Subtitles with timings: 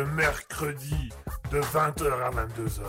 [0.00, 1.10] le mercredi
[1.50, 2.80] de 20h à 22h.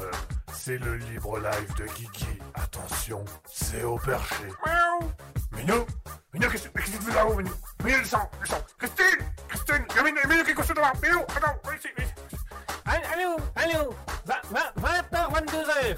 [0.54, 2.40] C'est le libre live de Kiki.
[2.54, 4.46] Attention, c'est au perché.
[4.66, 5.12] Miaou
[5.58, 5.86] Minou
[6.34, 7.52] Minou, qu'est-ce que tu fais là-haut, Minou?
[7.84, 8.64] Minou, descends, descends.
[8.78, 10.94] Christine Christine Il y a Minou, Minou qui est couché devant.
[11.04, 12.38] Minou, attends, ici, viens ici.
[12.86, 13.94] Allô, allô
[14.26, 15.98] 20h, 22h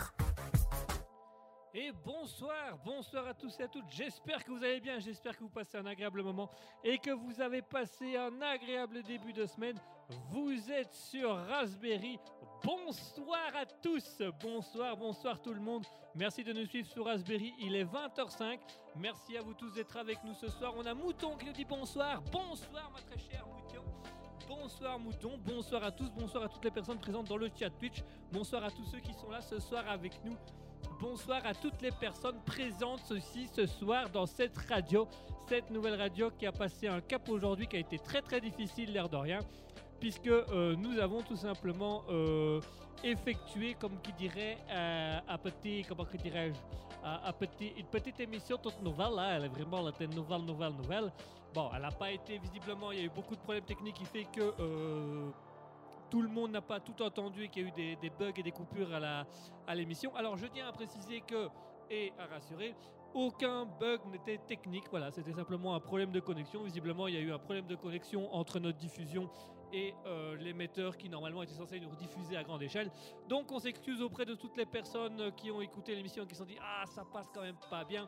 [1.74, 3.90] et bonsoir, bonsoir à tous et à toutes.
[3.90, 6.50] J'espère que vous allez bien, j'espère que vous passez un agréable moment
[6.84, 9.78] et que vous avez passé un agréable début de semaine.
[10.30, 12.20] Vous êtes sur Raspberry.
[12.64, 15.86] Bonsoir à tous, bonsoir, bonsoir tout le monde.
[16.16, 17.54] Merci de nous suivre sur Raspberry.
[17.60, 18.60] Il est 20h05.
[18.98, 20.74] Merci à vous tous d'être avec nous ce soir.
[20.78, 22.22] On a Mouton qui nous dit bonsoir.
[22.32, 23.84] Bonsoir ma très chère Mouton.
[24.48, 28.04] Bonsoir Mouton, bonsoir à tous, bonsoir à toutes les personnes présentes dans le chat Twitch,
[28.32, 30.38] bonsoir à tous ceux qui sont là ce soir avec nous.
[31.04, 33.02] Bonsoir à toutes les personnes présentes
[33.54, 35.06] ce soir dans cette radio,
[35.50, 38.94] cette nouvelle radio qui a passé un cap aujourd'hui qui a été très très difficile
[38.94, 39.40] l'air de rien,
[40.00, 42.62] puisque euh, nous avons tout simplement euh,
[43.04, 46.58] effectué, comme qui dirait, euh, un petit, comment que dirais-je,
[47.34, 51.12] petit, une petite émission toute nouvelle, là, elle est vraiment était nouvelle, nouvelle, nouvelle.
[51.54, 54.06] Bon, elle n'a pas été visiblement, il y a eu beaucoup de problèmes techniques qui
[54.06, 55.30] fait que euh,
[56.14, 58.44] tout le monde n'a pas tout entendu et qu'il y a eu des, bugs et
[58.44, 59.26] des coupures à
[59.66, 60.16] à l'émission.
[60.16, 61.50] Alors je tiens à préciser que
[61.90, 62.76] et à rassurer,
[63.16, 64.84] aucun bug n'était technique.
[64.92, 66.62] Voilà, c'était simplement un problème de connexion.
[66.62, 69.28] Visiblement, il y a eu un problème de connexion entre notre diffusion
[69.72, 72.92] et euh, l'émetteur qui normalement était censé nous rediffuser à grande échelle.
[73.28, 76.44] Donc on s'excuse auprès de toutes les personnes qui ont écouté l'émission et qui se
[76.44, 78.08] sont dit ah ça passe quand même pas bien.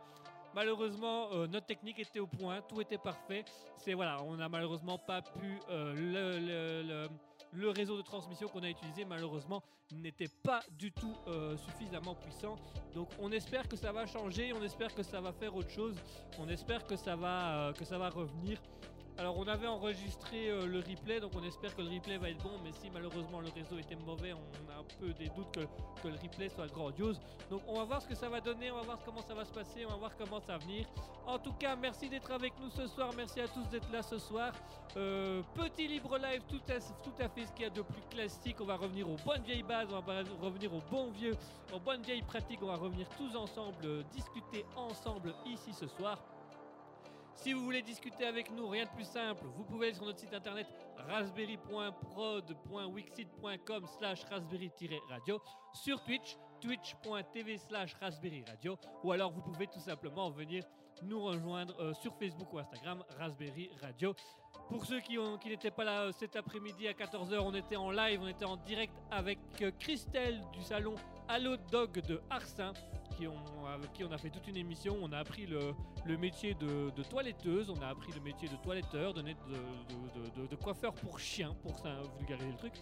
[0.53, 3.43] Malheureusement, euh, notre technique était au point, tout était parfait.
[3.77, 7.09] C'est voilà, on n'a malheureusement pas pu euh, le-
[7.55, 12.57] le réseau de transmission qu'on a utilisé malheureusement n'était pas du tout euh, suffisamment puissant.
[12.93, 15.95] Donc on espère que ça va changer, on espère que ça va faire autre chose,
[16.39, 18.61] on espère que ça va euh, que ça va revenir.
[19.17, 22.43] Alors on avait enregistré euh, le replay, donc on espère que le replay va être
[22.43, 26.07] bon, mais si malheureusement le réseau était mauvais, on a un peu des doutes que,
[26.09, 27.21] le replay soit grandiose.
[27.49, 29.45] Donc on va voir ce que ça va donner, on va voir comment ça va
[29.45, 30.85] se passer, on va voir comment ça va venir.
[31.25, 34.19] En tout cas, merci d'être avec nous ce soir, merci à tous d'être là ce
[34.19, 34.51] soir.
[34.97, 38.01] Euh, petit libre live, tout à, tout à fait ce qu'il y a de plus
[38.09, 38.57] classique.
[38.59, 41.37] On va revenir aux bonnes vieilles bases, on va revenir aux bons vieux,
[41.73, 42.59] aux bonnes vieilles pratiques.
[42.61, 46.19] On va revenir tous ensemble, euh, discuter ensemble ici ce soir.
[47.35, 50.19] Si vous voulez discuter avec nous, rien de plus simple, vous pouvez aller sur notre
[50.19, 50.67] site internet
[50.97, 55.39] raspberry.prod.wixit.com slash raspberry-radio
[55.73, 60.63] sur Twitch, twitch.tv slash raspberry radio ou alors vous pouvez tout simplement venir
[61.03, 64.15] nous rejoindre euh, sur Facebook ou Instagram Raspberry Radio.
[64.69, 68.21] Pour ceux qui n'étaient pas là euh, cet après-midi à 14h, on était en live,
[68.23, 70.95] on était en direct avec euh, Christelle du salon
[71.27, 72.73] Allo Dog de Arsin
[73.15, 73.27] qui
[73.73, 74.97] avec qui on a fait toute une émission.
[75.01, 80.55] On a appris le, métier de, toiletteuse, on a appris le métier de toiletteur, de,
[80.61, 82.73] coiffeur pour chien, pour ça vulgariser le truc.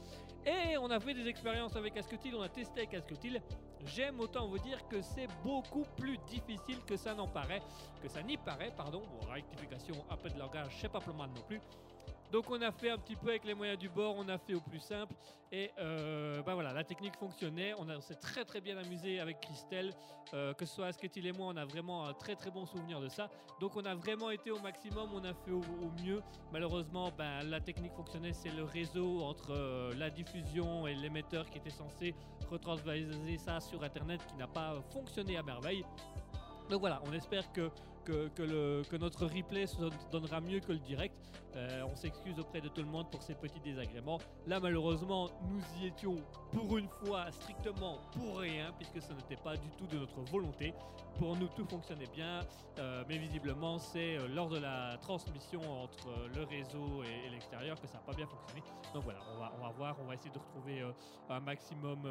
[0.46, 3.42] Et on a fait des expériences avec Asketil, on a testé avec.
[3.86, 7.62] J'aime autant vous dire que c'est beaucoup plus difficile que ça n'en paraît,
[8.02, 9.02] que ça n'y paraît, pardon.
[9.02, 11.60] Bon, rectification, peu de langage, c'est pas mal non plus.
[12.34, 14.56] Donc on a fait un petit peu avec les moyens du bord, on a fait
[14.56, 15.14] au plus simple
[15.52, 15.70] et
[16.44, 17.76] bah voilà, la technique fonctionnait.
[17.78, 19.94] On, s'est très très bien amusé avec Christelle,
[20.34, 23.00] euh, que ce soit Asketil et moi, on a vraiment un très très bon souvenir
[23.00, 23.30] de ça.
[23.60, 25.62] Donc on a vraiment été au maximum, on a fait au,
[26.04, 26.24] mieux.
[26.52, 31.60] Malheureusement, ben, la technique fonctionnait, c'est le réseau entre euh, la diffusion et l'émetteur qui
[31.60, 32.16] était censé
[32.50, 35.86] retransvaser ça sur Internet qui n'a pas fonctionné à merveille.
[36.70, 37.70] Donc voilà, on espère que,
[38.04, 41.16] que, notre replay se don- donnera mieux que le direct.
[41.56, 44.20] Euh, on s'excuse auprès de tout le monde pour ces petits désagréments.
[44.48, 46.16] Là, malheureusement, nous y étions
[46.52, 50.74] pour une fois strictement pour rien, puisque ce n'était pas du tout de notre volonté.
[51.20, 52.40] Pour nous, tout fonctionnait bien,
[52.80, 57.88] euh, mais visiblement, c'est euh, lors de la transmission entre le réseau et, l'extérieur que
[57.88, 58.64] ça n'a pas bien fonctionné.
[58.94, 60.84] Donc voilà, on va, voir, on va essayer de retrouver
[61.30, 62.04] un maximum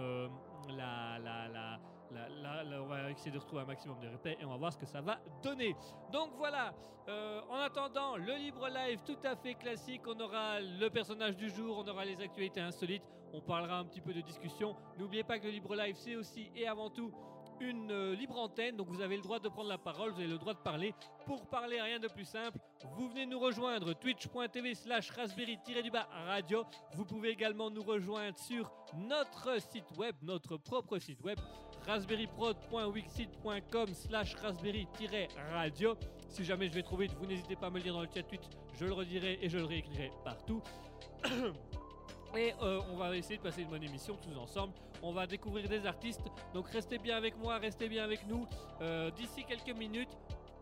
[0.69, 1.81] la, la, la,
[2.13, 4.79] la- on va essayer de retrouver un maximum de replays et on va voir ce
[4.79, 5.75] que ça va donner.
[6.13, 6.73] Donc voilà,
[7.09, 11.49] euh, en attendant, le libre live tout à fait classique, on aura le personnage du
[11.51, 14.77] jour, on aura les actualités insolites, on parlera un petit peu de discussion.
[14.99, 17.13] N'oubliez pas que le libre live, c'est aussi et avant tout
[17.61, 20.29] une euh, libre antenne, donc vous avez le droit de prendre la parole, vous avez
[20.29, 20.95] le droit de parler.
[21.27, 22.59] Pour parler, rien de plus simple,
[22.97, 26.65] vous venez nous rejoindre twitch.tv slash raspberry-du-bas radio.
[26.95, 31.39] Vous pouvez également nous rejoindre sur notre site web, notre propre site web,
[31.87, 35.97] raspberryprod.wixit.com slash raspberry-radio.
[36.29, 38.23] Si jamais je vais trouver, vous n'hésitez pas à me le dire dans le chat
[38.23, 38.43] tweet,
[38.79, 40.63] je le redirai et je le réécrirai partout.
[42.35, 44.73] Et euh, on va essayer de passer une bonne émission tous ensemble.
[45.03, 46.23] On va découvrir des artistes.
[46.55, 48.47] Donc restez bien avec moi, restez bien avec nous.
[48.81, 50.09] Euh, D'ici quelques minutes,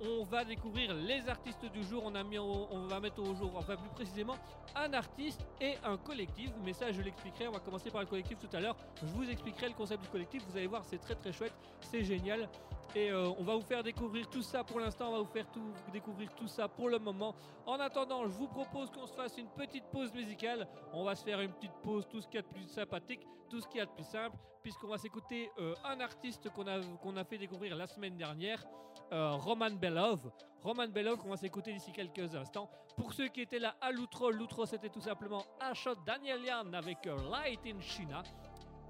[0.00, 2.04] on va découvrir les artistes du jour.
[2.04, 4.36] On, va mettre au jour, enfin plus précisément,
[4.74, 6.50] un artiste et un collectif.
[6.64, 7.48] Mais ça, je l'expliquerai.
[7.48, 8.76] On va commencer par le collectif tout à l'heure.
[9.02, 10.42] Je vous expliquerai le concept du collectif.
[10.48, 12.48] Vous allez voir, c'est très très chouette, c'est génial.
[12.96, 15.08] Et euh, on va vous faire découvrir tout ça pour l'instant.
[15.10, 15.46] On va vous faire
[15.92, 17.34] découvrir tout ça pour le moment.
[17.64, 20.66] En attendant, je vous propose qu'on se fasse une petite pause musicale.
[20.92, 23.20] On va se faire une petite pause, tout ce qu'il y a de plus sympathique,
[23.48, 26.66] tout ce qu'il y a de plus simple, puisqu'on va s'écouter euh, un artiste qu'on
[26.66, 26.78] a,
[27.20, 28.64] a fait découvrir la semaine dernière,
[29.12, 30.30] euh, Roman Belov.
[30.62, 32.68] Roman Belov qu'on va s'écouter d'ici quelques instants.
[32.96, 37.60] Pour ceux qui étaient là à l'outro, l'outro c'était tout simplement Ashot Danielian avec Light
[37.66, 38.22] in China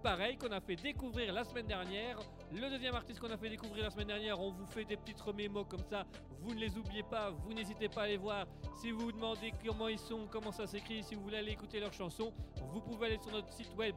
[0.02, 2.18] pareil qu'on a fait découvrir la semaine dernière.
[2.52, 5.20] Le deuxième artiste qu'on a fait découvrir la semaine dernière, on vous fait des petites
[5.20, 6.04] remémos comme ça.
[6.40, 8.44] Vous ne les oubliez pas, vous n'hésitez pas à les voir.
[8.76, 11.78] Si vous vous demandez comment ils sont, comment ça s'écrit, si vous voulez aller écouter
[11.78, 12.32] leurs chansons,
[12.72, 13.94] vous pouvez aller sur notre site web.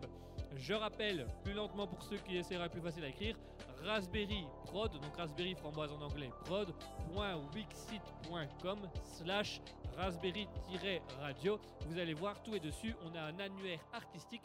[0.55, 3.35] Je rappelle, plus lentement pour ceux qui essaieraient plus facile à écrire,
[3.83, 9.61] Raspberry Prod, donc Raspberry framboise en anglais, prod.wixit.com slash
[9.97, 11.59] raspberry-radio.
[11.87, 12.95] Vous allez voir, tout est dessus.
[13.03, 14.43] On a un annuaire artistique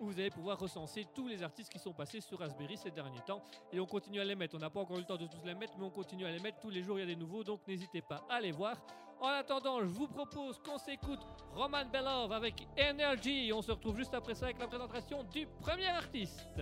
[0.00, 3.20] où vous allez pouvoir recenser tous les artistes qui sont passés sur Raspberry ces derniers
[3.26, 3.42] temps.
[3.72, 4.56] Et on continue à les mettre.
[4.56, 6.30] On n'a pas encore eu le temps de tous les mettre, mais on continue à
[6.30, 6.58] les mettre.
[6.60, 8.76] Tous les jours, il y a des nouveaux, donc n'hésitez pas à les voir.
[9.20, 11.20] En attendant, je vous propose qu'on s'écoute
[11.54, 13.52] Roman Belov avec Energy.
[13.52, 16.60] On se retrouve juste après ça avec la présentation du premier artiste.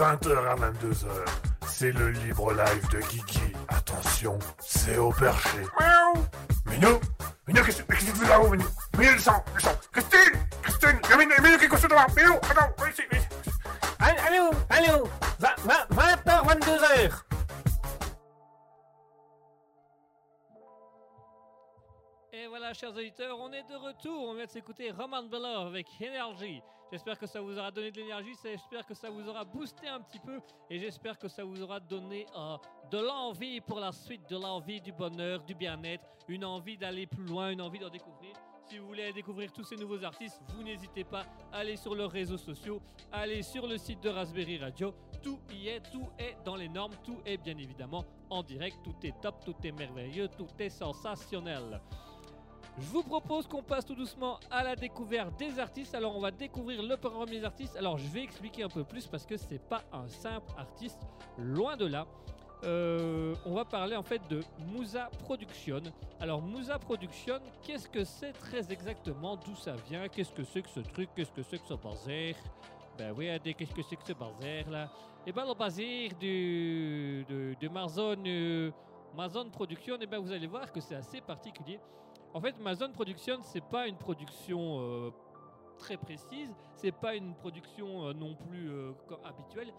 [0.00, 1.08] 20h à 22h.
[1.66, 3.52] C'est le libre live de Kiki.
[3.68, 5.58] Attention, c'est au perché.
[5.78, 6.14] Miaou
[6.70, 7.00] Minou
[7.46, 8.64] Minou, qu'est-ce que tu fais là-haut, Minou
[8.96, 12.88] Minou, descends, descends Christine Christine Minou, Minou, qu'est-ce que tu fais là Minou, attends, viens
[12.88, 13.28] ici, viens ici
[14.26, 17.22] Allô, allô 20h, 22h
[22.32, 24.28] Et voilà, chers auditeurs, on est de retour.
[24.28, 26.62] On vient de s'écouter Roman Belov avec Energy.
[26.90, 30.00] J'espère que ça vous aura donné de l'énergie, j'espère que ça vous aura boosté un
[30.00, 32.56] petit peu et j'espère que ça vous aura donné euh,
[32.90, 37.24] de l'envie pour la suite, de l'envie du bonheur, du bien-être, une envie d'aller plus
[37.24, 38.32] loin, une envie d'en découvrir.
[38.68, 42.10] Si vous voulez découvrir tous ces nouveaux artistes, vous n'hésitez pas à aller sur leurs
[42.10, 42.82] réseaux sociaux,
[43.12, 44.92] aller sur le site de Raspberry Radio.
[45.22, 48.96] Tout y est, tout est dans les normes, tout est bien évidemment en direct, tout
[49.04, 51.80] est top, tout est merveilleux, tout est sensationnel.
[52.80, 55.94] Je vous propose qu'on passe tout doucement à la découverte des artistes.
[55.94, 57.76] Alors on va découvrir le premier artiste.
[57.76, 60.98] Alors je vais expliquer un peu plus parce que c'est pas un simple artiste,
[61.36, 62.06] loin de là.
[62.64, 64.40] Euh, on va parler en fait de
[64.72, 65.82] Musa Production.
[66.20, 69.36] Alors Musa Production, qu'est-ce que c'est très exactement?
[69.36, 70.08] D'où ça vient?
[70.08, 71.10] Qu'est-ce que c'est que ce truc?
[71.14, 72.34] Qu'est-ce que c'est que ce bazar?
[72.96, 74.90] Ben oui, qu'est-ce que c'est que ce bazar là?
[75.26, 78.70] Eh ben le bazar de, de, de Marzone, euh,
[79.52, 81.78] Production, eh ben vous allez voir que c'est assez particulier.
[82.32, 85.10] En fait, ma zone production, c'est pas une production euh,
[85.78, 88.92] très précise, c'est pas une production euh, non plus euh,
[89.24, 89.72] habituelle.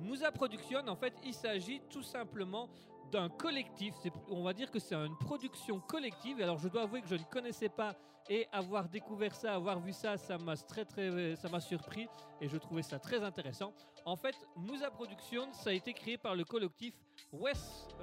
[0.00, 2.68] Mousa Production, en fait, il s'agit tout simplement
[3.10, 3.94] d'un collectif.
[4.28, 6.40] On va dire que c'est une production collective.
[6.42, 7.96] Alors, je dois avouer que je ne connaissais pas
[8.28, 12.06] et avoir découvert ça, avoir vu ça, ça m'a très très, ça m'a surpris
[12.40, 13.72] et je trouvais ça très intéressant.
[14.04, 16.94] En fait, Mousa Production, ça a été créé par le collectif
[17.32, 17.96] West,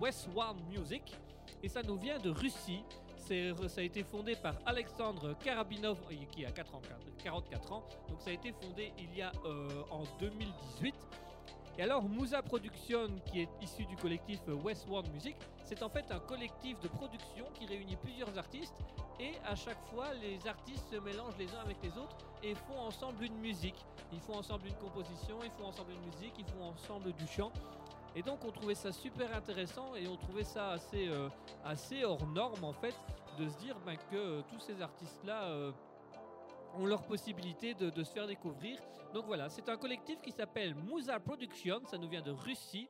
[0.00, 1.18] West One Music
[1.62, 2.82] et ça nous vient de Russie.
[3.16, 6.82] Ça a été fondé par Alexandre Karabinov, euh, qui a 4 ans,
[7.22, 7.84] 44 ans.
[8.08, 10.94] Donc ça a été fondé il y a euh, en 2018.
[11.78, 15.88] Et alors Mousa Production, qui est issu du collectif euh, West One Music, c'est en
[15.88, 18.74] fait un collectif de production qui réunit plusieurs artistes
[19.18, 22.80] et à chaque fois les artistes se mélangent les uns avec les autres et font
[22.80, 23.86] ensemble une musique.
[24.12, 27.52] Ils font ensemble une composition, ils font ensemble une musique, ils font ensemble du chant.
[28.14, 31.28] Et donc on trouvait ça super intéressant et on trouvait ça assez, euh,
[31.64, 32.94] assez hors norme en fait
[33.38, 35.72] de se dire ben, que euh, tous ces artistes-là euh,
[36.76, 38.78] ont leur possibilité de, de se faire découvrir.
[39.14, 42.88] Donc voilà, c'est un collectif qui s'appelle Mousa Production, ça nous vient de Russie.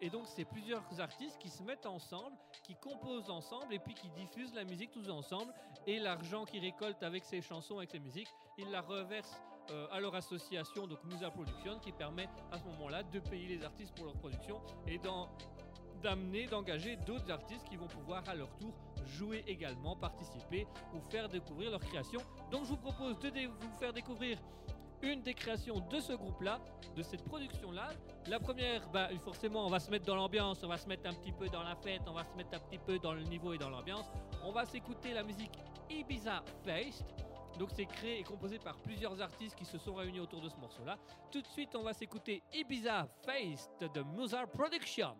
[0.00, 4.08] Et donc c'est plusieurs artistes qui se mettent ensemble, qui composent ensemble et puis qui
[4.08, 5.52] diffusent la musique tous ensemble.
[5.86, 10.00] Et l'argent qu'ils récoltent avec ces chansons, avec ces musiques, ils la reversent euh, à
[10.00, 14.06] leur association, donc Mousa Production, qui permet à ce moment-là de payer les artistes pour
[14.06, 14.98] leur production et
[16.02, 18.72] d'amener, d'engager d'autres artistes qui vont pouvoir à leur tour
[19.06, 22.20] jouer également, participer ou faire découvrir leur création.
[22.50, 24.38] Donc je vous propose de vous faire découvrir
[25.02, 26.60] une des créations de ce groupe-là,
[26.96, 27.90] de cette production-là.
[28.26, 31.14] La première, bah, forcément, on va se mettre dans l'ambiance, on va se mettre un
[31.14, 33.52] petit peu dans la fête, on va se mettre un petit peu dans le niveau
[33.52, 34.06] et dans l'ambiance.
[34.44, 35.52] On va s'écouter la musique
[35.90, 37.04] Ibiza Faced.
[37.58, 40.56] Donc c'est créé et composé par plusieurs artistes qui se sont réunis autour de ce
[40.56, 40.96] morceau-là.
[41.32, 45.16] Tout de suite, on va s'écouter Ibiza Faced de Mozart Production.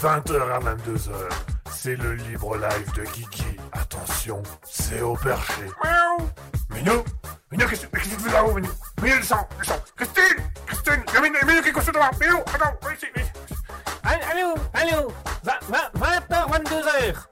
[0.00, 1.28] 20h à 22h.
[1.70, 3.58] C'est le libre live de Kiki.
[3.72, 5.64] Attention, c'est au perché.
[5.84, 6.26] Miaou
[6.70, 7.04] Minou
[7.52, 8.70] Minou, qu'est-ce que tu fais là-haut, Minou
[9.02, 9.82] Minou, descends, descends.
[9.96, 12.10] Christine Christine Il y a Minou, Minou qui est couché devant.
[12.18, 13.54] Minou, attends, viens ici, viens ici.
[14.02, 15.12] Allô, allô
[15.44, 17.26] 20h, 22h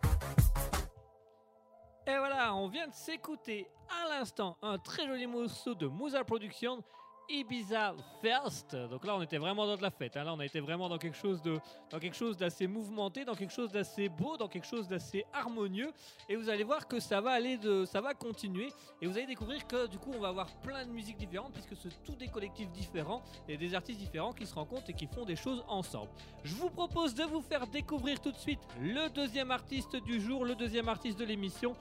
[2.07, 6.85] Et voilà, on vient de s'écouter à l'instant un très joli morceau de Moussa Production
[7.29, 8.75] Ibiza First.
[8.75, 10.17] Donc là, on était vraiment dans de la fête.
[10.17, 10.25] hein.
[10.25, 11.59] Là, on a été vraiment dans quelque chose de,
[11.91, 15.93] dans quelque chose d'assez mouvementé, dans quelque chose d'assez beau, dans quelque chose d'assez harmonieux.
[16.29, 18.73] Et vous allez voir que ça va aller de, ça va continuer.
[19.03, 21.77] Et vous allez découvrir que du coup, on va avoir plein de musiques différentes puisque
[21.77, 25.25] c'est tous des collectifs différents et des artistes différents qui se rencontrent et qui font
[25.25, 26.11] des choses ensemble.
[26.45, 30.45] Je vous propose de vous faire découvrir tout de suite le deuxième artiste du jour,
[30.45, 31.77] le deuxième artiste de l'émission.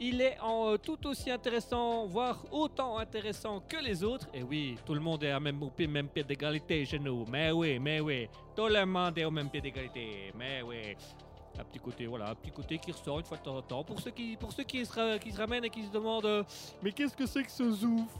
[0.00, 4.28] Il est en, euh, tout aussi intéressant, voire autant intéressant que les autres.
[4.32, 7.24] Et oui, tout le monde est à même, au même pied d'égalité chez nous.
[7.26, 8.28] Mais oui, mais oui.
[8.54, 10.32] Tout le monde est au même pied d'égalité.
[10.38, 10.94] Mais oui.
[11.60, 13.82] Un petit côté, voilà, un petit côté qui ressort une fois de temps en temps.
[13.82, 16.44] Pour ceux qui, pour ceux qui, se, qui se ramènent et qui se demandent euh,
[16.82, 18.12] Mais qu'est-ce que c'est que ce zouf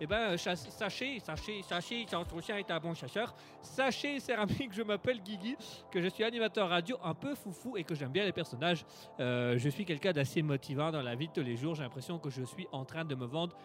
[0.00, 3.32] Eh ben, chasse- sachez, sachez, sachez, son chien est un bon chasseur.
[3.62, 5.56] Sachez, cher ami, que je m'appelle Guigui,
[5.92, 8.84] que je suis animateur radio un peu foufou et que j'aime bien les personnages.
[9.20, 11.76] Euh, je suis quelqu'un d'assez motivant dans la vie de tous les jours.
[11.76, 13.56] J'ai l'impression que je suis en train de me vendre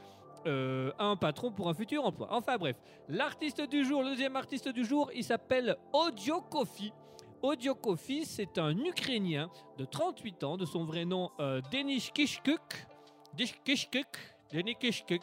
[0.46, 2.28] euh, un patron pour un futur emploi.
[2.32, 2.76] Enfin bref,
[3.10, 6.94] l'artiste du jour, le deuxième artiste du jour, il s'appelle Audio Kofi.
[7.42, 12.60] Audio Kofi, c'est un Ukrainien de 38 ans, de son vrai nom euh, Denis Kishkuk.
[14.52, 15.22] Denis Kishkuk.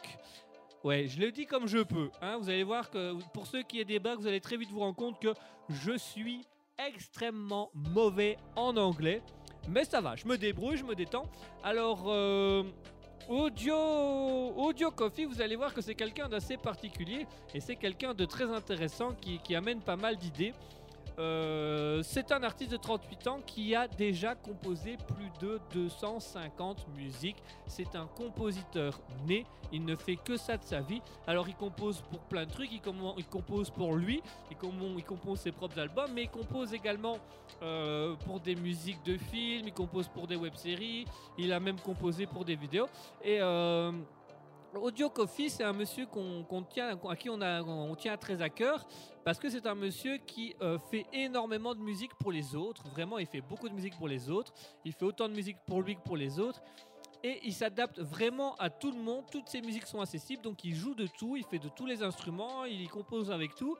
[0.83, 2.09] Ouais, je le dis comme je peux.
[2.21, 2.37] hein.
[2.37, 4.79] Vous allez voir que pour ceux qui aient des bacs, vous allez très vite vous
[4.79, 5.33] rendre compte que
[5.69, 6.45] je suis
[6.77, 9.21] extrêmement mauvais en anglais.
[9.67, 11.25] Mais ça va, je me débrouille, je me détends.
[11.63, 12.63] Alors, euh,
[13.27, 13.75] Audio,
[14.55, 14.93] Audio
[15.27, 19.55] vous allez voir que c'est quelqu'un d'assez particulier et c'est quelqu'un de très intéressant qui
[19.55, 20.53] amène pas mal d'idées.
[21.17, 27.41] Euh, c'est un artiste de 38 ans qui a déjà composé plus de 250 musiques.
[27.67, 31.01] C'est un compositeur né, il ne fait que ça de sa vie.
[31.27, 32.81] Alors il compose pour plein de trucs, il,
[33.17, 34.57] il compose pour lui, il,
[35.03, 37.17] compose ses propres albums, mais il compose également
[37.61, 41.05] euh, pour des musiques de films, il compose pour des web-séries,
[41.37, 42.87] il a même composé pour des vidéos.
[43.23, 43.91] Et euh,
[44.75, 48.85] Audio Coffee, c'est un monsieur qu'on tient, à qui on, on tient très à cœur
[49.25, 52.87] parce que c'est un monsieur qui euh, fait énormément de musique pour les autres.
[52.89, 54.53] Vraiment, il fait beaucoup de musique pour les autres.
[54.85, 56.61] Il fait autant de musique pour lui que pour les autres.
[57.23, 59.25] Et il s'adapte vraiment à tout le monde.
[59.31, 62.03] Toutes ses musiques sont accessibles, donc il joue de tout, il fait de tous les
[62.03, 63.75] instruments, il y compose avec tout.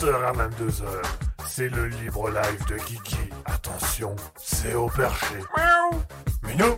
[0.00, 0.82] 20h à 22h.
[1.46, 3.18] C'est le libre live de Kiki.
[3.44, 5.34] Attention, c'est au perché.
[5.56, 6.00] Miaou
[6.44, 6.76] Minou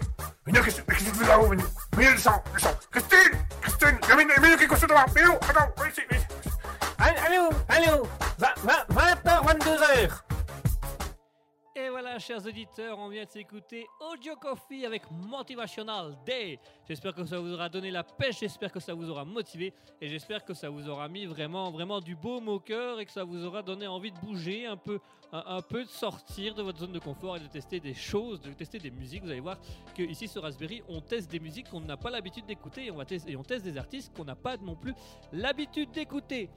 [13.24, 16.58] de s'écouter Audio Coffee avec Motivational Day.
[16.88, 20.08] J'espère que ça vous aura donné la pêche, j'espère que ça vous aura motivé et
[20.08, 23.22] j'espère que ça vous aura mis vraiment, vraiment du baume au cœur et que ça
[23.22, 24.98] vous aura donné envie de bouger un peu,
[25.32, 28.52] un, peu de sortir de votre zone de confort et de tester des choses, de
[28.52, 29.22] tester des musiques.
[29.22, 29.58] Vous allez voir
[29.94, 33.00] que ici sur Raspberry, on teste des musiques qu'on n'a pas l'habitude d'écouter et on,
[33.02, 34.94] et on teste des artistes qu'on n'a pas non plus
[35.32, 36.50] l'habitude d'écouter.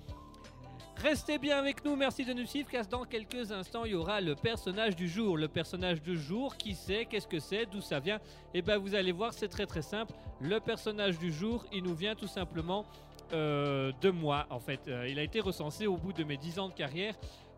[1.02, 4.22] Restez bien avec nous, merci de nous suivre car dans quelques instants il y aura
[4.22, 5.38] le personnage du jour.
[5.38, 8.16] Le personnage du jour, qui c'est, qu'est-ce que c'est, d'où ça vient?
[8.54, 10.14] Et eh bien vous allez voir, c'est très très simple.
[10.40, 12.86] Le personnage du jour, il nous vient tout simplement
[13.34, 14.88] euh, de moi en fait.
[14.88, 17.14] Euh, il a été recensé au bout de mes 10 ans de carrière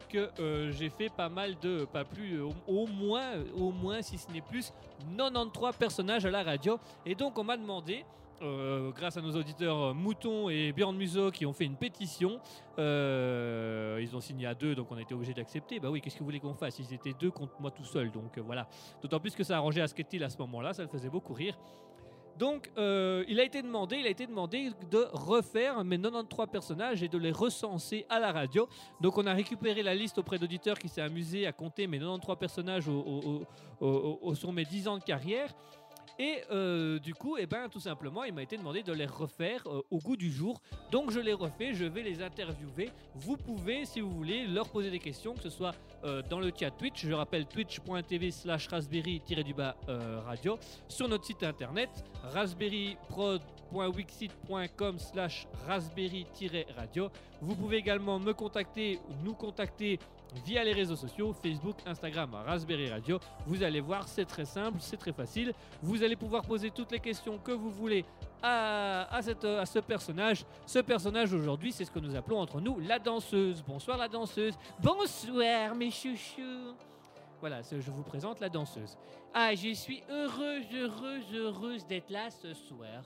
[0.10, 4.32] que euh, j'ai fait pas mal de, pas plus, au, moins, au moins si ce
[4.32, 4.73] n'est plus,
[5.15, 6.80] 93 personnages à la radio.
[7.06, 8.04] Et donc on m'a demandé
[8.41, 12.39] euh, grâce à nos auditeurs euh, Mouton et Björn Muso qui ont fait une pétition.
[12.78, 15.80] Euh, ils ont signé à deux, donc on a été obligé d'accepter.
[15.80, 16.78] Bah oui, qu'est-ce que vous voulez qu'on fasse?
[16.78, 18.67] Ils étaient deux contre moi tout seul, donc voilà.
[19.02, 21.58] D'autant plus que ça a arrangé Asketil à ce moment-là, ça le faisait beaucoup rire.
[22.38, 27.08] Donc, il a été demandé, il a été demandé de refaire mes 93 personnages et
[27.08, 28.69] de les recenser à la radio.
[29.02, 32.38] Donc, on a récupéré la liste auprès d'auditeurs qui s'est amusé à compter mes 93
[32.38, 35.52] personnages au, sur mes 10 ans de carrière.
[36.19, 39.62] Et euh, du coup, eh ben, tout simplement, il m'a été demandé de les refaire
[39.67, 40.60] euh, au goût du jour.
[40.91, 42.89] Donc je les refais, je vais les interviewer.
[43.13, 46.51] Vous pouvez, si vous voulez, leur poser des questions, que ce soit euh, dans le
[46.58, 47.06] chat Twitch.
[47.06, 49.75] Je rappelle twitch.tv slash raspberry-du-bas
[50.25, 50.58] radio.
[50.88, 51.89] Sur notre site internet,
[52.34, 57.10] raspberryprod.wixit.com slash raspberry-radio.
[57.41, 59.99] Vous pouvez également me contacter ou nous contacter
[60.46, 63.20] via les réseaux sociaux, Facebook, Instagram, Raspberry Radio.
[63.46, 65.54] Vous allez voir, c'est très simple, c'est très facile.
[65.82, 68.06] Vous allez pouvoir poser toutes les questions que vous voulez
[68.42, 70.46] à, à, à ce personnage.
[70.66, 73.63] Ce personnage aujourd'hui, c'est ce que nous appelons entre nous la danseuse.
[73.63, 74.56] Bonsoir la danseuse.
[74.80, 76.76] Bonsoir mes chouchous.
[77.40, 78.98] Voilà, je vous présente la danseuse.
[79.34, 83.04] Ah, je suis heureuse, heureuse, heureuse d'être là ce soir.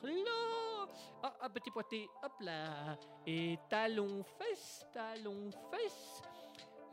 [1.24, 2.98] Oh, un petit poité, hop là.
[3.28, 6.22] Et talons, fesses, talons, fesses.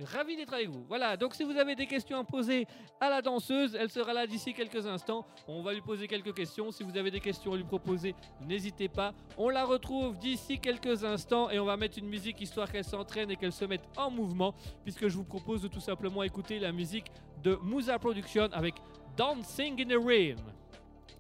[0.05, 0.85] Ravi d'être avec vous.
[0.89, 2.67] Voilà, donc si vous avez des questions à poser
[3.01, 5.27] à la danseuse, elle sera là d'ici quelques instants.
[5.49, 6.71] On va lui poser quelques questions.
[6.71, 8.15] Si vous avez des questions à lui proposer,
[8.47, 9.13] n'hésitez pas.
[9.37, 13.31] On la retrouve d'ici quelques instants et on va mettre une musique histoire qu'elle s'entraîne
[13.31, 16.71] et qu'elle se mette en mouvement, puisque je vous propose de tout simplement écouter la
[16.71, 17.11] musique
[17.43, 18.75] de Musa Production avec
[19.17, 20.37] Dancing in the Rain.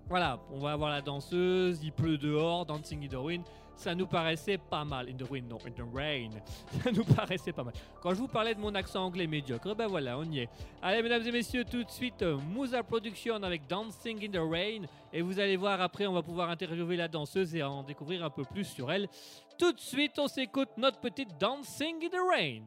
[0.08, 3.42] Voilà, on va avoir la danseuse, il pleut dehors, Dancing in the Rain
[3.78, 5.08] ça nous paraissait pas mal.
[5.08, 6.30] In the wind, in the rain.
[6.82, 7.72] Ça nous paraissait pas mal.
[8.02, 10.48] Quand je vous parlais de mon accent anglais médiocre, ben voilà, on y est.
[10.82, 14.82] Allez, mesdames et messieurs, tout de suite, euh, Mousa Production avec Dancing in the Rain.
[15.12, 18.30] Et vous allez voir, après, on va pouvoir interviewer la danseuse et en découvrir un
[18.30, 19.08] peu plus sur elle.
[19.56, 22.64] Tout de suite, on s'écoute notre petite Dancing in the Rain.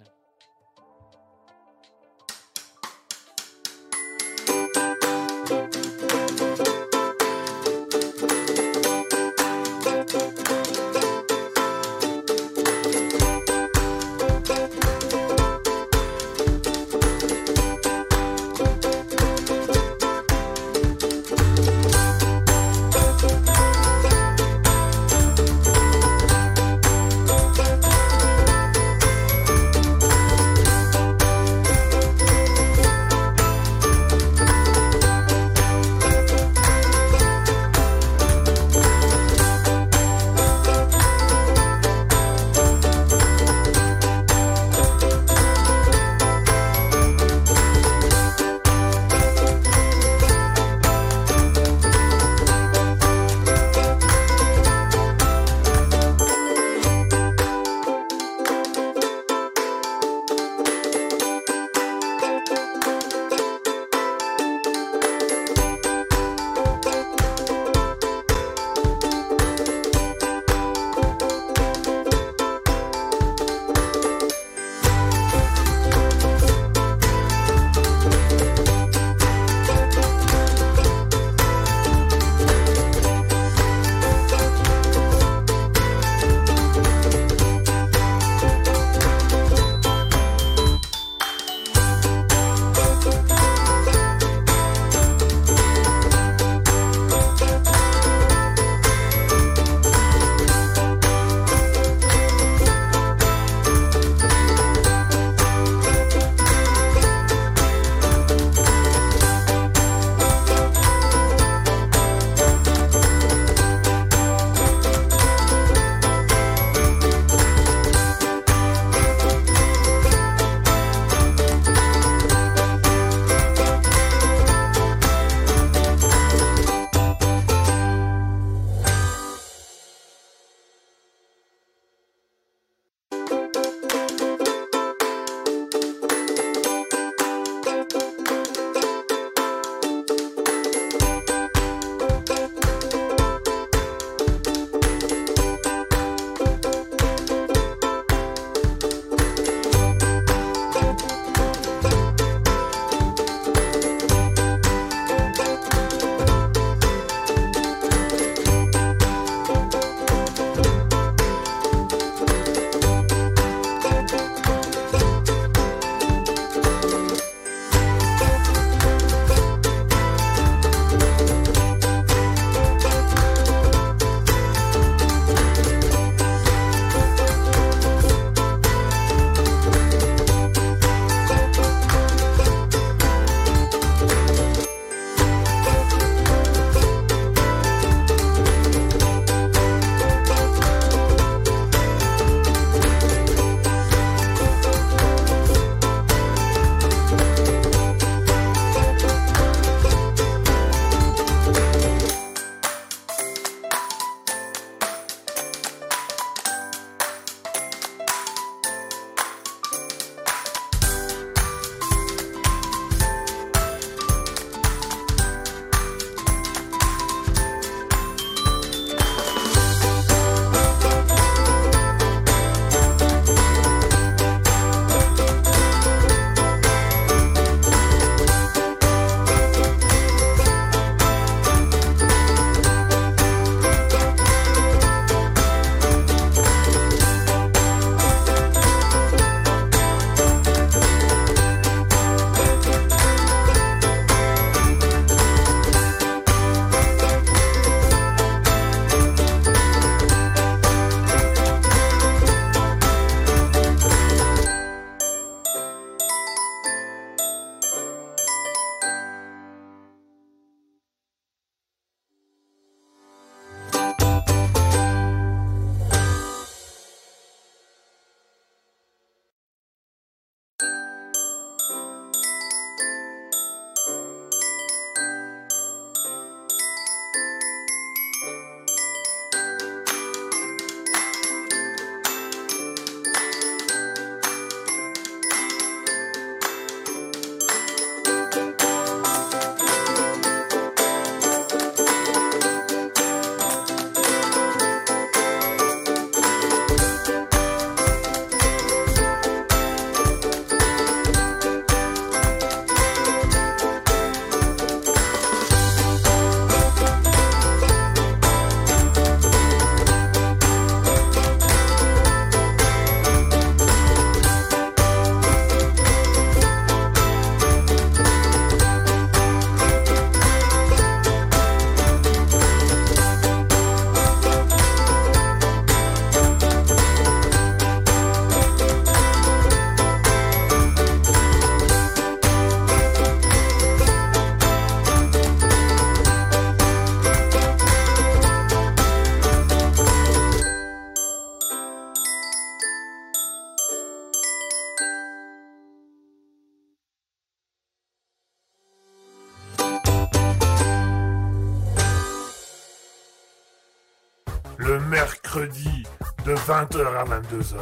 [356.51, 357.55] 20h à 22h.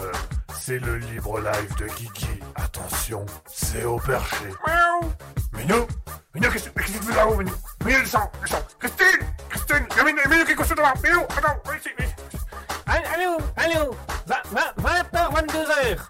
[0.56, 2.40] C'est le libre live de Kiki.
[2.56, 4.46] Attention, c'est au perché.
[4.66, 5.12] Miaou.
[5.54, 5.88] Minou
[6.34, 7.52] Minou, qu'est-ce que tu fais là-haut, Minou
[7.86, 8.66] Minou, descends, descends.
[8.80, 9.28] Christine!
[9.48, 9.86] Christine!
[9.92, 10.94] Il y a Minou, Minou qui est couché devant.
[11.04, 12.38] Minou, attends, viens ici, viens ici.
[12.88, 13.96] Allô, allô
[14.28, 16.10] 20h, 22h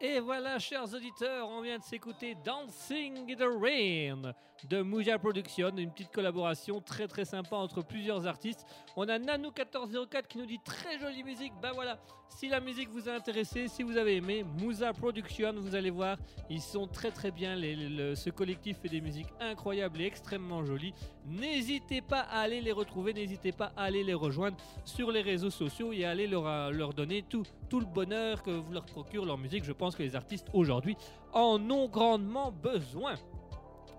[0.00, 4.32] et voilà, chers auditeurs, on vient de s'écouter Dancing in the Rain
[4.68, 8.66] de Mouja Production, une petite collaboration très très sympa entre plusieurs artistes.
[8.96, 11.52] On a Nanou1404 qui nous dit très jolie musique.
[11.62, 11.98] Bah voilà,
[12.28, 16.16] si la musique vous a intéressé, si vous avez aimé Mouja Production, vous allez voir,
[16.50, 17.56] ils sont très très bien.
[17.56, 20.94] ce collectif fait des musiques incroyables et extrêmement jolies.
[21.26, 25.50] N'hésitez pas à aller les retrouver, n'hésitez pas à aller les rejoindre sur les réseaux
[25.50, 29.24] sociaux et à aller leur, leur donner tout, tout le bonheur que vous leur procure
[29.24, 29.64] leur musique.
[29.64, 30.96] Je pense que les artistes aujourd'hui
[31.32, 33.14] en ont grandement besoin.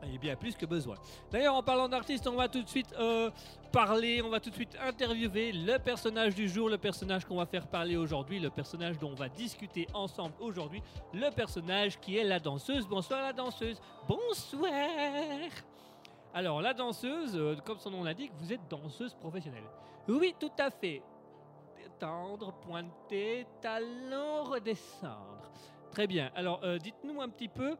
[0.04, 0.96] Et bien plus que besoin.
[1.32, 3.30] D'ailleurs, en parlant d'artistes, on va tout de suite euh,
[3.72, 7.46] parler, on va tout de suite interviewer le personnage du jour, le personnage qu'on va
[7.46, 10.82] faire parler aujourd'hui, le personnage dont on va discuter ensemble aujourd'hui,
[11.14, 12.88] le personnage qui est la danseuse.
[12.88, 13.82] Bonsoir la danseuse.
[14.08, 14.72] Bonsoir.
[16.34, 19.64] Alors, la danseuse, euh, comme son nom l'indique, vous êtes danseuse professionnelle.
[20.08, 21.02] Oui, tout à fait.
[22.00, 25.52] Tendre, pointer, talon, redescendre.
[25.92, 26.32] Très bien.
[26.36, 27.76] Alors, euh, dites-nous un petit peu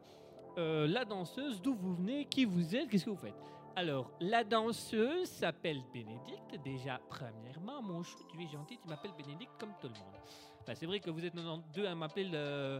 [0.58, 3.34] euh, la danseuse, d'où vous venez, qui vous êtes, qu'est-ce que vous faites?
[3.76, 6.62] Alors, la danseuse s'appelle Bénédicte.
[6.64, 10.20] Déjà, premièrement, mon chou, tu es gentil, tu m'appelles Bénédicte comme tout le monde.
[10.60, 12.78] Enfin, c'est vrai que vous êtes 92 à m'appeler le,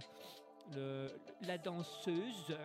[1.43, 2.57] la danseuse.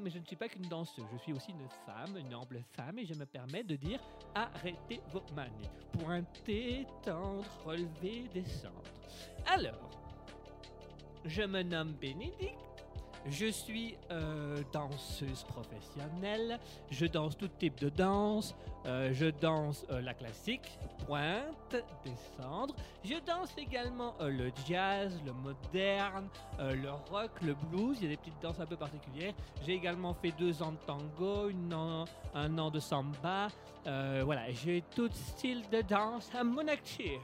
[0.00, 2.98] Mais je ne suis pas qu'une danseuse, je suis aussi une femme, une humble femme,
[2.98, 4.00] et je me permets de dire
[4.34, 5.70] arrêtez vos manies.
[5.92, 8.82] Pointer, tendre, relever, descendre.
[9.46, 9.90] Alors,
[11.24, 12.73] je me nomme Bénédicte.
[13.26, 16.58] Je suis euh, danseuse professionnelle.
[16.90, 18.54] Je danse tout type de danse.
[18.84, 22.74] Euh, je danse euh, la classique, pointe, descendre.
[23.02, 27.96] Je danse également le jazz, le moderne, le rock, le blues.
[28.00, 29.32] Il y a des petites danses un peu particulières.
[29.64, 31.50] J'ai également fait deux ans de tango,
[32.34, 33.48] un an de samba.
[33.84, 37.20] voilà, j'ai tout style de danse à mon actif.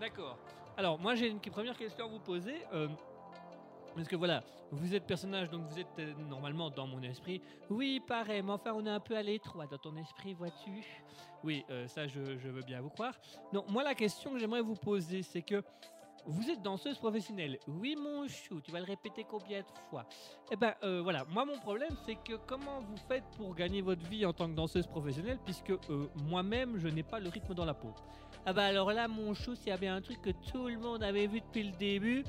[0.00, 0.38] D'accord.
[0.76, 2.56] Alors, moi, j'ai une première question à vous poser.
[3.96, 7.40] Parce que voilà, vous êtes personnage, donc vous êtes euh, normalement dans mon esprit.
[7.70, 10.84] Oui, pareil, mais enfin, on est un peu à l'étroit dans ton esprit, vois-tu
[11.42, 13.14] Oui, euh, ça, je, veux bien vous croire.
[13.54, 15.62] Non, moi, la question que j'aimerais vous poser, c'est que
[16.26, 17.58] vous êtes danseuse professionnelle.
[17.68, 20.04] Oui, mon chou, tu vas le répéter combien de fois?
[20.50, 24.26] Eh ben, voilà, moi, mon problème, c'est que comment vous faites pour gagner votre vie
[24.26, 25.72] en tant que danseuse professionnelle, puisque
[26.28, 27.94] moi-même, je n'ai pas le rythme dans la peau?
[28.48, 31.02] Ah bah alors là, mon chou, s'il y avait un truc que tout le monde
[31.02, 32.24] avait vu depuis le début,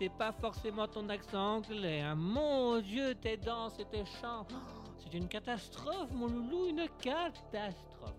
[0.00, 2.00] c'est pas forcément ton accent anglais.
[2.00, 2.14] Hein.
[2.14, 4.46] Mon Dieu, tes danses et tes chants,
[4.96, 8.14] c'est une catastrophe, mon loulou, une catastrophe.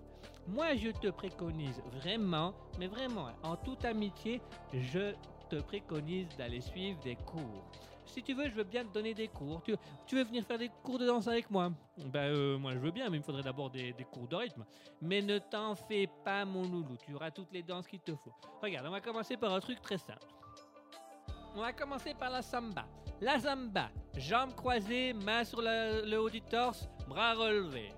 [0.47, 5.13] Moi, je te préconise vraiment, mais vraiment, hein, en toute amitié, je
[5.49, 7.65] te préconise d'aller suivre des cours
[8.11, 9.61] si tu veux, je veux bien te donner des cours.
[9.63, 11.71] Tu, veux venir faire des cours de danse avec moi?
[11.97, 14.65] Ben, euh, moi, je veux bien, mais il faudrait d'abord des, cours de rythme.
[15.01, 16.97] Mais ne t'en fais pas, mon loulou.
[17.05, 18.33] Tu auras toutes les danses qu'il te faut.
[18.61, 20.27] Regarde, on va commencer par un truc très simple.
[21.55, 22.85] On va commencer par la samba.
[23.19, 27.91] La samba, jambes croisées, mains sur le haut du torse, bras relevés.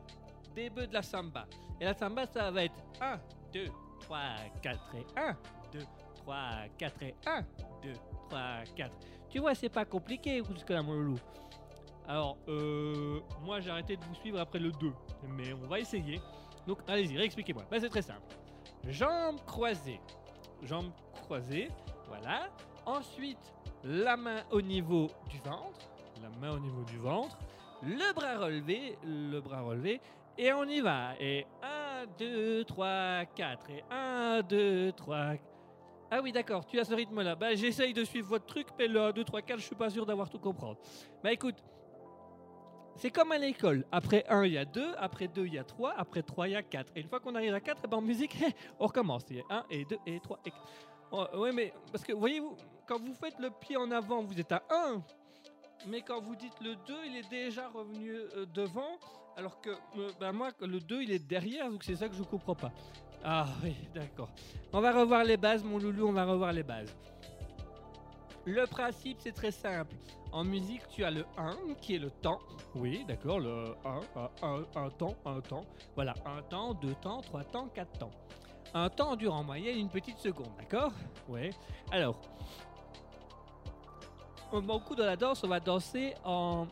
[0.56, 1.46] Début de la samba.
[1.80, 3.20] Et la samba, ça va être 1,
[3.54, 3.66] 2,
[4.02, 4.20] 3,
[4.62, 5.38] 4 et 1,
[5.72, 5.80] 2,
[6.24, 6.40] 3,
[6.78, 7.42] 4 et 1,
[7.84, 7.94] 2,
[8.30, 8.40] 3,
[8.76, 8.92] 4.
[9.30, 11.20] Tu vois, c'est pas compliqué jusque-là, mon loulou.
[12.08, 14.92] Alors, euh, moi j'ai arrêté de vous suivre après le 2,
[15.38, 16.20] mais on va essayer.
[16.68, 17.64] Donc, allez-y, réexpliquez-moi.
[17.70, 18.22] Ben, c'est très simple.
[18.88, 20.02] Jambes croisées.
[20.64, 20.92] Jambes
[21.24, 21.70] croisées,
[22.08, 22.50] voilà.
[22.86, 23.54] Ensuite,
[23.84, 25.90] la main au niveau du ventre.
[26.22, 27.38] La main au niveau du ventre.
[27.82, 30.02] Le bras relevé, le bras relevé.
[30.38, 31.12] Et on y va.
[31.20, 33.70] Et 1, 2, 3, 4.
[33.70, 35.36] Et 1, 2, 3,
[36.16, 37.36] ah oui, d'accord, tu as ce rythme-là.
[37.36, 40.06] Bah, j'essaye de suivre votre truc, mais le 2, 3, 4, je suis pas sûr
[40.06, 40.78] d'avoir tout comprendre.
[41.24, 41.56] Bah écoute,
[42.96, 43.84] c'est comme à l'école.
[43.92, 46.52] Après 1, il y a 2, après 2, il y a 3, après 3, il
[46.52, 46.92] y a 4.
[46.96, 48.38] Et une fois qu'on arrive à 4, eh ben, en musique,
[48.80, 49.24] on recommence.
[49.32, 50.64] Il y a 1 et 2 et 3 et 4.
[51.14, 52.56] Oh, oui, mais parce que voyez-vous,
[52.88, 55.02] quand vous faites le pied en avant, vous êtes à 1.
[55.88, 58.98] Mais quand vous dites le 2, il est déjà revenu euh, devant.
[59.36, 62.24] Alors que euh, bah, moi, le 2, il est derrière, donc c'est ça que je
[62.24, 62.72] comprends pas.
[63.24, 64.30] Ah oui, d'accord.
[64.72, 66.94] On va revoir les bases, mon loulou, on va revoir les bases.
[68.46, 69.96] Le principe, c'est très simple.
[70.34, 72.40] En musique, tu as le 1 qui est le temps.
[72.76, 75.66] Oui, d'accord, le 1, 1, temps, un temps.
[75.96, 78.12] Voilà, un temps, deux temps, trois temps, quatre temps.
[78.74, 80.92] Un temps dure en moyenne une petite seconde, d'accord?
[81.30, 81.52] Oui.
[81.92, 82.20] Alors,
[84.62, 86.68] beaucoup de la danse, on va danser en,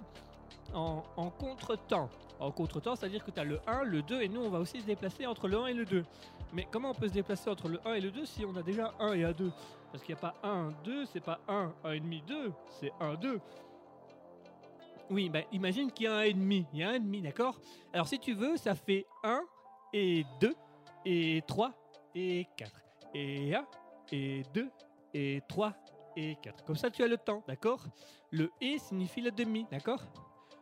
[1.40, 2.10] contre-temps.
[2.40, 4.82] En contre-temps, c'est-à-dire que tu as le 1, le 2, et nous, on va aussi
[4.82, 6.04] se déplacer entre le 1 et le 2.
[6.54, 8.64] Mais comment on peut se déplacer entre le 1 et le 2 si on a
[8.64, 9.52] déjà 1 et 1, 2
[9.92, 12.92] Parce qu'il n'y a pas 1, 2, c'est pas 1, 1 et demi, 2, c'est
[13.00, 13.40] 1, 2.
[15.12, 16.66] Oui, bah imagine qu'il y a un et demi.
[16.72, 17.60] Il y a un et demi, d'accord?
[17.92, 19.42] Alors si tu veux, ça fait 1
[19.94, 20.56] et 2
[21.06, 21.74] et 3
[22.16, 22.72] et 4.
[23.14, 23.66] Et 1
[24.14, 24.70] et 2
[25.14, 25.74] et 3
[26.16, 26.64] et 4.
[26.66, 27.84] Comme ça, tu as le temps, d'accord?
[28.32, 30.04] Le et signifie le demi, d'accord?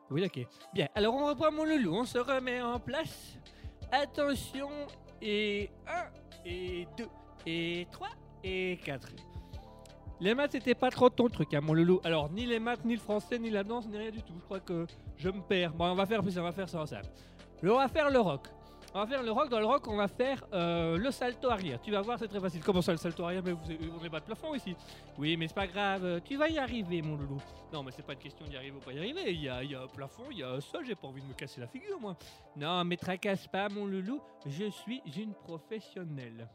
[0.10, 0.46] Oui, ok.
[0.74, 3.38] Bien, alors on reprend mon loulou, on se remet en place.
[3.92, 4.70] Attention,
[5.22, 7.08] et 1 et 2
[7.46, 8.08] et 3
[8.44, 9.10] et 4.
[10.22, 12.02] Les maths, c'était pas trop ton truc, hein, mon loulou.
[12.04, 14.34] Alors, ni les maths, ni le français, ni la danse, ni rien du tout.
[14.38, 14.86] Je crois que
[15.16, 15.74] je me perds.
[15.74, 17.04] Bon, on va faire plus, on va faire ça ensemble.
[17.64, 18.48] On va faire le rock.
[18.94, 19.50] On va faire le rock.
[19.50, 21.80] Dans le rock, on va faire euh, le salto arrière.
[21.82, 22.62] Tu vas voir, c'est très facile.
[22.64, 23.44] Comment ça, le salto arrière?
[23.44, 23.62] Mais vous,
[23.98, 24.76] on n'est pas de plafond ici.
[25.18, 26.22] Oui, mais c'est pas grave.
[26.26, 27.42] Tu vas y arriver, mon loulou.
[27.72, 29.32] Non, mais c'est pas une question d'y arriver ou pas y arriver.
[29.32, 30.86] Il y a, il y a un plafond, il y a un sol.
[30.86, 32.18] J'ai pas envie de me casser la figure, moi.
[32.56, 34.22] Non, mais tracasse pas, mon loulou.
[34.48, 36.48] Je suis une professionnelle.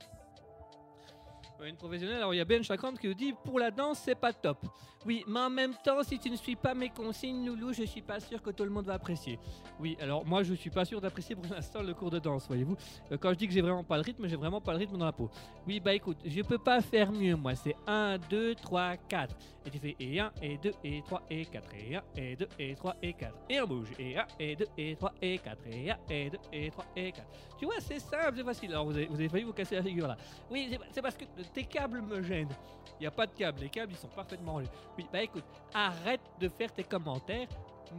[1.60, 4.00] Ouais, Une professionnelle, alors il y a Ben Chakram qui nous dit pour la danse
[4.04, 4.58] c'est pas top.
[5.06, 8.00] Oui, mais en même temps, si tu ne suis pas mes consignes, Loulou, je suis
[8.00, 9.38] pas sûr que tout le monde va apprécier.
[9.78, 12.76] Oui, alors moi je suis pas sûr d'apprécier pour l'instant le cours de danse, voyez-vous.
[13.12, 14.96] Euh, quand je dis que j'ai vraiment pas le rythme, j'ai vraiment pas le rythme
[14.96, 15.30] dans la peau.
[15.66, 17.54] Oui, bah écoute, je peux pas faire mieux, moi.
[17.54, 19.36] C'est 1, 2, 3, 4.
[19.66, 21.68] Et tu fais et 1, et 2, et 3, et 4.
[21.74, 23.34] Et 1, et 2, et 3, et 4.
[23.50, 23.88] Et on bouge.
[23.98, 25.58] Et 1, et 2, et 3, et 4.
[25.70, 27.28] Et 1, et 2, et 3, et 4.
[27.58, 28.70] Tu vois, c'est simple, c'est facile.
[28.72, 30.16] Alors vous avez, vous avez failli vous casser la figure là.
[30.50, 32.54] Oui, c'est parce que tes câbles me gênent.
[32.98, 34.68] Il n'y a pas de câbles, les câbles ils sont parfaitement rangés.
[34.96, 37.48] Oui, bah écoute, arrête de faire tes commentaires.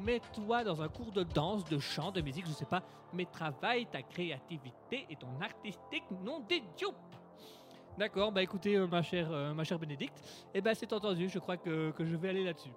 [0.04, 2.84] Mets-toi dans un cours de danse, de chant, de musique, je sais pas,
[3.14, 6.94] mais travaille ta créativité et ton artistique, non d'idiot.
[7.98, 10.22] D'accord, bah écoutez, euh, ma chère, euh, ma chère Bénédicte,
[10.54, 12.74] eh ben c'est entendu, je crois que, que je vais aller là-dessus.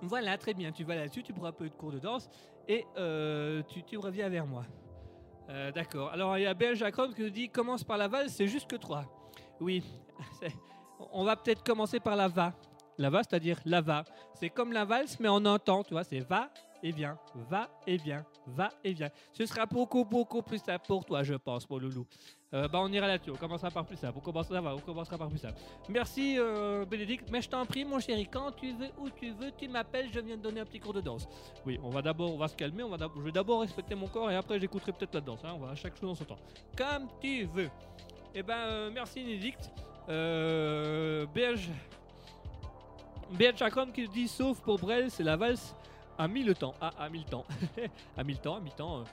[0.00, 2.28] Voilà, très bien, tu vas là-dessus, tu prends un peu de cours de danse
[2.68, 4.64] et euh, tu, reviens vers moi.
[5.74, 8.46] D'accord, alors il y a Ben Jacron qui nous dit commence par la valse, c'est
[8.46, 9.04] juste que 3.
[9.62, 9.82] Oui,
[11.12, 12.52] on va peut-être commencer par la va.
[12.98, 14.04] La va, c'est-à-dire la va.
[14.34, 16.50] C'est comme la valse, mais en un temps, tu vois, c'est va
[16.82, 17.16] et vient,
[17.48, 19.10] va et vient, va et vient.
[19.32, 22.04] Ce sera beaucoup, beaucoup plus simple pour toi, je pense, mon loulou.
[22.54, 24.18] Euh, bah, on ira là-dessus, on commencera par plus simple.
[24.18, 24.60] On commencera,
[25.16, 25.58] par plus simple.
[25.88, 27.30] Merci, euh, Bénédicte.
[27.30, 30.20] Mais je t'en prie, mon chéri, quand tu veux, où tu veux, tu m'appelles, je
[30.20, 31.26] viens te donner un petit cours de danse.
[31.64, 34.08] Oui, on va d'abord, on va se calmer, on va je vais d'abord respecter mon
[34.08, 35.40] corps et après j'écouterai peut-être la danse.
[35.44, 35.52] hein.
[35.54, 36.38] On va à chaque chose en son temps.
[36.76, 37.70] Comme tu veux.
[38.34, 39.70] Eh ben, euh, merci, Bénédicte.
[40.08, 41.68] Euh, BH.
[43.32, 45.74] BH qui dit sauf pour Brel, c'est la valse
[46.18, 46.74] à mille temps.
[46.80, 47.44] Ah, à mille temps.
[48.16, 49.00] à mille temps, à mille temps.
[49.00, 49.04] euh.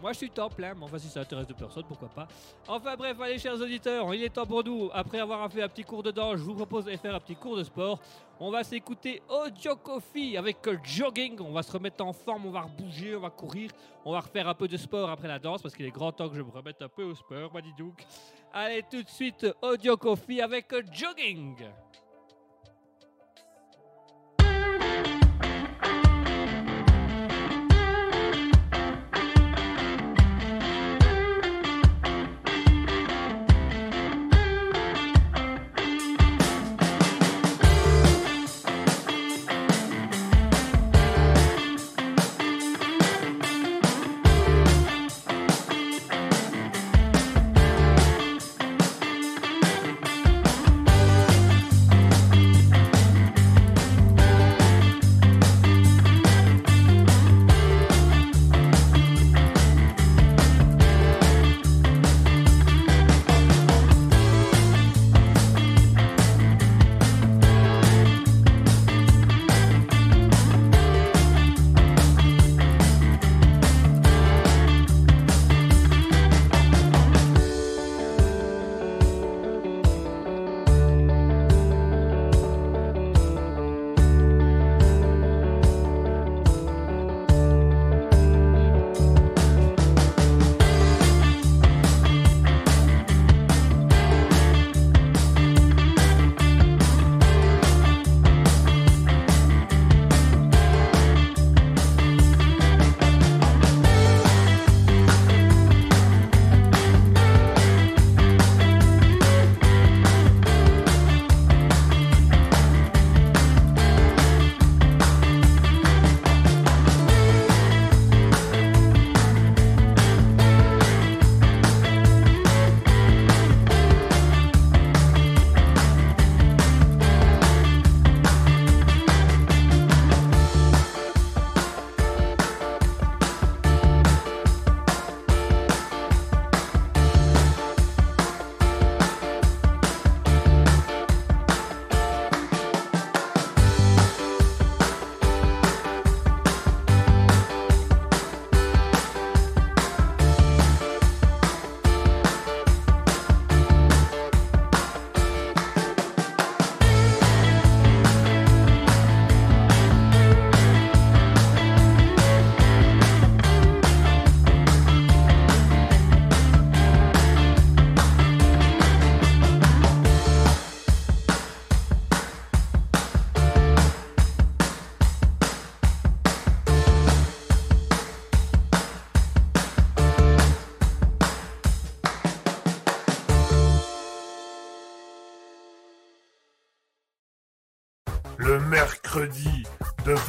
[0.00, 2.26] Moi, je suis temps plein, mais enfin, si ça intéresse de personne, pourquoi pas.
[2.66, 5.84] Enfin, bref, allez, chers auditeurs, il est temps pour nous, après avoir fait un petit
[5.84, 7.98] cours de danse, je vous propose d'aller faire un petit cours de sport.
[8.38, 11.38] On va s'écouter Audio Coffee avec jogging.
[11.42, 13.70] On va se remettre en forme, on va rebouger, on va courir,
[14.06, 16.30] on va refaire un peu de sport après la danse parce qu'il est grand temps
[16.30, 18.02] que je me remette un peu au sport, Madidouk.
[18.52, 21.54] Allez, tout de suite, Audio Coffee avec jogging.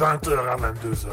[0.02, 1.10] 20h à 22h.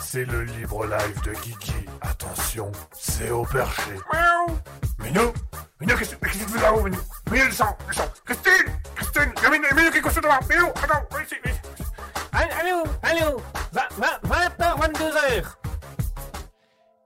[0.00, 1.86] C'est le libre live de Kiki.
[2.00, 3.92] Attention, c'est au perché.
[4.12, 4.58] Miaou
[4.98, 5.32] Minou
[5.80, 6.60] Minou, qu'est-ce que tu fais?
[6.60, 6.98] Là-haut, Minou?
[7.30, 8.10] Minou, descend, descend.
[8.24, 11.84] Christine Christine Minou, Minou, qu'est-ce que tu Minou, attends, viens ici, viens ici.
[12.32, 13.40] Allô, allô
[13.72, 15.44] 20h, 22h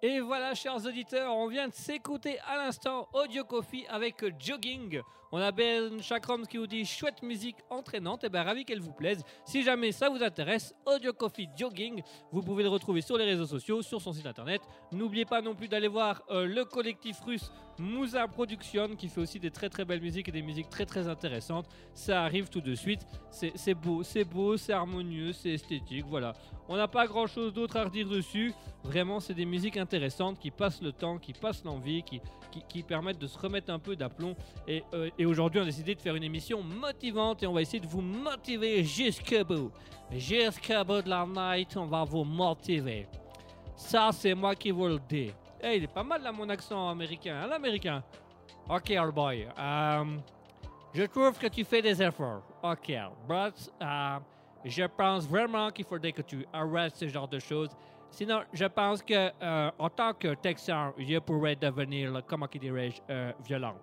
[0.01, 5.03] et voilà, chers auditeurs, on vient de s'écouter à l'instant Audio Coffee avec Jogging.
[5.31, 8.25] On a Ben Chakrams qui vous dit chouette musique entraînante.
[8.25, 9.23] Et bien, ravi qu'elle vous plaise.
[9.45, 12.03] Si jamais ça vous intéresse, Audio Coffee Jogging,
[12.33, 14.63] vous pouvez le retrouver sur les réseaux sociaux, sur son site internet.
[14.93, 19.39] N'oubliez pas non plus d'aller voir euh, le collectif russe Mouza Production qui fait aussi
[19.39, 21.67] des très très belles musiques et des musiques très très intéressantes.
[21.95, 23.07] Ça arrive tout de suite.
[23.31, 26.05] C'est beau, c'est beau, c'est harmonieux, c'est esthétique.
[26.09, 26.33] Voilà.
[26.69, 28.53] On n'a pas grand chose d'autre à redire dessus.
[28.85, 32.21] Vraiment, c'est des musiques intéressantes qui passent le temps, qui passent l'envie, qui,
[32.69, 34.35] qui, permettent de se remettre un peu d'aplomb.
[34.67, 37.63] Et, euh, et aujourd'hui, on a décidé de faire une émission motivante et on va
[37.63, 39.71] essayer de vous motiver jusqu'au bout.
[40.13, 43.07] Jusqu'au bout de la night, on va vous motiver.
[43.77, 45.31] Ça, c'est moi qui vous le dis.
[45.61, 48.03] Hey, il est pas mal là mon accent américain, hein, l'américain?
[48.69, 49.49] Ok, old boy.
[49.59, 50.21] Um,
[50.95, 52.43] je trouve que tu fais des efforts.
[52.63, 52.93] Ok,
[53.27, 54.21] but uh,
[54.65, 57.71] je pense vraiment qu'il faudrait que tu arrêtes ce genre de choses.
[58.11, 63.33] Sinon, je pense que euh, en tant que Texan, je pourrais devenir, comment dirais-je, euh,
[63.45, 63.75] violent.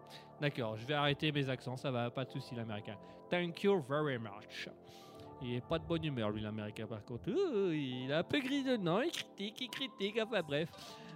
[0.41, 2.95] D'accord, je vais arrêter mes accents, ça va, pas de souci l'américain.
[3.29, 4.69] Thank you very much.
[5.41, 7.29] Il n'est pas de bonne humeur, lui, l'américain, par contre.
[7.29, 10.69] il est un peu gris de il critique, il critique, enfin bref.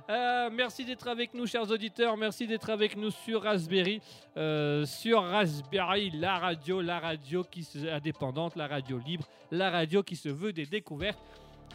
[0.09, 2.17] Euh, merci d'être avec nous, chers auditeurs.
[2.17, 4.01] Merci d'être avec nous sur Raspberry.
[4.37, 10.01] Euh, sur Raspberry, la radio, la radio qui est indépendante, la radio libre, la radio
[10.01, 11.19] qui se veut des découvertes.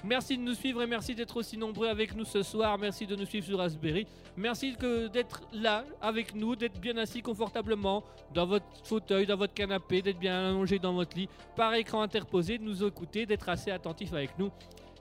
[0.03, 2.77] Merci de nous suivre et merci d'être aussi nombreux avec nous ce soir.
[2.77, 4.05] Merci de nous suivre sur Raspberry.
[4.37, 4.77] Merci
[5.13, 8.03] d'être là avec nous, d'être bien assis confortablement
[8.35, 12.59] dans votre fauteuil, dans votre canapé, d'être bien allongé dans votre lit, par écran interposé,
[12.59, 14.51] de nous écouter, d'être assez attentif avec nous.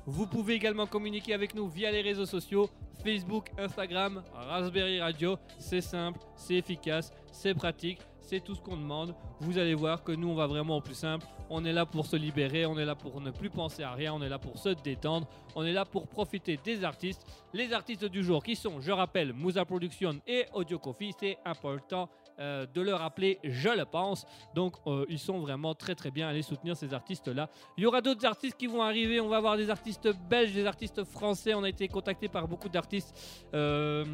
[0.10, 2.70] Vous pouvez également communiquer avec nous via les réseaux sociaux,
[3.04, 5.38] Facebook, Instagram, Raspberry Radio.
[5.60, 9.14] C'est simple, c'est efficace, c'est pratique, c'est tout ce qu'on demande.
[9.42, 11.28] Vous allez voir que nous, on va vraiment au plus simple.
[11.50, 14.14] On est là pour se libérer, on est là pour ne plus penser à rien,
[14.14, 17.26] on est là pour se détendre, on est là pour profiter des artistes.
[17.54, 22.08] Les artistes du jour qui sont, je rappelle, Musa Production et Audio Coffee, c'est important
[22.40, 24.26] euh, de le rappeler, je le pense.
[24.54, 26.28] Donc, euh, ils sont vraiment très très bien.
[26.28, 27.50] Allez soutenir ces artistes-là.
[27.78, 29.20] Il y aura d'autres artistes qui vont arriver.
[29.20, 31.54] On va avoir des artistes belges, des artistes français.
[31.54, 34.06] On a été contacté par beaucoup d'artistes euh,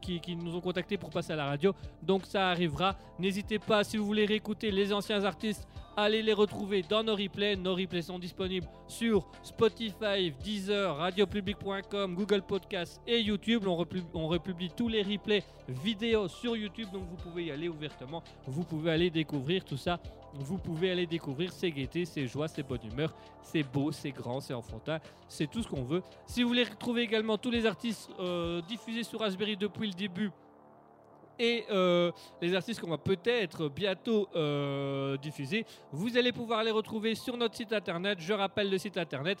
[0.00, 1.74] qui, qui, nous ont contactés pour passer à la radio.
[2.02, 2.96] Donc, ça arrivera.
[3.18, 7.56] N'hésitez pas, si vous voulez réécouter les anciens artistes, allez les retrouver dans nos replays.
[7.56, 13.66] Nos replays sont disponibles sur Spotify, Deezer, radiopublic.com, Google Podcast et YouTube.
[13.66, 13.76] On,
[14.28, 18.22] republie tous les replays vidéo sur YouTube, donc vous pouvez y aller ouvertement.
[18.46, 19.98] Vous pouvez aller découvrir tout ça.
[20.34, 23.14] Vous pouvez aller découvrir ses gaietés, ses joies, ses bonnes humeurs.
[23.42, 24.98] C'est beau, c'est grand, c'est enfantin.
[25.28, 26.02] C'est tout ce qu'on veut.
[26.26, 30.30] Si vous voulez retrouver également tous les artistes euh, diffusés sur Raspberry depuis le début,
[31.38, 32.10] et euh,
[32.40, 37.56] les artistes qu'on va peut-être bientôt euh, diffuser, vous allez pouvoir les retrouver sur notre
[37.56, 38.18] site internet.
[38.20, 39.38] Je rappelle le site internet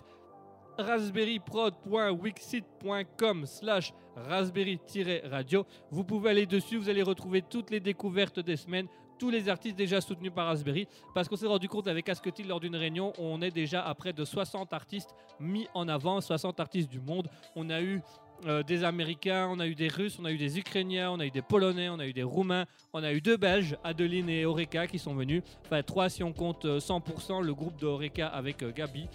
[0.78, 5.64] raspberryprod.wixit.com slash raspberry-radio.
[5.90, 8.86] Vous pouvez aller dessus, vous allez retrouver toutes les découvertes des semaines,
[9.18, 12.60] tous les artistes déjà soutenus par Raspberry, parce qu'on s'est rendu compte avec Asketil lors
[12.60, 16.90] d'une réunion, on est déjà à près de 60 artistes mis en avant, 60 artistes
[16.90, 17.28] du monde.
[17.54, 18.02] On a eu
[18.44, 21.26] euh, des Américains, on a eu des Russes, on a eu des Ukrainiens, on a
[21.26, 24.44] eu des Polonais, on a eu des Roumains, on a eu deux Belges, Adeline et
[24.44, 25.42] Oreka qui sont venus.
[25.64, 27.86] Enfin, trois si on compte 100%, euh, le groupe de
[28.22, 29.08] avec euh, Gabi.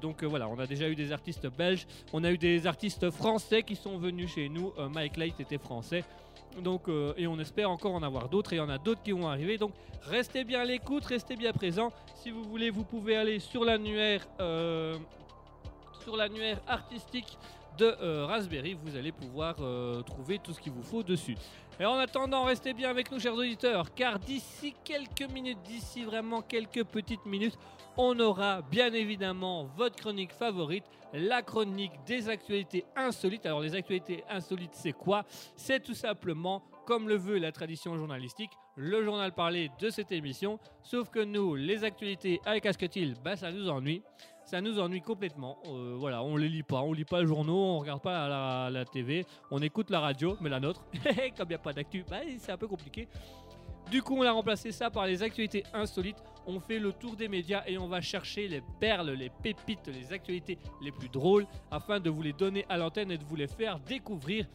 [0.00, 3.62] donc voilà, on a déjà eu des artistes belges, on a eu des artistes français
[3.62, 4.72] qui sont venus chez nous.
[4.92, 6.04] Mike Light était français.
[6.62, 6.82] Donc,
[7.16, 9.28] et on espère encore en avoir d'autres et il y en a d'autres qui vont
[9.28, 9.58] arriver.
[9.58, 11.92] Donc restez bien à l'écoute, restez bien présents.
[12.14, 14.26] Si vous voulez, vous pouvez aller sur l'annuaire
[16.02, 17.38] sur l'annuaire artistique
[17.78, 21.36] de euh, Raspberry, vous allez pouvoir euh, trouver tout ce qu'il vous faut dessus.
[21.80, 26.42] Et en attendant, restez bien avec nous, chers auditeurs, car d'ici quelques minutes, d'ici vraiment
[26.42, 27.58] quelques petites minutes,
[27.96, 33.46] on aura bien évidemment votre chronique favorite, la chronique des actualités insolites.
[33.46, 35.24] Alors, les actualités insolites, c'est quoi?
[35.56, 40.58] C'est tout simplement, comme le veut la tradition journalistique, le journal parlé de cette émission.
[40.82, 44.02] Sauf que nous, les actualités avec Asketil, bah, ça nous ennuie.
[44.44, 45.58] Ça nous ennuie complètement.
[45.66, 48.70] Euh, voilà, on les lit pas, on lit pas le journaux, on regarde pas la,
[48.70, 50.84] la TV, on écoute la radio, mais la nôtre,
[51.36, 53.08] comme il n'y a pas d'actu, bah, c'est un peu compliqué.
[53.90, 56.22] Du coup, on a remplacé ça par les actualités insolites.
[56.46, 60.12] On fait le tour des médias et on va chercher les perles, les pépites, les
[60.12, 63.48] actualités les plus drôles afin de vous les donner à l'antenne et de vous les
[63.48, 64.46] faire découvrir.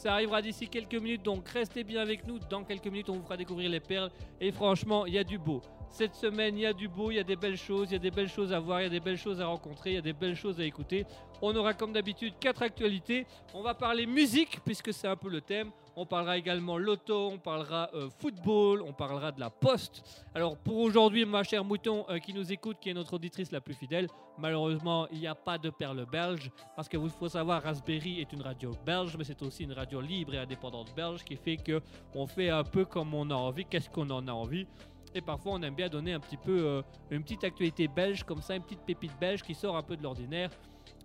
[0.00, 2.38] Ça arrivera d'ici quelques minutes, donc restez bien avec nous.
[2.38, 4.10] Dans quelques minutes, on vous fera découvrir les perles.
[4.40, 5.60] Et franchement, il y a du beau.
[5.90, 7.96] Cette semaine, il y a du beau, il y a des belles choses, il y
[7.96, 9.94] a des belles choses à voir, il y a des belles choses à rencontrer, il
[9.96, 11.04] y a des belles choses à écouter.
[11.42, 13.26] On aura comme d'habitude quatre actualités.
[13.52, 15.70] On va parler musique, puisque c'est un peu le thème.
[16.02, 20.02] On parlera également loto, on parlera euh, football, on parlera de la poste.
[20.34, 23.60] Alors pour aujourd'hui, ma chère Mouton euh, qui nous écoute, qui est notre auditrice la
[23.60, 24.06] plus fidèle,
[24.38, 26.50] malheureusement, il n'y a pas de perle belge.
[26.74, 30.00] Parce que vous faut savoir, Raspberry est une radio belge, mais c'est aussi une radio
[30.00, 31.82] libre et indépendante belge, qui fait que
[32.14, 34.66] on fait un peu comme on a envie, qu'est-ce qu'on en a envie.
[35.14, 38.40] Et parfois, on aime bien donner un petit peu euh, une petite actualité belge, comme
[38.40, 40.48] ça, une petite pépite belge qui sort un peu de l'ordinaire.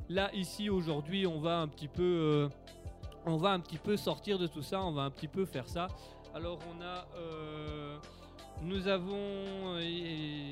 [0.08, 2.48] Là, ici, aujourd'hui, on va un petit peu,
[3.26, 4.82] on va un petit peu sortir de tout ça.
[4.82, 5.88] On va un petit peu faire ça.
[6.34, 7.98] Alors, on a, euh,
[8.62, 9.78] nous avons,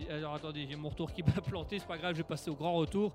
[0.10, 1.80] alors attendez, j'ai mon retour qui m'a planté.
[1.80, 3.12] C'est pas grave, je vais passer au grand retour.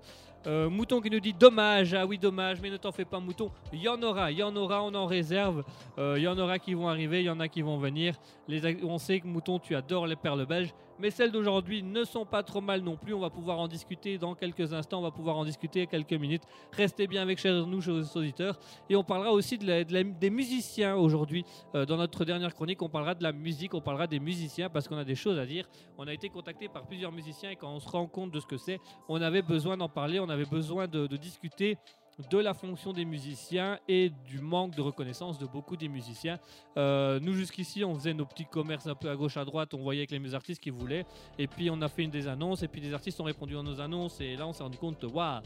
[0.47, 3.51] Euh, Mouton qui nous dit dommage, ah oui dommage, mais ne t'en fais pas Mouton.
[3.73, 5.63] Il y en aura, il y en aura, on en réserve.
[5.97, 8.15] Euh, Il y en aura qui vont arriver, il y en a qui vont venir.
[8.47, 12.25] Les, on sait que Mouton, tu adores les perles belges, mais celles d'aujourd'hui ne sont
[12.25, 13.13] pas trop mal non plus.
[13.13, 16.43] On va pouvoir en discuter dans quelques instants, on va pouvoir en discuter quelques minutes.
[16.71, 18.59] Restez bien avec nous, chers auditeurs.
[18.89, 21.45] Et on parlera aussi des musiciens aujourd'hui.
[21.75, 24.87] Euh, dans notre dernière chronique, on parlera de la musique, on parlera des musiciens parce
[24.87, 25.67] qu'on a des choses à dire.
[25.97, 28.45] On a été contacté par plusieurs musiciens et quand on se rend compte de ce
[28.45, 31.77] que c'est, on avait besoin d'en parler, on avait besoin de discuter
[32.29, 36.39] de la fonction des musiciens et du manque de reconnaissance de beaucoup des musiciens.
[36.77, 39.81] Euh, nous jusqu'ici on faisait nos petits commerces un peu à gauche à droite, on
[39.81, 41.05] voyait avec les artistes qui voulaient
[41.37, 43.63] et puis on a fait une des annonces et puis des artistes ont répondu à
[43.63, 45.41] nos annonces et là on s'est rendu compte waouh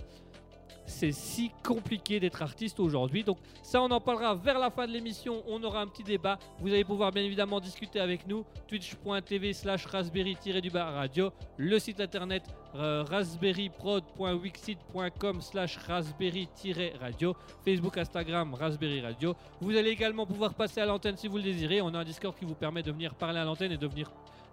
[0.86, 3.24] c'est si compliqué d'être artiste aujourd'hui.
[3.24, 5.44] Donc ça, on en parlera vers la fin de l'émission.
[5.48, 6.38] On aura un petit débat.
[6.60, 8.46] Vous allez pouvoir bien évidemment discuter avec nous.
[8.68, 11.32] Twitch.tv slash raspberry-du-bas radio.
[11.58, 12.44] Le site internet
[12.76, 17.36] euh, raspberryprod.wixit.com slash raspberry-radio.
[17.64, 19.36] Facebook, Instagram, Raspberry Radio.
[19.62, 21.82] Vous allez également pouvoir passer à l'antenne si vous le désirez.
[21.82, 24.12] On a un Discord qui vous permet de venir parler à l'antenne et de venir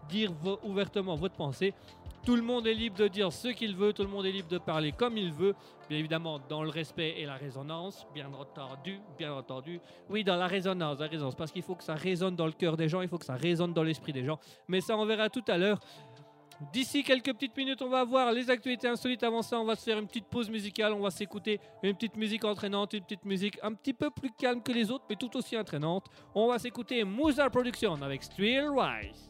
[0.09, 1.75] dire ouvertement votre pensée.
[2.25, 4.49] Tout le monde est libre de dire ce qu'il veut, tout le monde est libre
[4.49, 5.55] de parler comme il veut,
[5.89, 9.81] bien évidemment dans le respect et la résonance, bien entendu, bien entendu.
[10.11, 12.77] Oui, dans la résonance, la résonance, parce qu'il faut que ça résonne dans le cœur
[12.77, 14.39] des gens, il faut que ça résonne dans l'esprit des gens.
[14.69, 15.81] Mais ça, on verra tout à l'heure.
[16.75, 19.23] D'ici quelques petites minutes, on va voir les actualités insolites.
[19.23, 20.93] Avant ça, on va se faire une petite pause musicale.
[20.93, 24.63] On va s'écouter une petite musique entraînante, une petite musique un petit peu plus calme
[24.63, 26.09] que les autres, mais tout aussi entraînante.
[26.35, 29.30] On va s'écouter Mozart Production avec Still Rise.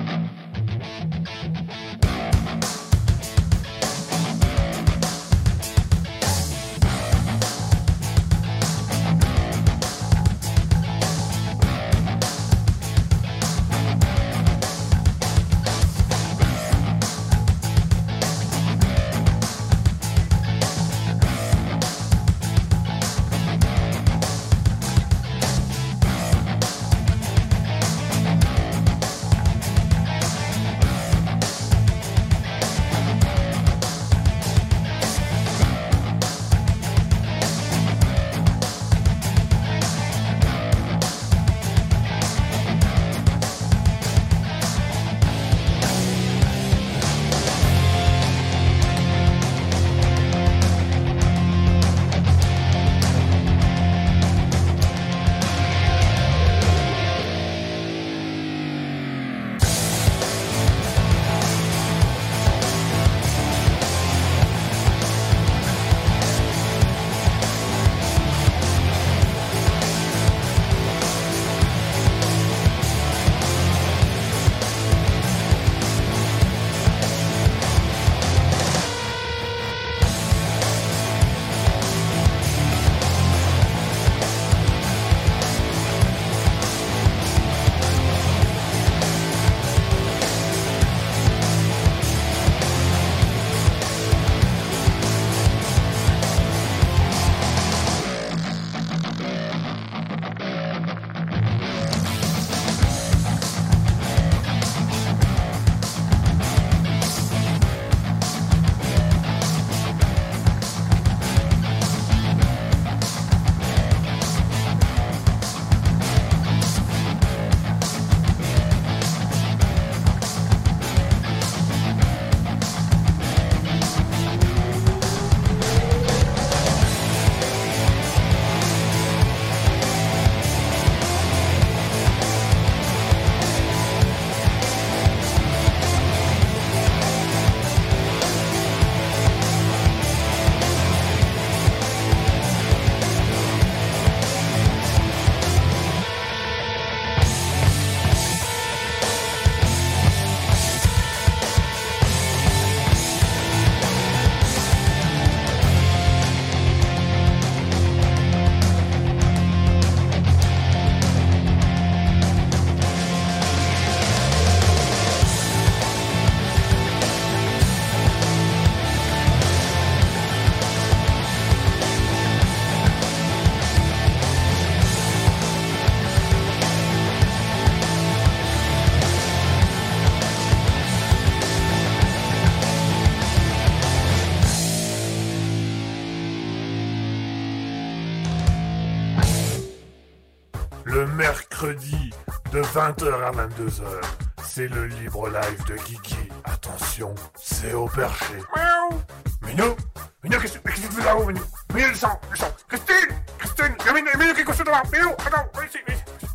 [192.81, 194.01] 20h à 22h.
[194.43, 196.15] C'est le libre live de Kiki.
[196.45, 198.33] Attention, c'est au perché.
[198.55, 198.99] Miaou
[199.43, 199.75] Minou
[200.23, 201.43] Minou, qu'est-ce que tu fais là-haut, Minou?
[201.75, 204.63] Minou, le sang, le sang Christine Christine Il y a Minou, Minou qui est couché
[204.63, 206.27] devant Minou, attends, viens ici, viens ici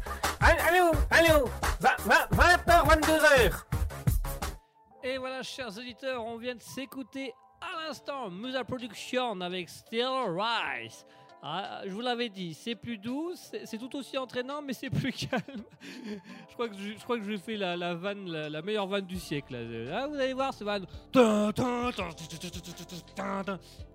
[0.68, 1.49] Allô, allô
[1.80, 3.53] 20h, 22h
[5.03, 11.05] Et voilà, chers auditeurs, on vient de s'écouter à l'instant Musa Production avec Still Rise.
[11.49, 15.12] Ah, je vous l'avais dit, c'est plus doux, c'est tout aussi entraînant, mais c'est plus
[15.30, 15.62] calme.
[16.51, 19.07] je, crois que je, je crois que je fais la, la vanne, la, meilleure vanne
[19.07, 19.57] du siècle.
[19.92, 20.86] Ah, vous allez voir, ce vanne.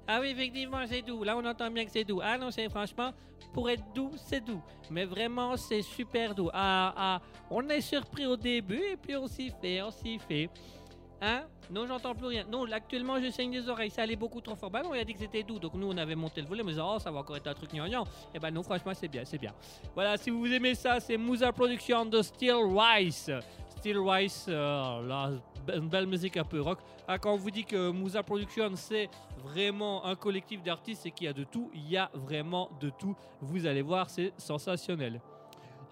[0.08, 1.26] Ah oui, effectivement, c'est doux.
[1.26, 2.22] Là, on entend bien que c'est doux.
[2.24, 3.12] Ah non, c'est franchement,
[3.52, 4.62] pour être doux, c'est doux.
[4.90, 6.50] Mais vraiment, c'est super doux.
[6.54, 10.50] Ah, ah, on est surpris au début et puis on s'y fait, on s'y fait.
[11.22, 11.44] Hein?
[11.70, 12.44] Non, j'entends plus rien.
[12.52, 13.92] Non, actuellement, je saigne des oreilles.
[13.92, 14.72] Ça allait beaucoup trop fort.
[14.72, 15.60] Bah non, il a dit que c'était doux.
[15.60, 16.48] Donc nous, on avait monté le.
[16.50, 18.04] On disait, oh, ça va encore être un truc gnangnan.
[18.04, 19.54] Et eh bah non, franchement, c'est bien, c'est bien.
[19.94, 23.30] Voilà, si vous aimez ça, c'est Musa Production de Steel Rice.
[23.70, 25.38] Steel Rice, euh,
[25.74, 26.80] une belle musique un peu rock.
[27.08, 29.10] Ah, quand on vous dit que Musa Production, c'est
[29.44, 32.90] vraiment un collectif d'artistes et qu'il y a de tout, il y a vraiment de
[32.90, 33.16] tout.
[33.42, 35.22] Vous allez voir, c'est sensationnel.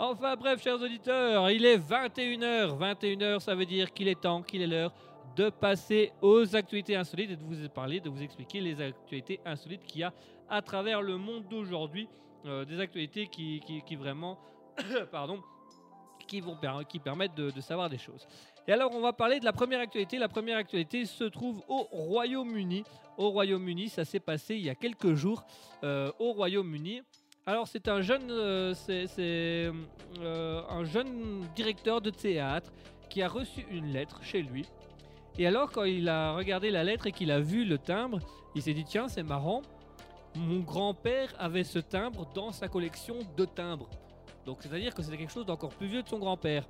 [0.02, 2.78] Enfin bref, chers auditeurs, il est 21h.
[2.78, 4.94] 21h, ça veut dire qu'il est temps, qu'il est l'heure
[5.36, 9.84] de passer aux actualités insolites et de vous parler, de vous expliquer les actualités insolites
[9.84, 10.14] qu'il y a
[10.50, 12.08] à travers le monde d'aujourd'hui.
[12.46, 13.62] Euh, des actualités qui,
[17.04, 18.26] permettent de, savoir des choses.
[18.66, 20.18] Et alors, on va parler de la première actualité.
[20.18, 22.86] La première actualité se trouve au Royaume-Uni.
[23.18, 25.44] Au Royaume-Uni, ça s'est passé il y a quelques jours
[25.84, 27.02] euh, au Royaume-Uni.
[27.46, 29.70] Alors, c'est un euh, c'est
[30.22, 32.72] un jeune directeur de théâtre
[33.10, 34.66] qui a reçu une lettre chez lui
[35.40, 38.20] et alors, quand il a regardé la lettre et qu'il a vu le timbre,
[38.56, 39.62] il s'est dit tiens, c'est marrant.
[40.36, 43.90] Mon grand-père avait ce timbre dans sa collection de timbres.
[44.46, 46.68] Donc, c'est-à-dire que c'était quelque chose d'encore plus vieux de son grand-père.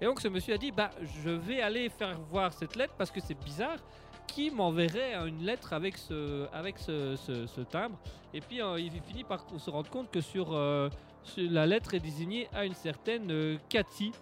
[0.00, 0.90] Et donc, ce monsieur a dit bah,
[1.22, 3.78] je vais aller faire voir cette lettre parce que c'est bizarre.
[4.26, 7.96] Qui m'enverrait une lettre avec ce, avec ce, timbre
[8.34, 10.88] Et puis, euh, il finit par se rendre compte que sur, euh,
[11.36, 14.12] la lettre est désignée à une certaine euh, Cathy.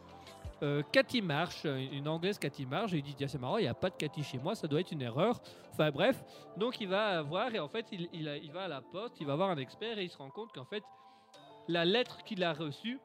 [0.62, 3.68] Euh, Cathy Marsh, une anglaise Cathy Marsh, et il dit tiens c'est marrant, il n'y
[3.68, 5.40] a pas de Cathy chez moi, ça doit être une erreur.
[5.72, 6.22] Enfin bref,
[6.56, 9.50] donc il va voir et en fait il, va à la poste, il va voir
[9.50, 10.82] un expert et il se rend compte qu'en fait
[11.68, 12.98] la lettre qu'il a reçue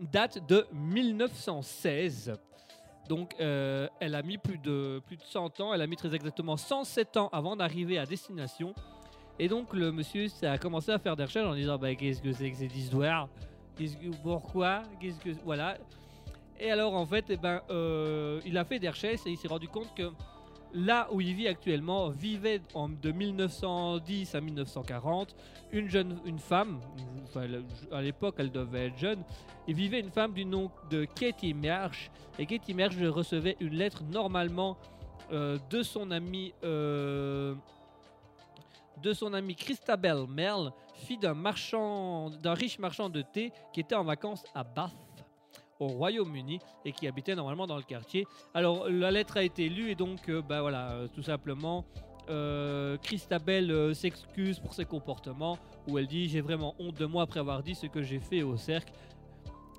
[0.00, 2.34] date de 1916.
[3.08, 6.12] Donc euh, elle a mis plus de, plus de 100 ans, elle a mis très
[6.12, 8.74] exactement 107 ans avant d'arriver à destination.
[9.38, 12.32] Et donc le monsieur a commencé à faire des recherches en disant bah, qu'est-ce que
[12.32, 13.28] c'est que cette histoire?
[14.24, 14.82] Pourquoi?
[15.00, 15.78] Qu'est-ce que voilà
[16.60, 19.48] et alors, en fait, eh ben, euh, il a fait des recherches et il s'est
[19.48, 20.10] rendu compte que
[20.74, 25.34] là où il vit actuellement, vivait en, de 1910 à 1940
[25.72, 26.80] une jeune une femme,
[27.92, 29.22] à l'époque elle devait être jeune,
[29.66, 32.10] il vivait une femme du nom de Katie Marsh.
[32.38, 34.76] Et Katie Marsh recevait une lettre normalement
[35.32, 36.52] euh, de son ami.
[36.64, 37.54] Euh,
[39.02, 44.02] de son Christabel Merle, fille d'un marchand, d'un riche marchand de thé qui était en
[44.02, 45.07] vacances à Bath
[45.80, 48.26] au Royaume-Uni et qui habitait normalement dans le quartier.
[48.54, 51.84] Alors la lettre a été lue et donc euh, bah voilà, euh, tout simplement
[52.28, 57.40] euh, Christabel s'excuse pour ses comportements où elle dit j'ai vraiment honte de moi après
[57.40, 58.92] avoir dit ce que j'ai fait au cercle.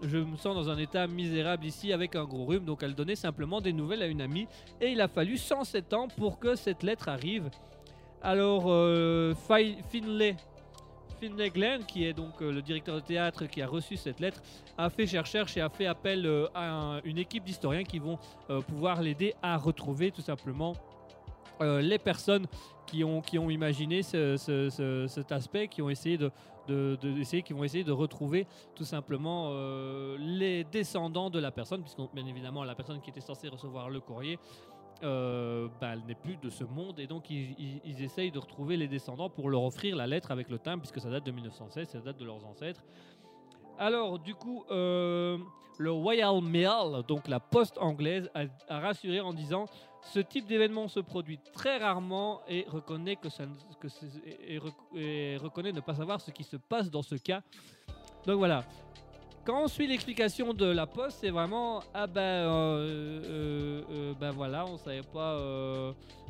[0.02, 3.18] Je me sens dans un état misérable ici avec un gros rhume, donc elle donnait
[3.18, 4.48] simplement des nouvelles à une amie
[4.80, 7.50] et il a fallu 107 ans pour que cette lettre arrive.
[8.22, 8.64] Alors
[9.90, 10.36] Finlay
[11.20, 11.52] Finlay
[11.88, 14.42] qui est donc euh, le directeur de théâtre qui a reçu cette lettre,
[14.78, 18.18] a fait chercher et a fait appel euh, à une équipe d'historiens qui vont
[18.50, 20.74] euh, pouvoir l'aider à retrouver tout simplement
[21.62, 22.46] les personnes
[22.88, 26.32] qui ont, imaginé cet aspect, qui ont essayé de,
[27.42, 29.52] qui vont essayer de retrouver tout simplement
[30.18, 34.00] les descendants de la personne, puisque bien évidemment la personne qui était censée recevoir le
[34.00, 34.40] courrier
[35.04, 38.88] euh, bah, elle n'est plus de ce monde et donc ils, essayent de retrouver les
[38.88, 42.00] descendants pour leur offrir la lettre avec le timbre puisque ça date de 1916, ça
[42.00, 42.84] date de leurs ancêtres.
[43.78, 45.38] Alors du coup, euh,
[45.78, 49.66] le Royal Mail, donc la poste anglaise, a, rassuré en disant
[50.02, 53.46] ce type d'événement se produit très rarement et reconnaît que ça,
[53.80, 53.88] que
[54.96, 57.42] et reconnaît ne pas savoir ce qui se passe dans ce cas.
[58.26, 58.64] Donc voilà,
[59.50, 64.30] quand on suit l'explication de la poste, c'est vraiment ah ben euh, euh, euh, ben
[64.30, 65.40] voilà, on savait pas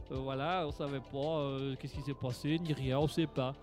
[0.10, 3.54] voilà, on savait pas qu'est-ce qui s'est passé ni rien, on sait pas.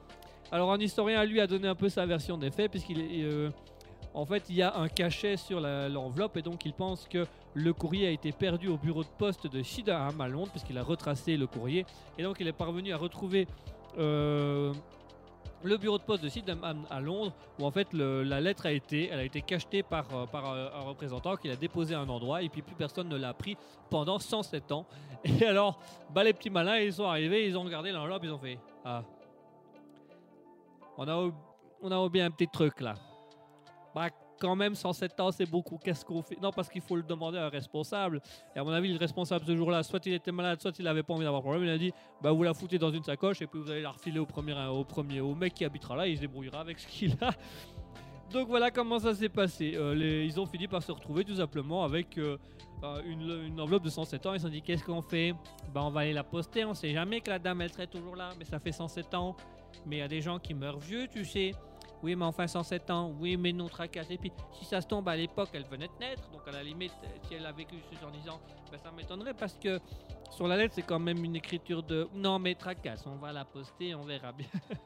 [0.52, 3.50] Alors un historien lui a donné un peu sa version des faits puisqu'il
[4.12, 7.72] en fait, il y a un cachet sur l'enveloppe et donc il pense que le
[7.72, 11.38] courrier a été perdu au bureau de poste de Shidaham à Londres puisqu'il a retracé
[11.38, 11.86] le courrier
[12.18, 13.48] et donc il est parvenu à retrouver
[15.62, 19.08] le bureau de poste de Sydenham à Londres, où en fait la lettre a été,
[19.08, 22.42] elle a été cachetée par, euh, euh, un représentant qui l'a déposée à un endroit
[22.42, 23.56] et puis plus personne ne l'a pris
[23.90, 24.86] pendant 107 ans.
[25.24, 25.78] Et alors,
[26.10, 29.02] bah, les petits malins, ils sont arrivés, ils ont regardé l'enveloppe, ils ont fait Ah,
[30.98, 31.30] on a,
[31.82, 32.94] on a oublié un petit truc là.
[33.94, 34.08] Bah,
[34.38, 35.78] quand même, 107 ans, c'est beaucoup.
[35.78, 36.40] Qu'est-ce qu'on fait?
[36.40, 38.20] Non, parce qu'il faut le demander à un responsable.
[38.54, 41.02] Et à mon avis, le responsable ce jour-là, soit il était malade, soit il avait
[41.02, 41.64] pas envie d'avoir problème.
[41.64, 43.90] Il a dit Bah, vous la foutez dans une sacoche et puis vous allez la
[43.90, 46.06] refiler au premier, au premier, au mec qui habitera là.
[46.06, 47.30] Il se débrouillera avec ce qu'il a.
[48.32, 49.74] Donc voilà comment ça s'est passé.
[49.76, 52.36] Euh, ils ont fini par se retrouver tout simplement avec euh,
[52.82, 54.34] euh, une, une enveloppe de 107 ans.
[54.34, 55.32] Ils se sont dit qu'est-ce qu'on fait?
[55.72, 56.64] Bah on va aller la poster.
[56.64, 59.36] On sait jamais que la dame elle serait toujours là, mais ça fait 107 ans.
[59.86, 61.52] Mais il y a des gens qui meurent vieux, tu sais.
[62.02, 63.12] Oui, mais enfin 107 ans.
[63.20, 64.10] Oui, mais non tracasse.
[64.10, 66.28] Et puis si ça se tombe à l'époque, elle venait de naître.
[66.30, 68.40] Donc à la limite, euh, si elle a vécu ce genre 10 ans,
[68.70, 69.80] bah, ça m'étonnerait parce que
[70.30, 73.04] sur la lettre c'est quand même une écriture de non mais tracasse.
[73.06, 74.46] On va la poster, on verra bien.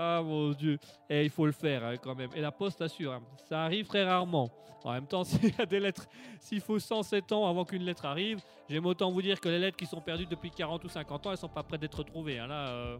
[0.00, 0.78] Ah mon dieu.
[1.10, 2.30] Et il faut le faire hein, quand même.
[2.36, 4.48] Et la poste assure, hein, ça arrive très rarement.
[4.84, 6.06] En même temps, s'il y a des lettres,
[6.38, 9.76] s'il faut 107 ans avant qu'une lettre arrive, j'aime autant vous dire que les lettres
[9.76, 12.38] qui sont perdues depuis 40 ou 50 ans, elles sont pas prêtes d'être retrouvées.
[12.38, 12.46] hein.
[12.46, 12.98] Là, euh,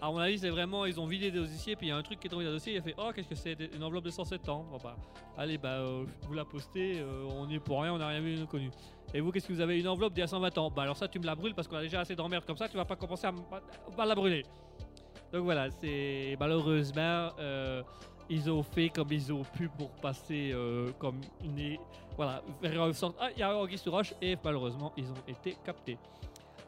[0.00, 2.02] à mon avis, c'est vraiment, ils ont vidé des dossiers, puis il y a un
[2.02, 3.82] truc qui est tombé dans le dossier, il a fait Oh, qu'est-ce que c'est Une
[3.82, 4.64] enveloppe de 107 ans.
[4.70, 4.96] Bon, bah,
[5.36, 8.46] allez, bah, euh, vous la postez, euh, on est pour rien, on n'a rien vu,
[8.46, 8.70] connu.
[9.12, 10.70] Et vous, qu'est-ce que vous avez Une enveloppe d'il y a 120 ans?
[10.70, 12.68] Bah, alors ça, tu me la brûles parce qu'on a déjà assez d'emmerdes comme ça,
[12.68, 13.32] tu vas pas commencer à,
[13.98, 14.44] à la brûler.
[15.32, 17.82] Donc voilà, c'est malheureusement euh,
[18.30, 20.54] ils ont fait comme ils ont pu pour passer
[20.98, 21.76] comme une
[22.16, 22.42] voilà
[23.20, 25.98] ah il y a sous roche et malheureusement ils ont été captés.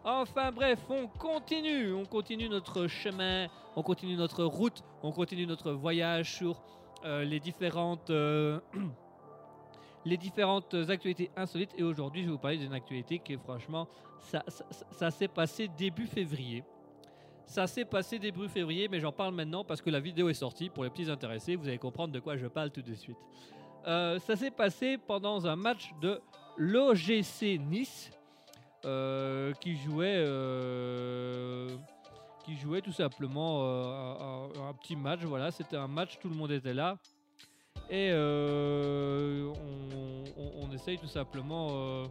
[0.02, 5.72] Enfin bref, on continue, on continue notre chemin, on continue notre route, on continue notre
[5.72, 6.62] voyage sur
[7.04, 8.60] euh, les différentes euh,
[10.06, 13.88] les différentes actualités insolites et aujourd'hui je vais vous parler d'une actualité qui franchement
[14.90, 16.64] ça s'est passé début février.
[17.44, 20.70] Ça s'est passé début février, mais j'en parle maintenant parce que la vidéo est sortie.
[20.70, 23.16] Pour les petits intéressés, vous allez comprendre de quoi je parle tout de suite.
[23.88, 26.20] Euh, ça s'est passé pendant un match de
[26.56, 28.12] l'OGC Nice
[28.86, 31.68] euh, qui jouait, euh,
[32.44, 35.20] qui jouait tout simplement euh, un, petit match.
[35.20, 36.96] Voilà, c'était un match, tout le monde était là.
[37.90, 39.52] Et on,
[40.72, 42.04] essaye tout simplement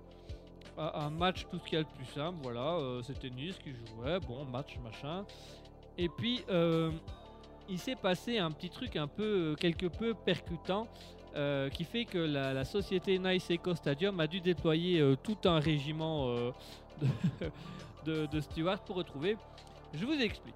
[0.77, 2.37] un match, tout ce qu'il y a de plus simple.
[2.43, 5.25] Voilà, c'était Nice qui jouait, bon, match, machin.
[5.97, 6.43] Et puis,
[7.69, 10.87] il s'est passé un petit truc un peu, quelque peu percutant.
[11.35, 15.59] Euh, qui fait que la, société Nice Eco Stadium a dû déployer euh, tout un
[15.59, 16.51] régiment euh,
[18.05, 19.37] de, de, stewards pour retrouver.
[19.93, 20.55] Je vous explique.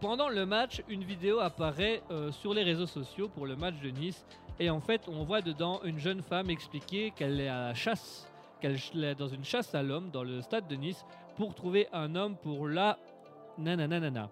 [0.00, 4.24] Pendant le match, une vidéo apparaît sur les réseaux sociaux pour le match de Nice.
[4.60, 8.30] Et en fait, on voit dedans une jeune femme expliquer qu'elle est à la chasse,
[8.60, 11.04] qu'elle est dans une chasse à l'homme dans le stade de Nice
[11.36, 12.96] pour trouver un homme pour la
[13.58, 14.30] nananana.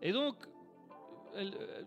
[0.00, 0.36] Et donc,
[1.36, 1.82] elle, euh,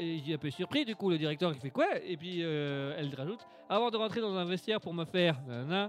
[0.00, 2.94] il, est un peu surpris du coup le directeur qui fait quoi Et puis euh,
[2.98, 5.88] elle rajoute avant de rentrer dans un vestiaire pour me faire nanana,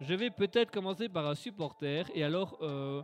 [0.00, 2.04] je vais peut-être commencer par un supporter.
[2.14, 3.02] Et alors, euh,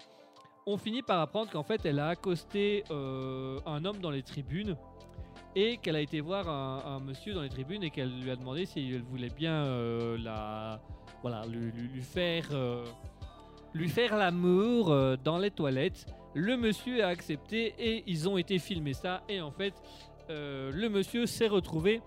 [0.66, 4.76] on finit par apprendre qu'en fait, elle a accosté un homme dans les tribunes
[5.56, 8.66] et qu'elle a été voir un, monsieur dans les tribunes et qu'elle lui a demandé
[8.66, 9.64] s'il voulait bien
[10.18, 10.80] la,
[11.22, 12.48] voilà, lui, faire,
[13.72, 14.94] lui faire l'amour
[15.24, 16.06] dans les toilettes.
[16.34, 19.22] Le monsieur a accepté et ils ont été filmer ça.
[19.28, 19.74] Et en fait,
[20.30, 22.00] euh, le monsieur s'est retrouvé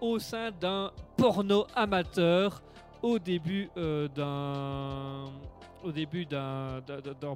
[0.00, 2.62] au sein d'un porno amateur
[3.02, 5.30] au début euh, d'un
[5.82, 6.82] au début d'un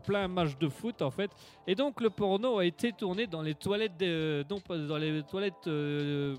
[0.04, 1.30] plein match de foot en fait
[1.66, 5.22] et donc le porno a été tourné dans les toilettes de, non pas dans les
[5.22, 6.36] toilettes euh,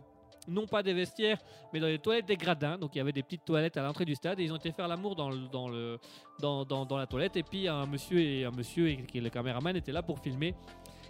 [0.47, 1.37] non pas des vestiaires
[1.73, 4.05] mais dans les toilettes des gradins donc il y avait des petites toilettes à l'entrée
[4.05, 5.99] du stade et ils ont été faire l'amour dans dans le
[6.39, 9.91] dans, dans, la toilette et puis un monsieur et un monsieur et, le caméraman était
[9.91, 10.53] là pour filmer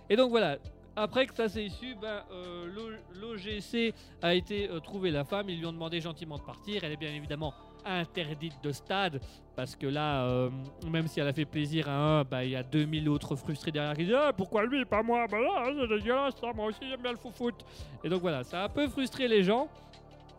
[0.09, 0.57] et donc voilà
[0.97, 5.49] après que ça s'est issu, ben, euh, l'O- l'OGC a été euh, trouver la femme.
[5.49, 6.85] Ils lui ont demandé gentiment de partir.
[6.85, 7.53] Elle est bien évidemment
[7.85, 9.21] interdite de stade
[9.55, 10.49] parce que là, euh,
[10.89, 13.71] même si elle a fait plaisir à un, ben, il y a 2000 autres frustrés
[13.71, 15.25] derrière qui disent Ah, pourquoi lui pas moi?
[15.29, 17.55] Ben là, c'est dégueulasse, ça, moi aussi j'aime bien le foot.
[18.03, 19.67] Et donc voilà, ça a un peu frustré les gens.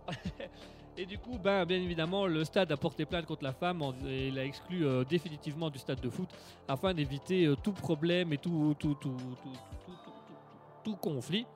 [0.99, 4.31] Et du coup, ben, bien évidemment, le stade a porté plainte contre la femme et
[4.31, 6.31] l'a exclu euh, définitivement du stade de foot
[6.69, 9.15] afin d'éviter euh, tout problème et tout, tout, tout-
[10.83, 11.47] tout conflit.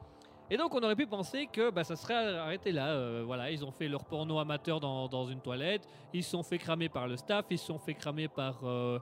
[0.52, 2.88] Et donc, on aurait pu penser que bah, ça serait arrêté là.
[2.88, 6.42] euh, voilà, ils ont fait leur porno amateur dans, dans une toilette, ils se sont
[6.42, 8.98] fait cramer par le staff, ils se sont fait cramer par, euh,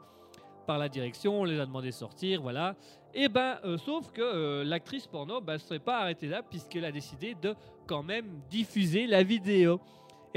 [0.67, 2.77] par la direction, on les a demandé de sortir, voilà.
[3.15, 7.35] Et ben, euh, sauf que l'actrice porno ne serait pas arrêtée là puisqu'elle a décidé
[7.35, 7.55] de
[7.87, 9.81] quand même diffuser la vidéo.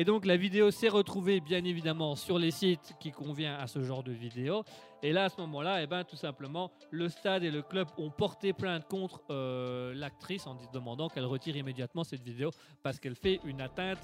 [0.01, 3.83] Et donc la vidéo s'est retrouvée bien évidemment sur les sites qui convient à ce
[3.83, 4.63] genre de vidéo.
[5.03, 8.09] Et là, à ce moment-là, eh ben, tout simplement, le stade et le club ont
[8.09, 12.49] porté plainte contre euh, l'actrice en demandant qu'elle retire immédiatement cette vidéo
[12.81, 13.99] parce qu'elle fait une atteinte,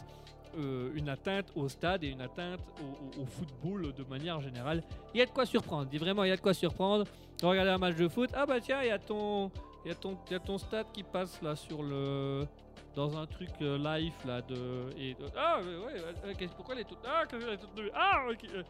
[0.59, 0.91] euh,
[1.55, 2.59] au stade et une atteinte
[3.19, 4.83] au, football de manière générale.
[5.15, 7.05] Il y a de quoi surprendre, dit vraiment, il y a de quoi surprendre.
[7.41, 8.93] Regardez un match de foot, ah bah tiens, il y y
[9.85, 9.89] il
[10.31, 12.45] y a ton stade qui passe là sur le,
[12.97, 14.89] dans un truc euh, live là de,
[15.37, 18.23] ah ouais, ouais, euh, qu'est-ce- pourquoi elle est toute, ah qu'elle est toute nue, ah
[18.27, 18.63] ok, euh,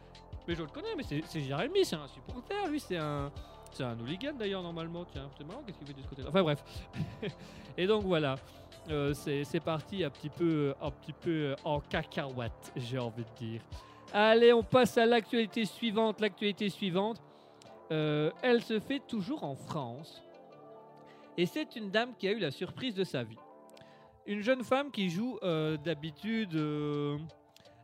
[0.46, 3.32] mais je le connais, mais c'est Jérémy, c'est un supporter, lui, c'est un.
[3.70, 5.04] C'est un hooligan d'ailleurs, normalement.
[5.04, 6.64] Tiens, c'est marrant, qu'est-ce qu'il fait de ce côté-là Enfin bref.
[7.76, 8.36] Et donc voilà.
[8.88, 13.46] Euh, c'est parti un petit peu, un petit peu euh, en cacahuète, j'ai envie de
[13.46, 13.60] dire.
[14.14, 16.18] Allez, on passe à l'actualité suivante.
[16.22, 17.20] L'actualité suivante,
[17.92, 20.22] euh, elle se fait toujours en France.
[21.36, 23.36] Et c'est une dame qui a eu la surprise de sa vie.
[24.28, 26.54] Une jeune femme qui joue euh, d'habitude.
[26.54, 27.16] euh,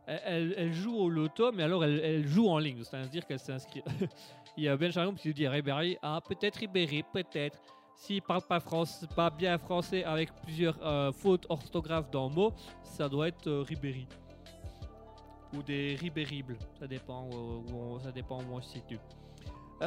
[0.05, 3.81] elle, joue au loto, mais alors elle, joue en ligne, c'est-à-dire qu'elle s'inscrit.
[4.57, 7.57] Il y a Ben Charon qui dit Ribéry, ah peut-être Ribéry, peut-être.
[7.95, 8.61] S'il parle pas,
[9.15, 14.07] pas bien français avec plusieurs euh, fautes orthographes dans le mot, ça doit être Ribéry.
[15.55, 18.99] Ou des Ribéribles, ça dépend où, on, ça dépend où on se situe.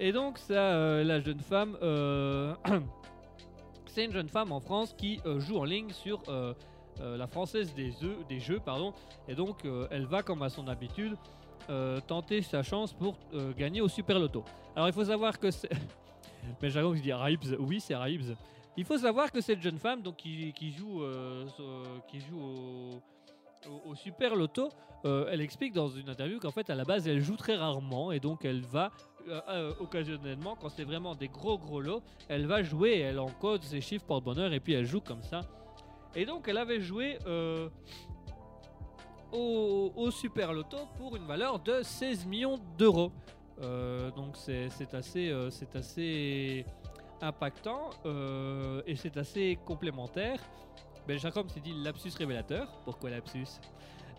[0.00, 1.76] Et donc ça, la jeune femme,
[3.90, 6.54] c'est une jeune femme en France qui euh, joue en ligne sur euh,
[7.00, 8.92] euh, la française des, œufs- des jeux, pardon,
[9.28, 11.16] et donc elle va comme à son habitude
[12.06, 13.18] tenter sa chance pour
[13.56, 14.42] gagner au Super Loto.
[14.74, 15.68] Alors il faut savoir que c'est...
[16.62, 18.34] Mais Jaron qui dit Raibs, oui c'est Raibs.
[18.76, 21.02] Il faut savoir que cette jeune femme qui, joue,
[23.84, 24.70] au, Super Loto,
[25.04, 28.20] elle explique dans une interview qu'en fait à la base elle joue très rarement et
[28.20, 28.90] donc elle va
[29.28, 33.62] euh, euh, occasionnellement quand c'est vraiment des gros gros lots, elle va jouer, elle encode
[33.62, 35.42] ses chiffres porte-bonheur et puis elle joue comme ça.
[36.14, 37.68] Et donc elle avait joué euh,
[39.32, 43.12] au, Super Loto pour une valeur de 16 millions d'euros.
[44.16, 46.64] Donc c'est assez, c'est assez
[47.20, 47.90] impactant
[48.86, 50.40] et c'est assez complémentaire.
[51.06, 52.68] Ben Jacob s'est dit lapsus révélateur.
[52.84, 53.60] Pourquoi lapsus?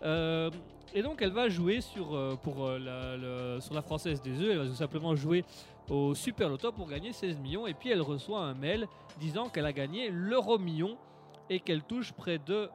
[0.02, 0.50] Euh,
[0.92, 4.50] Et donc elle va jouer sur, euh, pour, euh, la, française des œufs.
[4.50, 5.44] Elle va tout simplement jouer
[5.88, 7.66] au Super Loto pour gagner 16 millions.
[7.66, 10.96] Et puis elle reçoit un mail disant qu'elle a gagné l'euro million
[11.48, 12.68] et qu'elle touche près de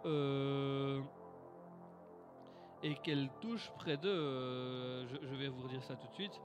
[2.84, 6.40] et qu'elle touche près de je, vais vous redire ça tout de suite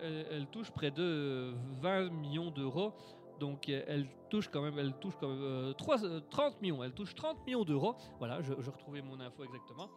[0.00, 2.92] elle touche près de 20 millions d'euros
[3.40, 6.82] donc euh, elle touche quand même elle touche quand même euh, trois- euh, 30 millions
[6.82, 9.88] elle touche 30 millions d'euros voilà je, retrouvais mon info exactement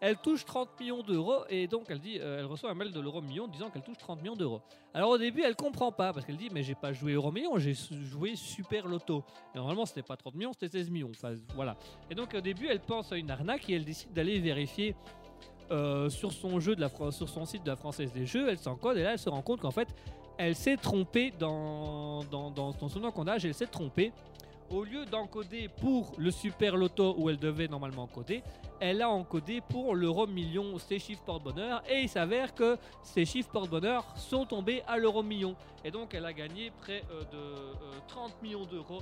[0.00, 3.00] elle touche 30 millions d'euros et donc elle dit euh, elle reçoit un mail de
[3.00, 4.62] l'euro million disant qu'elle touche 30 millions d'euros
[4.92, 7.58] alors au début, elle comprend pas parce qu'elle dit mais j'ai pas joué Euro Million,
[7.58, 9.22] j'ai joué Super Loto.
[9.54, 11.12] Et normalement, c'était pas 30 millions, c'était 16 millions.
[11.54, 11.76] Voilà.
[12.10, 14.96] Et donc au début, elle pense à une arnaque et elle décide d'aller vérifier
[15.70, 18.48] euh, sur son jeu de la sur son site de la Française des Jeux.
[18.48, 19.88] Elle s'encode et là, elle se rend compte qu'en fait,
[20.38, 23.44] elle s'est trompée dans dans, dans, son encodage.
[23.44, 24.12] Elle s'est trompée.
[24.70, 28.44] Au lieu d'encoder pour le Super Loto où elle devait normalement encoder,
[28.78, 33.50] elle a encodé pour l'euro million ses chiffres porte-bonheur et il s'avère que ces chiffres
[33.50, 35.56] porte-bonheur sont tombés à l'euro million.
[35.84, 39.00] Et donc elle a gagné près euh, de euh, 30 millions d'euros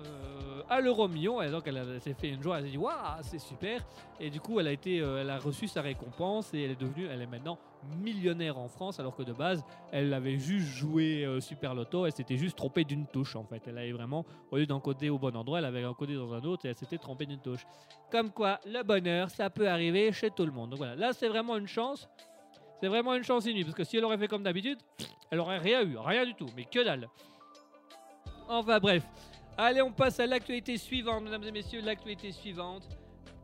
[0.00, 1.40] euh, à l'euro million.
[1.42, 3.80] Et donc elle, s'est fait une joie, elle s'est dit waouh, c'est super.
[4.20, 6.80] Et du coup, elle a, été, euh, elle a reçu sa récompense et elle est
[6.80, 7.58] devenue, elle est maintenant
[8.02, 9.62] millionnaire en France, alors que de base,
[9.92, 13.62] elle avait juste joué euh, Super Loto, elle s'était juste trompée d'une touche en fait.
[13.66, 16.64] Elle avait vraiment, au lieu d'encoder au bon endroit, elle avait encodé dans un autre
[16.66, 17.66] et elle s'était trompée d'une touche.
[18.10, 20.70] Comme quoi, le bonheur, ça peut arriver chez tout le monde.
[20.70, 22.08] Donc voilà, là c'est vraiment une chance.
[22.80, 24.78] C'est vraiment une chance inouïe, parce que si elle aurait fait comme d'habitude,
[25.30, 27.08] elle aurait rien eu, rien du tout, mais que dalle.
[28.48, 29.02] Enfin bref,
[29.56, 32.88] allez on passe à l'actualité suivante, mesdames et messieurs, l'actualité suivante.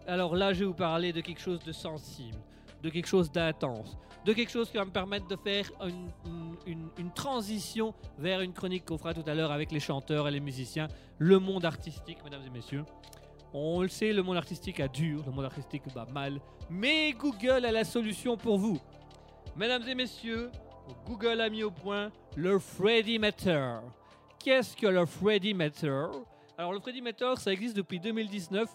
[0.07, 2.39] Alors là, je vais vous parler de quelque chose de sensible,
[2.83, 7.95] de quelque chose d'intense, de quelque chose qui va me permettre de faire une, transition
[8.19, 10.89] vers une chronique qu'on fera tout à l'heure avec les chanteurs et les musiciens,
[11.19, 12.85] le monde artistique, mesdames et messieurs.
[13.53, 17.65] On le sait, le monde artistique a dur, le monde artistique va mal, mais Google
[17.65, 18.79] a la solution pour vous.
[19.57, 20.51] Mesdames et messieurs,
[21.05, 23.79] Google a mis au point le Freddy Matter.
[24.43, 26.05] Qu'est-ce que le Freddy Matter
[26.57, 28.71] Alors le Freddy Matter, ça existe depuis 2019,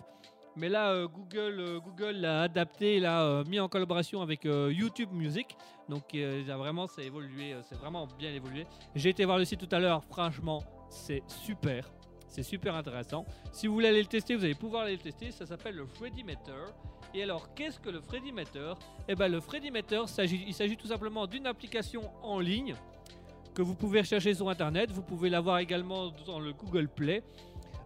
[0.56, 5.10] mais là euh, Google, euh, Google l'a adapté, l'a euh, mis en collaboration avec YouTube
[5.12, 5.58] Music.
[5.90, 8.68] Donc a vraiment, a évolué, c'est vraiment bien évolué.
[8.94, 11.92] J'ai été voir le site tout à l'heure, franchement, c'est super.
[12.28, 13.26] C'est super intéressant.
[13.52, 15.32] Si vous voulez aller le tester, vous allez pouvoir aller le tester.
[15.32, 16.66] Ça s'appelle le Freddy Matter.
[17.16, 18.74] Et alors, qu'est-ce que le Freddy Matter
[19.08, 22.76] Eh ben, le Freddy Matter, il s'agit tout simplement d'une application en ligne
[23.56, 24.92] que vous pouvez rechercher sur Internet.
[24.92, 27.24] Vous pouvez l'avoir également dans le Google Play.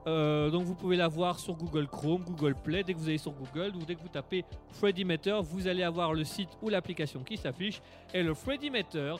[0.07, 2.83] Euh, donc vous pouvez la voir sur Google Chrome, Google Play.
[2.83, 5.83] Dès que vous allez sur Google ou dès que vous tapez Freddy Meter, vous allez
[5.83, 7.81] avoir le site ou l'application qui s'affiche.
[8.13, 9.15] Et le Freddy Meter,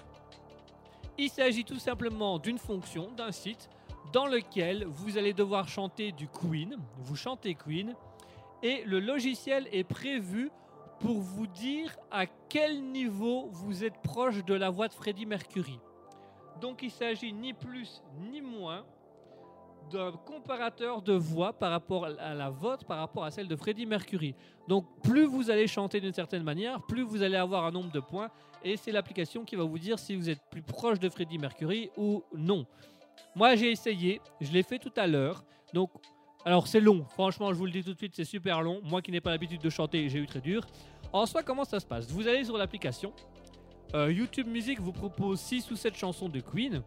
[1.17, 3.69] il s'agit tout simplement d'une fonction, d'un site
[4.11, 6.77] dans lequel vous allez devoir chanter du Queen.
[6.97, 7.93] Vous chantez Queen
[8.63, 10.49] et le logiciel est prévu
[10.99, 15.79] pour vous dire à quel niveau vous êtes proche de la voix de Freddie Mercury.
[16.61, 18.85] Donc il s'agit ni plus ni moins
[19.91, 23.87] d'un comparateur de voix par rapport à la vôtre, par rapport à celle de Freddie
[23.87, 24.35] Mercury.
[24.67, 27.99] Donc plus vous allez chanter d'une certaine manière, plus vous allez avoir un nombre de
[27.99, 28.29] points,
[28.63, 31.89] et c'est l'application qui va vous dire si vous êtes plus proche de Freddie Mercury
[31.97, 32.67] ou non.
[33.35, 35.89] Moi j'ai essayé, je l'ai fait tout à l'heure, donc
[36.45, 38.81] alors c'est long, franchement je vous le dis tout de suite, c'est super long.
[38.83, 40.67] Moi qui n'ai pas l'habitude de chanter, j'ai eu très dur.
[41.11, 42.11] En soi, comment ça se passe?
[42.11, 43.11] Vous allez sur l'application,
[43.95, 46.83] euh, YouTube Music vous propose 6 ou 7 chansons de Queen.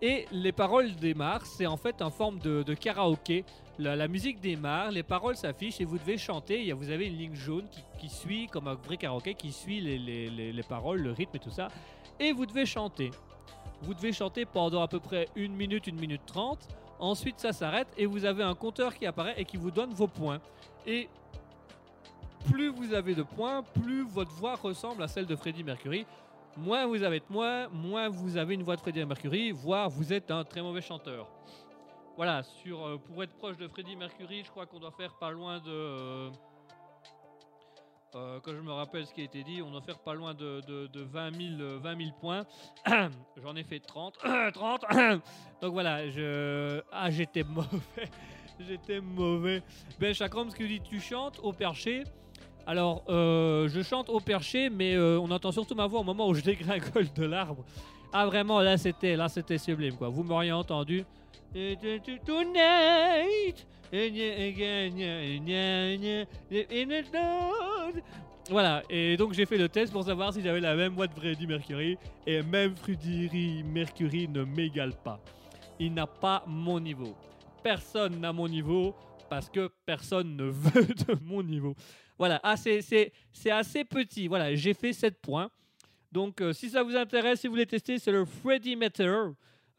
[0.00, 3.44] Et les paroles démarrent, c'est en fait en forme de, karaoké.
[3.78, 6.72] La, musique démarre, les paroles s'affichent et vous devez chanter.
[6.72, 7.66] Vous avez une ligne jaune
[7.98, 11.68] qui, suit, comme un vrai karaoké, qui suit les, paroles, le rythme et tout ça.
[12.18, 13.12] Et vous devez chanter.
[13.82, 16.58] Vous devez chanter pendant à peu près 1 minute, 1 minute 30.
[16.98, 20.08] Ensuite, ça s'arrête et vous avez un compteur qui apparaît et qui vous donne vos
[20.08, 20.40] points.
[20.84, 21.08] Et
[22.50, 26.06] plus vous avez de points, plus votre voix ressemble à celle de Freddie Mercury
[26.56, 30.12] moins vous avez de moins, moins vous avez une voix de Freddie Mercury, voire vous
[30.12, 31.28] êtes un très mauvais chanteur.
[32.16, 35.30] Voilà, sur, euh, pour être proche de Freddie Mercury, je crois qu'on doit faire pas
[35.30, 35.70] loin de...
[35.70, 36.30] Euh,
[38.14, 40.34] euh, quand je me rappelle ce qui a été dit, on doit faire pas loin
[40.34, 40.60] de,
[40.94, 42.44] 20, 000, 20 points.
[43.42, 44.18] J'en ai fait 30.
[44.52, 44.84] 30
[45.62, 46.82] Donc voilà, je...
[46.92, 48.10] Ah, j'étais mauvais.
[48.60, 49.62] j'étais mauvais.
[49.98, 52.04] Ben, Chakram, ce que dit, tu chantes au perché.
[52.66, 56.28] Alors, euh, je chante au perché, mais euh, on entend surtout ma voix au moment
[56.28, 57.64] où je dégringole de l'arbre.
[58.12, 60.08] Ah, vraiment, là, c'était, là, c'était sublime, quoi.
[60.08, 61.04] Vous m'auriez entendu.
[68.50, 71.12] Voilà, et donc j'ai fait le test pour savoir si j'avais la même voix de
[71.14, 71.96] Freddie Mercury.
[72.26, 75.20] Et même Freddie Mercury ne m'égale pas.
[75.78, 77.14] Il n'a pas mon niveau.
[77.62, 78.94] Personne n'a mon niveau
[79.30, 81.74] parce que personne ne veut de mon niveau.
[82.18, 84.28] Voilà, ah, c'est assez petit.
[84.28, 85.50] Voilà, j'ai fait 7 points.
[86.12, 89.30] Donc, euh, si ça vous intéresse, si vous voulez tester, c'est le Freddy Meter.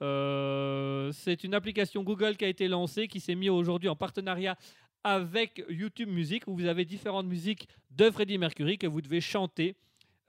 [0.02, 4.58] Euh, c'est une application Google qui a été lancée, qui s'est mise aujourd'hui en partenariat
[5.04, 9.76] avec YouTube Music, où vous avez différentes musiques de Freddie Mercury que vous devez chanter.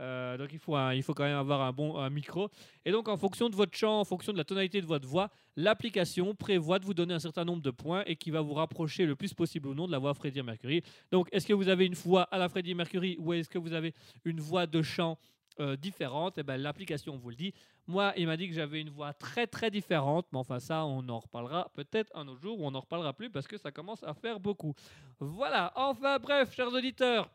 [0.00, 2.50] Euh, donc il faut, il faut quand même avoir un bon micro.
[2.84, 5.30] Et donc en fonction de votre chant, en fonction de la tonalité de votre voix,
[5.56, 9.06] l'application prévoit de vous donner un certain nombre de points et qui va vous rapprocher
[9.06, 10.82] le plus possible ou non de la voix Freddie Mercury.
[11.10, 13.72] Donc est-ce que vous avez une voix à la Freddie Mercury ou est-ce que vous
[13.72, 13.94] avez
[14.24, 15.18] une voix de chant
[15.60, 16.38] euh, différente?
[16.38, 17.54] Et eh ben, L'application vous le dit.
[17.86, 21.08] Moi, il m'a dit que j'avais une voix très très différente, mais enfin ça, on
[21.08, 24.02] en reparlera peut-être un autre jour ou on n'en reparlera plus parce que ça commence
[24.02, 24.74] à faire beaucoup.
[25.20, 27.30] Voilà, enfin bref, chers auditeurs.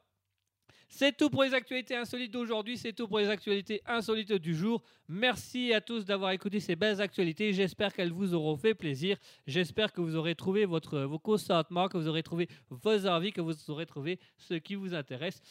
[0.91, 4.81] C'est tout pour les actualités insolites d'aujourd'hui, c'est tout pour les actualités insolites du jour.
[5.07, 7.53] Merci à tous d'avoir écouté ces belles actualités.
[7.53, 9.17] J'espère qu'elles vous auront fait plaisir.
[9.45, 13.39] J'espère que vous aurez trouvé votre, vos consentements, que vous aurez trouvé vos envies, que
[13.39, 15.41] vous aurez trouvé ce qui vous intéresse.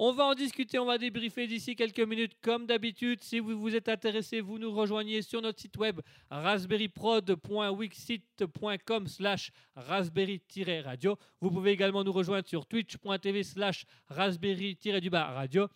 [0.00, 3.20] On va en discuter, on va débriefer d'ici quelques minutes comme d'habitude.
[3.20, 6.00] Si vous vous êtes intéressé, vous nous rejoignez sur notre site web
[6.30, 11.16] raspberryprod.wixit.com slash raspberry-radio.
[11.40, 15.66] Vous pouvez également nous rejoindre sur twitch.tv slash raspberry-radio.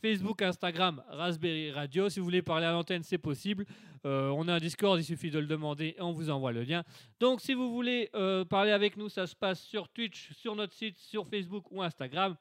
[0.00, 2.08] Facebook, Instagram, Raspberry Radio.
[2.08, 3.66] Si vous voulez parler à l'antenne, c'est possible.
[4.06, 6.62] Euh, on a un Discord, il suffit de le demander et on vous envoie le
[6.62, 6.84] lien.
[7.18, 10.74] Donc, si vous voulez euh, parler avec nous, ça se passe sur Twitch, sur notre
[10.74, 12.36] site, sur Facebook ou Instagram.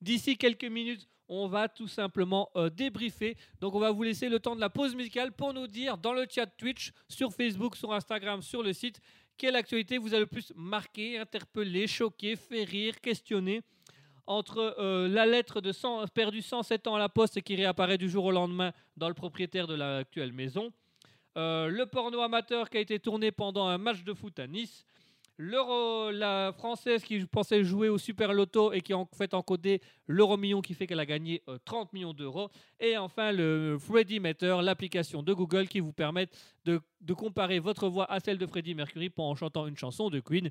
[0.00, 3.36] D'ici quelques minutes, on va tout simplement euh, débriefer.
[3.60, 6.12] Donc on va vous laisser le temps de la pause musicale pour nous dire dans
[6.12, 9.00] le chat Twitch, sur Facebook, sur Instagram, sur le site,
[9.36, 13.62] quelle actualité vous a le plus marqué, interpellé, choqué, fait rire, questionné.
[14.26, 18.08] Entre euh, la lettre de 100, perdu 107 ans à la poste qui réapparaît du
[18.08, 20.72] jour au lendemain dans le propriétaire de l'actuelle maison,
[21.36, 24.86] euh, le porno amateur qui a été tourné pendant un match de foot à Nice,
[25.36, 29.80] l'euro, la française qui pensait jouer au Super Loto et qui a en fait encodé
[30.06, 32.50] l'euro million qui fait qu'elle a gagné 30 euh, millions d'euros.
[32.80, 36.28] Et enfin le Freddy Meter, l'application de Google qui vous permet
[36.64, 36.80] de,
[37.14, 40.50] comparer votre voix à celle de Freddie Mercury en chantant une chanson de Queen.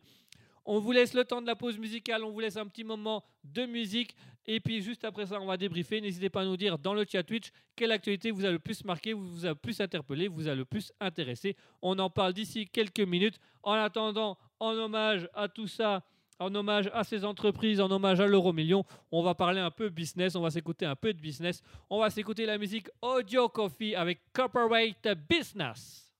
[0.65, 3.23] On vous laisse le temps de la pause musicale, on vous laisse un petit moment
[3.43, 4.15] de musique
[4.45, 5.99] et puis juste après ça on va débriefer.
[6.01, 8.83] N'hésitez pas à nous dire dans le chat Twitch quelle actualité vous a le plus
[8.85, 11.55] marqué, vous a le plus interpellé, vous a le plus intéressé.
[11.81, 13.39] On en parle d'ici quelques minutes.
[13.61, 16.03] En attendant, en hommage à tout ça,
[16.39, 19.89] en hommage à ces entreprises, en hommage à l'euro million, on va parler un peu
[19.89, 21.61] business, on va s'écouter un peu de business.
[21.89, 26.11] On va s'écouter la musique Audio Coffee avec Copperweight Business.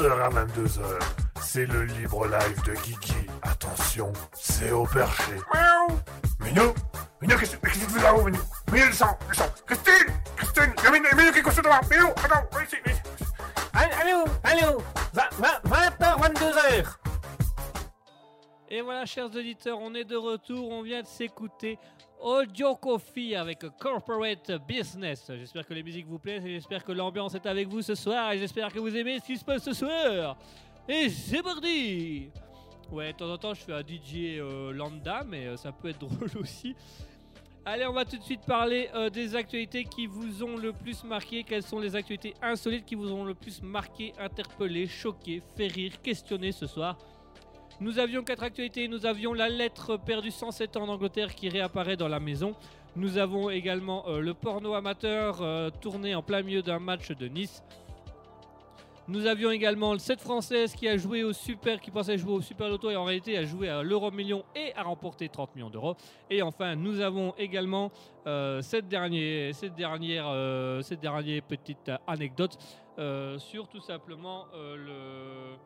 [0.00, 0.98] 20h à 22h.
[1.42, 3.26] C'est le libre live de Guigui.
[3.42, 5.32] Attention, c'est au perché.
[5.52, 5.98] Miaou.
[6.40, 6.74] Minou
[7.20, 8.40] Minou, qu'est-ce que tu fais là-haut, Minou
[8.72, 11.60] Minou, le sang, le sang Christine Christine Il y a Minou, Minou qui est couché
[11.60, 11.80] devant.
[11.90, 13.02] Minou, attends, viens ici, viens ici
[13.74, 14.82] Allô, allô
[15.14, 16.84] 20h, 22h
[18.72, 20.70] et voilà, chers auditeurs, on est de retour.
[20.70, 21.76] On vient de s'écouter
[22.30, 25.32] Audio Coffee avec Corporate Business.
[25.34, 28.30] J'espère que les musiques vous plaisent et j'espère que l'ambiance est avec vous ce soir
[28.30, 30.38] et j'espère que vous aimez ce qui se passe ce soir.
[30.88, 32.30] Et c'est parti
[32.92, 35.88] Ouais, de temps en temps je fais un DJ euh, lambda, mais euh, ça peut
[35.88, 36.76] être drôle aussi.
[37.64, 41.02] Allez, on va tout de suite parler euh, des actualités qui vous ont le plus
[41.02, 41.42] marqué.
[41.42, 46.00] Quelles sont les actualités insolites qui vous ont le plus marqué, interpellé, choqué, fait rire,
[46.00, 46.96] questionné ce soir?
[47.80, 48.88] Nous avions quatre actualités.
[48.88, 52.54] Nous avions la lettre perdue 107 ans en Angleterre qui réapparaît dans la maison.
[52.94, 57.26] Nous avons également euh, le porno amateur euh, tourné en plein milieu d'un match de
[57.26, 57.62] Nice.
[59.08, 62.68] Nous avions également cette française qui a joué au super, qui pensait jouer au super
[62.68, 65.96] loto et en réalité a joué à l'euro million et a remporté 30 millions d'euros.
[66.28, 67.90] Et enfin, nous avons également
[68.26, 72.58] euh, cette dernière, cette dernière, cette dernière petite anecdote
[73.38, 75.56] sur tout simplement le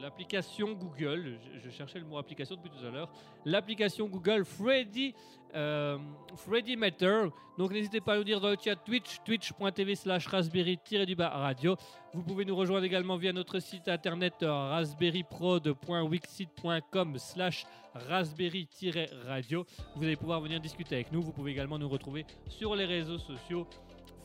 [0.00, 3.10] l'application Google, je, cherchais le mot application depuis tout à l'heure,
[3.44, 5.14] l'application Google Freddy,
[5.54, 5.96] euh,
[6.36, 7.28] Freddy Matter.
[7.58, 11.76] Donc n'hésitez pas à nous dire dans le chat Twitch, twitch.tv slash raspberry-du-bas radio.
[12.14, 17.64] Vous pouvez nous rejoindre également via notre site internet euh, raspberryprod.wixit.com slash
[17.94, 19.66] raspberry-radio.
[19.96, 21.22] Vous allez pouvoir venir discuter avec nous.
[21.22, 23.66] Vous pouvez également nous retrouver sur les réseaux sociaux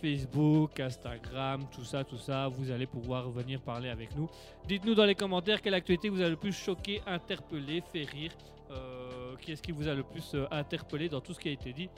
[0.02, 2.48] Facebook, Instagram, tout ça, tout ça.
[2.48, 4.30] Vous allez pouvoir venir parler avec nous.
[4.68, 8.32] Dites-nous dans les commentaires quelle actualité vous a le plus choqué, interpellé, fait rire.
[8.69, 11.52] Euh, qui est-ce qui vous a le plus euh, interpellé dans tout ce qui a
[11.52, 11.90] été dit?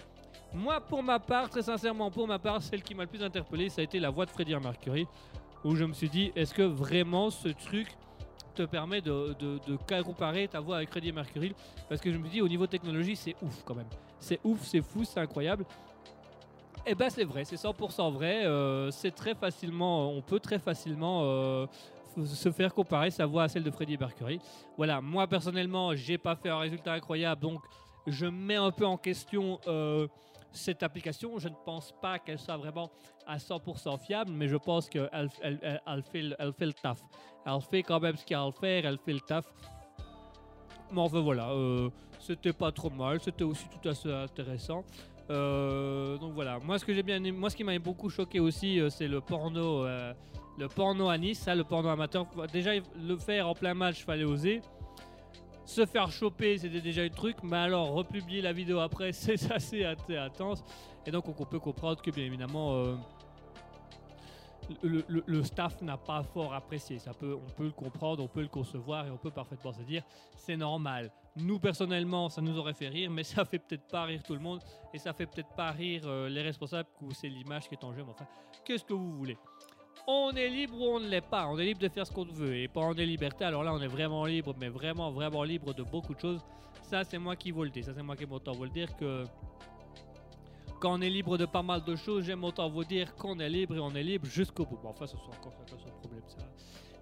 [0.53, 3.69] Moi, pour ma part, très sincèrement, pour ma part, celle qui m'a le plus interpellé,
[3.69, 5.07] ça a été la voix de Freddie Mercury.
[5.63, 7.89] où je me suis dit, est-ce que vraiment ce truc
[8.55, 11.53] te permet de, de, de comparer ta voix avec Freddie Mercury?
[11.87, 13.89] Parce que je me dis, au niveau technologie, c'est ouf quand même.
[14.19, 15.65] C'est ouf, c'est fou, c'est incroyable.
[16.91, 18.47] Eh ben c'est vrai, c'est 100% vrai.
[18.47, 21.67] Euh, c'est très facilement, on peut très facilement euh,
[22.25, 24.39] se faire comparer sa voix à celle de Freddie Mercury.
[24.75, 27.61] Voilà, moi personnellement, j'ai pas fait un résultat incroyable, donc
[28.07, 30.07] je mets un peu en question euh,
[30.51, 31.37] cette application.
[31.37, 32.89] Je ne pense pas qu'elle soit vraiment
[33.27, 35.29] à 100% fiable, mais je pense qu'elle elle,
[35.85, 37.03] elle, fait, fait le taf.
[37.45, 39.45] Elle fait quand même ce qu'il y a à faire, elle fait le taf.
[40.91, 41.51] Mais enfin voilà,
[42.19, 44.83] c'était pas trop mal, c'était aussi tout assez intéressant.
[45.29, 48.79] Euh, donc voilà, moi ce que j'ai bien moi ce qui m'a beaucoup choqué aussi,
[48.79, 50.13] euh, c'est le porno, euh,
[50.57, 52.25] le porno à Nice, le porno amateur.
[52.51, 54.61] Déjà le faire en plein match, fallait oser.
[55.65, 59.85] Se faire choper, c'était déjà un truc, mais alors republier la vidéo après, c'est assez
[59.85, 60.63] intense.
[61.05, 62.97] Et donc on peut comprendre que bien évidemment
[64.83, 66.99] le, staff n'a pas fort apprécié.
[66.99, 69.81] Ça peut, on peut le comprendre, on peut le concevoir et on peut parfaitement se
[69.81, 70.03] dire
[70.35, 71.11] c'est normal.
[71.41, 74.39] Nous personnellement, ça nous aurait fait rire, mais ça fait peut-être pas rire tout le
[74.39, 74.59] monde
[74.93, 77.93] et ça fait peut-être pas rire euh, les responsables où c'est l'image qui est en
[77.93, 78.03] jeu.
[78.03, 78.27] Mais enfin,
[78.65, 79.37] qu'est-ce que vous voulez?
[80.07, 81.47] On est libre ou on ne l'est pas.
[81.47, 82.55] On est libre de faire ce qu'on veut.
[82.55, 85.83] Et pendant des libertés, alors là, on est vraiment libre, mais vraiment, vraiment libre de
[85.83, 86.41] beaucoup de choses.
[86.81, 87.83] Ça, c'est moi qui vous le dis.
[87.83, 89.25] Ça, c'est moi qui m'entends vous le dire que
[90.79, 93.49] quand on est libre de pas mal de choses, j'aime autant vous dire qu'on est
[93.49, 94.79] libre et on est libre jusqu'au bout.
[94.81, 95.53] Bon, enfin, ce sont encore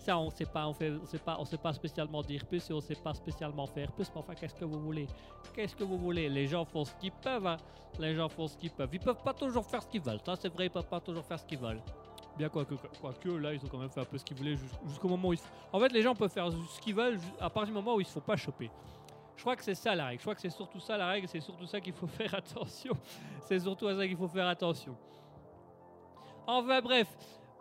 [0.08, 2.70] ça on sait pas, on fait, on sait pas, on sait pas spécialement dire plus
[2.70, 4.10] et on sait pas spécialement faire plus.
[4.14, 5.08] Mais enfin, qu'est-ce que vous voulez?
[5.54, 6.30] Qu'est-ce que vous voulez?
[6.30, 7.46] Les gens font ce qu'ils peuvent.
[7.46, 7.58] Hein.
[8.00, 8.90] Les gens font ce qu'ils peuvent.
[8.94, 10.22] Ils peuvent pas toujours faire ce qu'ils veulent.
[10.26, 11.82] Ça, c'est vrai, ils peuvent pas toujours faire ce qu'ils veulent.
[12.38, 14.38] Bien quoi que, quoi que, là, ils ont quand même fait un peu ce qu'ils
[14.38, 14.56] voulaient
[14.88, 15.40] jusqu'au moment où ils.
[15.74, 18.06] En fait, les gens peuvent faire ce qu'ils veulent à partir du moment où ils
[18.06, 18.72] se font pas choper.
[19.36, 20.20] Je crois que c'est ça la règle.
[20.20, 21.28] Je crois que c'est surtout ça la règle.
[21.28, 22.94] C'est surtout ça qu'il faut faire attention.
[23.42, 24.96] c'est surtout à ça qu'il faut faire attention.
[26.46, 27.08] Enfin bref,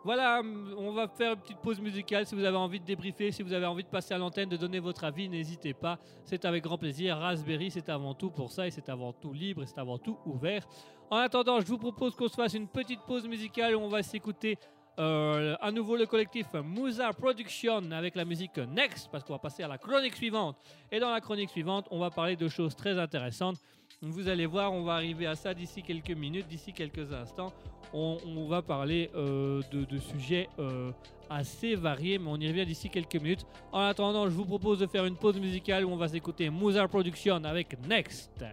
[0.07, 0.41] voilà,
[0.79, 2.25] on va faire une petite pause musicale.
[2.27, 4.57] Si vous avez envie de débriefer, si vous avez envie de passer à l'antenne, de
[4.57, 5.99] donner votre avis, n'hésitez pas.
[6.25, 7.17] C'est avec grand plaisir.
[7.17, 10.17] Raspberry, c'est avant tout pour ça et c'est avant tout libre et c'est avant tout
[10.25, 10.65] ouvert.
[11.11, 14.05] En attendant, je vous propose qu'on se fasse une petite pause musicale où on va
[14.05, 14.59] s'écouter
[15.01, 19.65] euh, à nouveau le collectif Musa Production avec la musique Next parce qu'on va passer
[19.65, 20.57] à la chronique suivante.
[20.93, 23.57] Et dans la chronique suivante, on va parler de choses très intéressantes.
[24.03, 27.51] Vous allez voir, on va arriver à ça d'ici quelques minutes, d'ici quelques instants.
[27.95, 30.93] On, va parler euh, de, sujets euh,
[31.31, 33.47] assez variés, mais on y revient d'ici quelques minutes.
[33.73, 36.87] En attendant, je vous propose de faire une pause musicale où on va s'écouter Musa
[36.89, 38.45] Production avec Next.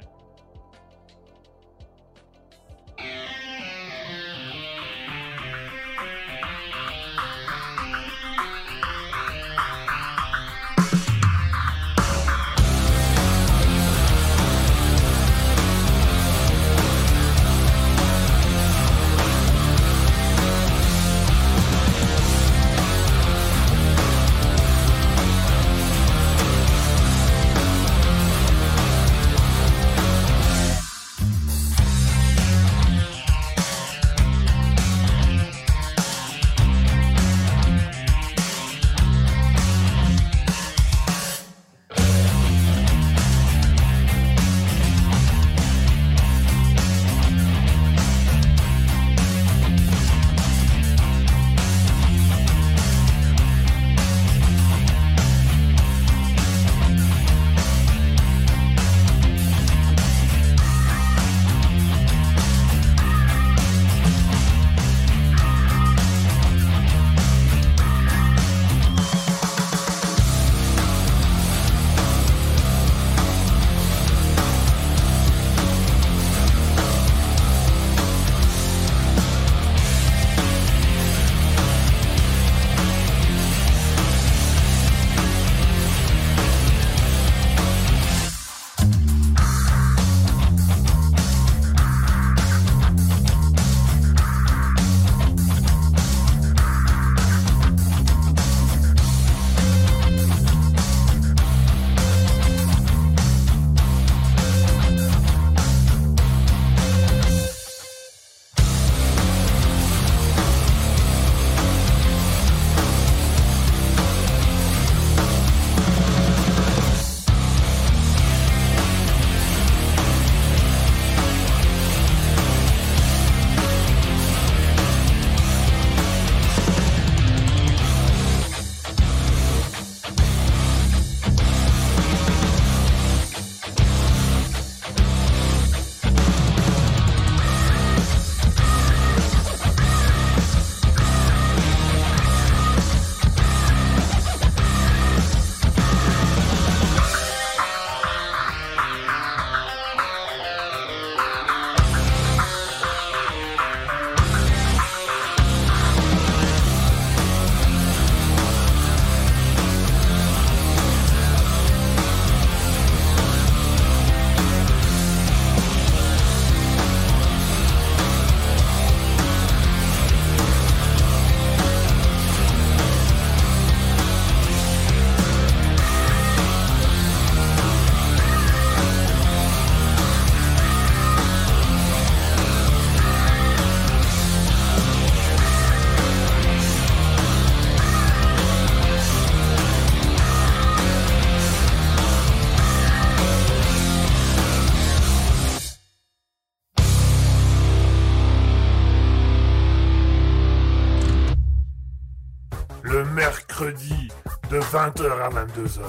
[204.73, 205.81] 20h à 22h.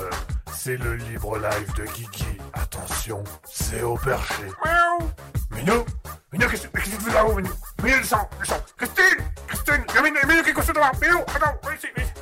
[0.52, 2.36] C'est le libre live de Kiki.
[2.52, 4.42] Attention, c'est au perché.
[4.62, 4.98] Miaou
[5.52, 5.84] Minou
[6.30, 7.48] Minou, qu'est-ce que tu fais là-haut, Minou
[7.82, 11.20] Minou, descends, descends Christine Christine Il y a Minou, Minou qui est couché devant Minou,
[11.20, 12.12] attends, viens ici, viens ici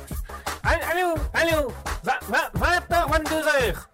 [0.63, 1.73] Allô, allô
[2.05, 3.87] 20h, 22h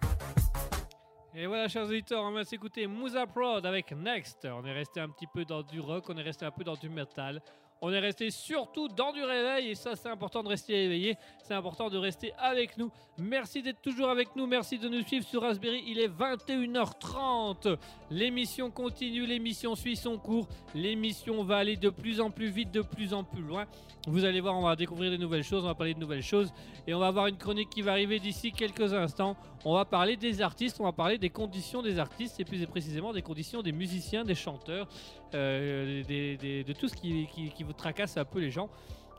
[1.32, 4.46] et voilà, chers auditeurs, on va s'écouter Musa Prod avec Next.
[4.46, 6.74] On est resté un petit peu dans du rock, on est resté un peu dans
[6.74, 7.40] du metal.
[7.82, 11.54] On est resté surtout dans du réveil et ça c'est important de rester éveillé, c'est
[11.54, 12.90] important de rester avec nous.
[13.16, 17.78] Merci d'être toujours avec nous, merci de nous suivre sur Raspberry, il est 21h30.
[18.10, 22.82] L'émission continue, l'émission suit son cours, l'émission va aller de plus en plus vite, de
[22.82, 23.66] plus en plus loin.
[24.06, 26.50] Vous allez voir, on va découvrir de nouvelles choses, on va parler de nouvelles choses.
[26.86, 29.36] Et on va avoir une chronique qui va arriver d'ici quelques instants.
[29.62, 32.40] On va parler des artistes, on va parler des conditions des artistes.
[32.40, 34.88] Et plus précisément des conditions des musiciens, des chanteurs,
[35.34, 38.68] euh, de tout ce qui, qui, vous tracasse un peu les gens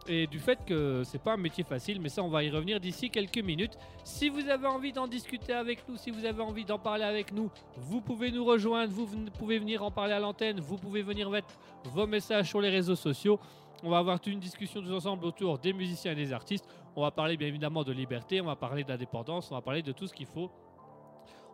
[0.07, 2.79] et du fait que c'est pas un métier facile, mais ça on va y revenir
[2.79, 3.77] d'ici quelques minutes.
[4.03, 7.31] Si vous avez envie d'en discuter avec nous, si vous avez envie d'en parler avec
[7.31, 9.07] nous, vous pouvez nous rejoindre, vous
[9.37, 11.49] pouvez venir en parler à l'antenne, vous pouvez venir mettre
[11.85, 13.39] vos messages sur les réseaux sociaux.
[13.83, 16.67] On va avoir une discussion tous ensemble autour des musiciens et des artistes.
[16.95, 19.91] On va parler bien évidemment de liberté, on va parler d'indépendance, on va parler de
[19.91, 20.51] tout ce qu'il faut.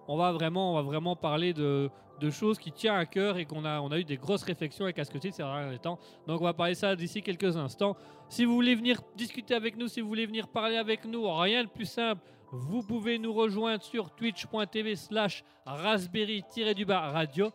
[0.08, 1.90] On va vraiment, on va vraiment parler de,
[2.32, 5.44] choses qui tiennent à cœur et qu'on a, eu des grosses réflexions avec Ascotil ces
[5.44, 6.00] derniers temps.
[6.26, 7.96] Donc on va parler ça d'ici quelques instants.
[8.30, 11.64] Si vous voulez venir discuter avec nous, si vous voulez venir parler avec nous, rien
[11.64, 12.22] de plus simple,
[12.52, 17.52] vous pouvez nous rejoindre sur twitch.tv slash raspberry-du-bas radio.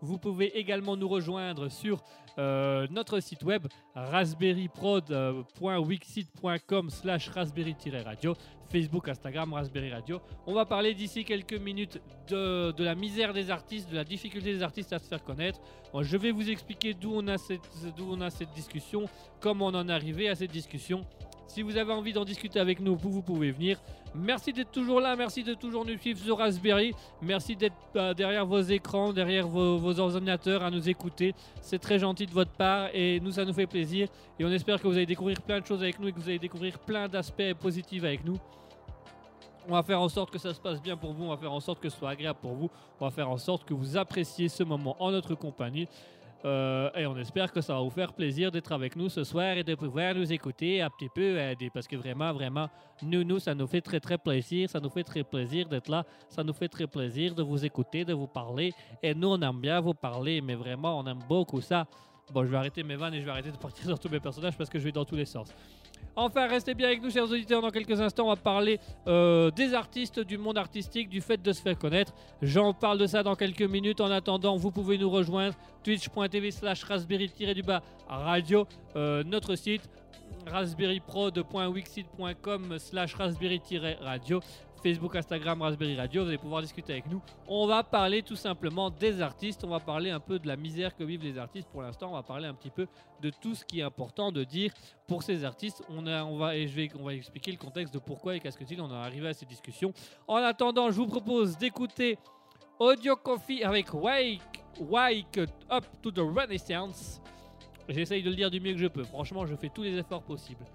[0.00, 2.02] Vous pouvez également nous rejoindre sur
[2.38, 8.34] euh, notre site web raspberryprod.wixit.com slash raspberry-radio
[8.70, 10.20] Facebook, Instagram, Raspberry Radio.
[10.46, 14.62] On va parler d'ici quelques minutes de, la misère des artistes, de la difficulté des
[14.62, 15.60] artistes à se faire connaître.
[16.00, 17.68] je vais vous expliquer d'où on, a cette,
[18.00, 19.06] on a cette discussion,
[19.40, 21.04] comment on en est arrivé à cette discussion.
[21.54, 23.78] Si vous avez envie d'en discuter avec nous, vous, pouvez venir.
[24.12, 26.92] Merci d'être toujours là, merci de toujours nous suivre sur Raspberry.
[27.22, 31.32] Merci d'être euh, derrière vos écrans, derrière vos, ordinateurs à nous écouter.
[31.60, 34.08] C'est très gentil de votre part et nous, ça nous fait plaisir.
[34.36, 36.28] Et on espère que vous allez découvrir plein de choses avec nous et que vous
[36.28, 38.36] allez découvrir plein d'aspects positifs avec nous.
[39.68, 41.52] On va faire en sorte que ça se passe bien pour vous, on va faire
[41.52, 42.68] en sorte que ce soit agréable pour vous,
[42.98, 45.86] on va faire en sorte que vous appréciez ce moment en notre compagnie.
[46.44, 49.56] Euh, et on espère que ça va vous faire plaisir d'être avec nous ce soir
[49.56, 52.68] et de pouvoir nous écouter un petit peu, euh, parce que vraiment, vraiment,
[53.02, 54.68] nous, nous, ça nous fait très, très plaisir.
[54.68, 56.04] Ça nous fait très plaisir d'être là.
[56.28, 58.72] Ça nous fait très plaisir de vous écouter, de vous parler.
[59.02, 61.86] Et nous, on aime bien vous parler, mais vraiment, on aime beaucoup ça.
[62.32, 64.20] Bon, je vais arrêter mes vannes et je vais arrêter de partir sur tous mes
[64.20, 65.48] personnages parce que je vais dans tous les sens.
[66.16, 67.60] Enfin, restez bien avec nous, chers auditeurs.
[67.60, 71.52] Dans quelques instants, on va parler euh, des artistes, du monde artistique, du fait de
[71.52, 72.14] se faire connaître.
[72.40, 74.00] J'en parle de ça dans quelques minutes.
[74.00, 78.66] En attendant, vous pouvez nous rejoindre twitch.tv slash raspberry-du-bas radio,
[78.96, 79.82] euh, notre site
[80.46, 84.40] raspberryprod.wixit.com slash raspberry-radio
[84.84, 86.24] Facebook, Instagram, Raspberry Radio.
[86.24, 87.22] Vous allez pouvoir discuter avec nous.
[87.48, 89.64] On va parler tout simplement des artistes.
[89.64, 92.10] On va parler un peu de la misère que vivent les artistes pour l'instant.
[92.10, 92.86] On va parler un petit peu
[93.22, 94.74] de tout ce qui est important de dire
[95.06, 95.82] pour ces artistes.
[95.88, 98.40] On, a, on va, et je vais, on va expliquer le contexte de pourquoi et
[98.40, 99.94] qu'est-ce que on est arrivé à ces discussions.
[100.28, 102.18] En attendant, je vous propose d'écouter
[102.78, 105.38] Audio Coffee avec Wake, Wake
[105.70, 107.22] Up to the Renaissance.
[107.88, 109.04] J'essaye de le dire du mieux que je peux.
[109.04, 110.66] Franchement, je fais tous les efforts possibles.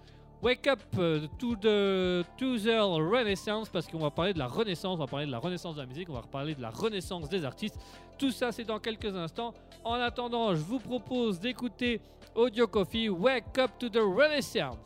[0.41, 4.95] Wake Up euh, to the, to the Renaissance parce qu'on va parler de la renaissance,
[4.95, 7.27] on va parler de la renaissance de la musique, on va parler de la renaissance
[7.27, 7.77] des artistes.
[8.17, 9.53] Tout ça c'est dans quelques instants.
[9.83, 11.99] En attendant, je vous propose d'écouter
[12.35, 14.77] Audio Coffee Wake Up to the Renaissance.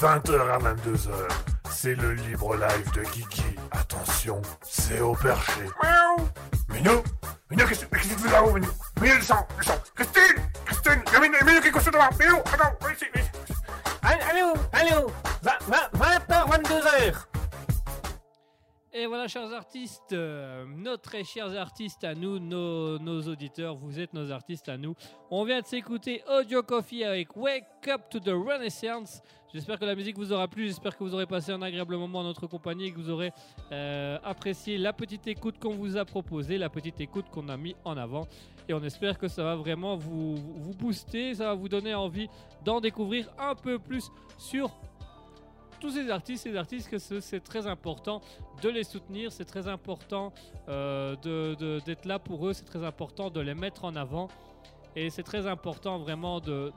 [0.00, 1.10] 20h à 22h.
[1.70, 3.44] C'est le libre live de Kiki.
[3.70, 5.60] Attention, c'est au perché.
[5.82, 6.26] Miaou.
[6.70, 7.02] Minou
[7.50, 10.42] Minou, qu'est-ce que tu fais là-haut, Minou Minou, le sang, le sang Christine!
[10.64, 11.02] Christine!
[11.20, 13.54] Minou, Minou, qu'est-ce que tu fais là Minou, attends, viens ici, viens ici
[14.02, 15.12] Allô, allô
[15.44, 17.29] 20h, 22h
[18.92, 24.00] et voilà, chers artistes, euh, nos très chers artistes à nous, nos, nos, auditeurs, vous
[24.00, 24.94] êtes nos artistes à nous.
[25.30, 29.22] On vient de s'écouter Audio Coffee avec Wake Up to the Renaissance.
[29.52, 32.20] J'espère que la musique vous aura plu, j'espère que vous aurez passé un agréable moment
[32.20, 33.32] en notre compagnie et que vous aurez
[33.70, 37.76] euh, apprécié la petite écoute qu'on vous a proposée, la petite écoute qu'on a mis
[37.84, 38.26] en avant.
[38.68, 42.28] Et on espère que ça va vraiment vous, vous booster, ça va vous donner envie
[42.64, 44.70] d'en découvrir un peu plus sur
[45.80, 48.20] tous ces artistes, ces artistes que c'est très important
[48.62, 50.32] de les soutenir, c'est très important
[50.68, 51.16] euh,
[51.80, 54.28] d'être là pour eux, c'est très important de les mettre en avant.
[54.96, 56.72] Et c'est très important vraiment de,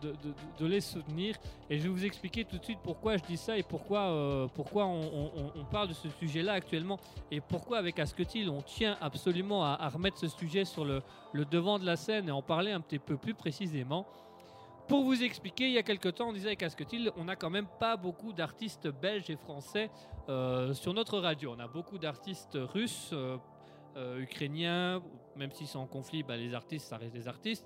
[0.60, 1.36] les soutenir.
[1.70, 4.48] Et je vais vous expliquer tout de suite pourquoi je dis ça et pourquoi, euh,
[4.54, 7.00] pourquoi on, parle de ce sujet-là actuellement.
[7.32, 11.02] Et pourquoi avec Asketil on tient absolument à, remettre ce sujet sur le
[11.34, 14.06] devant de la scène et en parler un petit peu plus précisément.
[14.88, 17.50] Pour vous expliquer, il y a quelques temps, on disait avec Asketil, on n'a quand
[17.50, 19.90] même pas beaucoup d'artistes belges et français
[20.28, 21.56] euh, sur notre radio.
[21.56, 23.38] On a beaucoup d'artistes russes, euh,
[23.96, 25.02] euh, ukrainiens,
[25.38, 27.66] même s'ils sont en conflit, bah, les artistes, ça reste des artistes.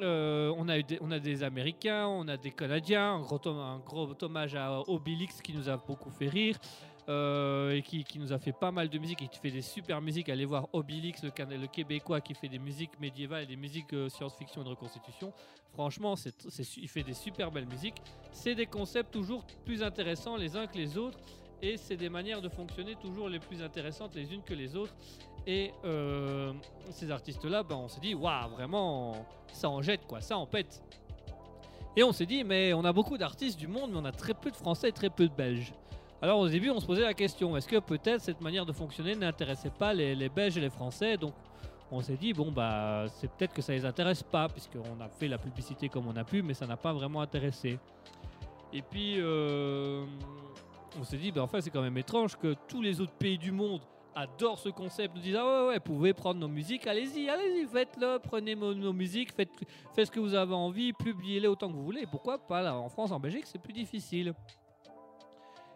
[0.00, 3.38] on, a des, on a des Américains, on a des Canadiens, un gros,
[3.86, 6.58] gros hommage à Obélix qui nous a beaucoup fait rire.
[7.08, 10.28] Et qui, nous a fait pas mal de musique et qui fait des super musiques.
[10.28, 14.64] Allez voir Obélix, le, Québécois qui fait des musiques médiévales et des musiques science-fiction et
[14.64, 15.32] de reconstitution.
[15.72, 16.14] Franchement,
[16.76, 18.00] il fait des super belles musiques.
[18.32, 21.18] C'est des concepts toujours plus intéressants les uns que les autres.
[21.62, 24.94] Et c'est des manières de fonctionner toujours les plus intéressantes les unes que les autres.
[25.46, 26.52] Et euh,
[26.90, 30.82] ces artistes-là, ben, on s'est dit, waouh, vraiment, ça en jette, quoi, ça en pète.
[31.96, 34.34] Et on s'est dit, mais on a beaucoup d'artistes du monde, mais on a très
[34.34, 35.72] peu de Français et très peu de Belges.
[36.24, 39.14] Alors au début, on se posait la question, est-ce que peut-être cette manière de fonctionner
[39.14, 41.18] n'intéressait pas les, les Belges et les Français?
[41.18, 41.34] Donc
[41.90, 45.28] on s'est dit, bon, bah, c'est peut-être que ça les intéresse pas, puisqu'on a fait
[45.28, 47.78] la publicité comme on a pu, mais ça n'a pas vraiment intéressé.
[48.72, 50.06] Et puis, euh,
[50.98, 53.36] on s'est dit, bah, en fait, c'est quand même étrange que tous les autres pays
[53.36, 53.82] du monde
[54.14, 58.18] adorent ce concept, nous disent, ah ouais, ouais, pouvez prendre nos musiques, allez-y, allez-y, faites-le,
[58.18, 59.50] prenez nos, musiques, faites,
[59.94, 62.06] faites ce que vous avez envie, publiez-les autant que vous voulez.
[62.06, 64.32] Pourquoi pas là, en France, en Belgique, c'est plus difficile.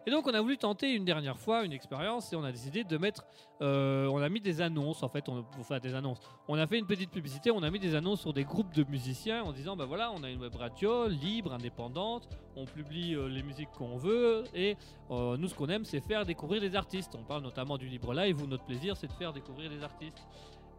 [0.09, 2.83] Et donc on a voulu tenter une dernière fois une expérience et on a décidé
[2.83, 3.27] de mettre,
[3.61, 6.17] euh, on a mis des annonces en fait, on, enfin des annonces.
[6.47, 8.83] On a fait une petite publicité, on a mis des annonces sur des groupes de
[8.89, 13.29] musiciens en disant ben voilà, on a une web radio libre, indépendante, on publie euh,
[13.29, 14.77] les musiques qu'on veut et
[15.11, 17.13] euh, nous ce qu'on aime c'est faire découvrir des artistes.
[17.13, 20.25] On parle notamment du libre live où notre plaisir c'est de faire découvrir des artistes.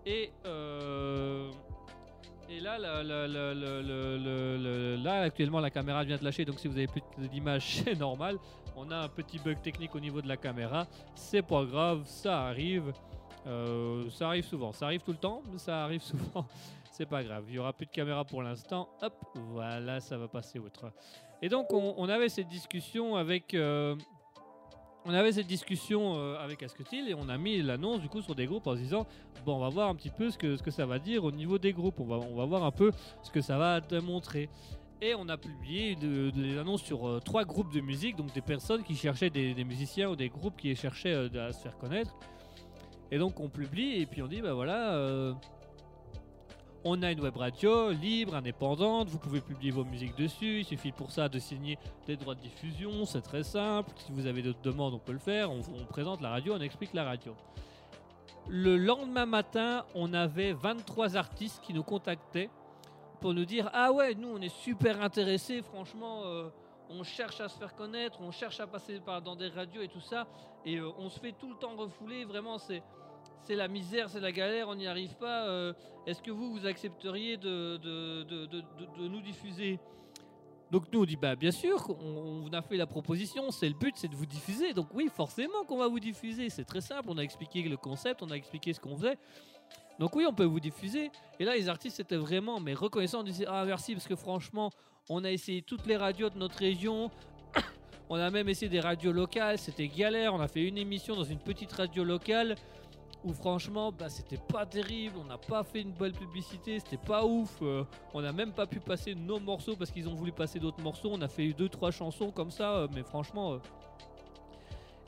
[0.06, 0.32] Et
[2.50, 2.78] et là,
[4.96, 8.38] là, actuellement, la caméra vient de lâcher, donc si vous avez plus d'image, c'est normal.
[8.76, 10.86] On a un petit bug technique au niveau de la caméra.
[11.14, 12.92] C'est pas grave, ça arrive.
[13.46, 14.72] Euh, ça arrive souvent.
[14.72, 16.44] Ça arrive tout le temps, mais ça arrive souvent.
[16.90, 17.44] c'est pas grave.
[17.48, 18.88] Il y aura plus de caméra pour l'instant.
[19.00, 19.14] Hop,
[19.52, 20.92] voilà, ça va passer outre.
[21.42, 23.54] Et donc, on, avait cette discussion avec.
[23.54, 23.96] Euh,
[25.04, 28.34] on avait cette discussion euh, avec Asketil et on a mis l'annonce du coup sur
[28.34, 29.06] des groupes en se disant
[29.46, 31.72] bon on va voir un petit peu ce que, ça va dire au niveau des
[31.72, 34.48] groupes, on va, voir un peu ce que ça va démontrer.
[35.02, 38.82] Et on a publié des annonces sur euh, trois groupes de musique, donc des personnes
[38.82, 42.14] qui cherchaient des, musiciens ou des groupes qui cherchaient euh, à se faire connaître.
[43.10, 45.34] Et donc on publie et puis on dit bah voilà
[46.84, 50.92] on a une web radio libre, indépendante, vous pouvez publier vos musiques dessus, il suffit
[50.92, 54.62] pour ça de signer des droits de diffusion, c'est très simple, si vous avez d'autres
[54.62, 57.34] demandes on peut le faire, on, présente la radio, on explique la radio.
[58.48, 62.48] Le lendemain matin, on avait 23 artistes qui nous contactaient
[63.20, 66.48] pour nous dire Ah ouais, nous on est super intéressés, franchement, euh,
[66.88, 69.88] on cherche à se faire connaître, on cherche à passer par, dans des radios et
[69.88, 70.26] tout ça,
[70.64, 72.82] et euh, on se fait tout le temps refouler, vraiment c'est
[73.42, 75.46] c'est la misère, c'est la galère, on n'y arrive pas.
[75.46, 75.72] Euh,
[76.06, 79.78] est-ce que vous, vous accepteriez de, de, nous diffuser?
[80.70, 83.74] Donc nous on dit bah bien sûr, on, on a fait la proposition, c'est le
[83.74, 84.72] but, c'est de vous diffuser.
[84.72, 86.48] Donc oui, forcément qu'on va vous diffuser.
[86.48, 89.18] C'est très simple, on a expliqué le concept, on a expliqué ce qu'on faisait.
[89.98, 91.10] Donc oui, on peut vous diffuser.
[91.38, 93.20] Et là, les artistes étaient vraiment mais reconnaissants.
[93.20, 94.70] On disait ah merci parce que franchement,
[95.08, 97.10] on a essayé toutes les radios de notre région.
[98.08, 100.34] on a même essayé des radios locales, c'était galère.
[100.34, 102.54] On a fait une émission dans une petite radio locale
[103.24, 107.24] où franchement bah, c'était pas terrible, on n'a pas fait une bonne publicité, c'était pas
[107.24, 107.84] ouf, euh,
[108.14, 111.10] on n'a même pas pu passer nos morceaux parce qu'ils ont voulu passer d'autres morceaux,
[111.12, 113.54] on a fait deux trois chansons comme ça, euh, mais franchement...
[113.54, 113.58] Euh.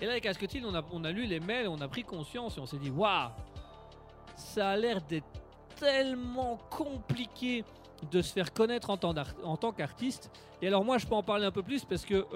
[0.01, 2.59] Et là avec Asketil on a, on a lu les mails, on a pris conscience
[2.59, 3.31] et on s'est dit waouh,
[4.37, 5.27] ça a l'air d'être
[5.77, 7.65] tellement compliqué
[8.11, 10.31] de se faire connaître en tant qu'artiste.
[10.61, 12.27] Et alors moi, je peux en parler un peu plus parce que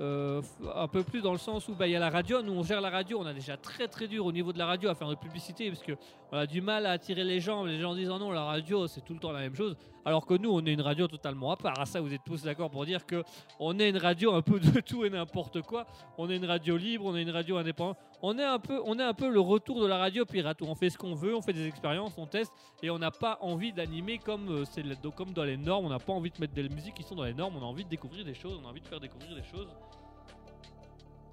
[0.00, 0.42] euh,
[0.74, 2.62] un peu plus dans le sens où bah, il y a la radio, nous on
[2.62, 4.94] gère la radio, on a déjà très très dur au niveau de la radio à
[4.94, 5.92] faire de publicité parce que
[6.32, 8.86] on a du mal à attirer les gens, les gens disent oh non la radio
[8.86, 11.50] c'est tout le temps la même chose, alors que nous on est une radio totalement
[11.50, 11.78] à part.
[11.78, 13.22] À ça vous êtes tous d'accord pour dire que
[13.58, 15.86] on est une radio un peu de tout et n'importe quoi.
[16.18, 17.98] On est une radio libre, on est une radio indépendante.
[18.22, 21.34] On est un peu, le retour de la radio pirate on fait ce qu'on veut,
[21.36, 22.52] on fait des expériences, on teste
[22.82, 25.86] et on n'a pas envie d'animer comme euh, comme dans les normes.
[25.86, 27.56] On n'a pas envie de mettre des musiques qui sont dans les normes.
[27.56, 29.68] On a envie de découvrir des choses, on a envie de faire découvrir des choses.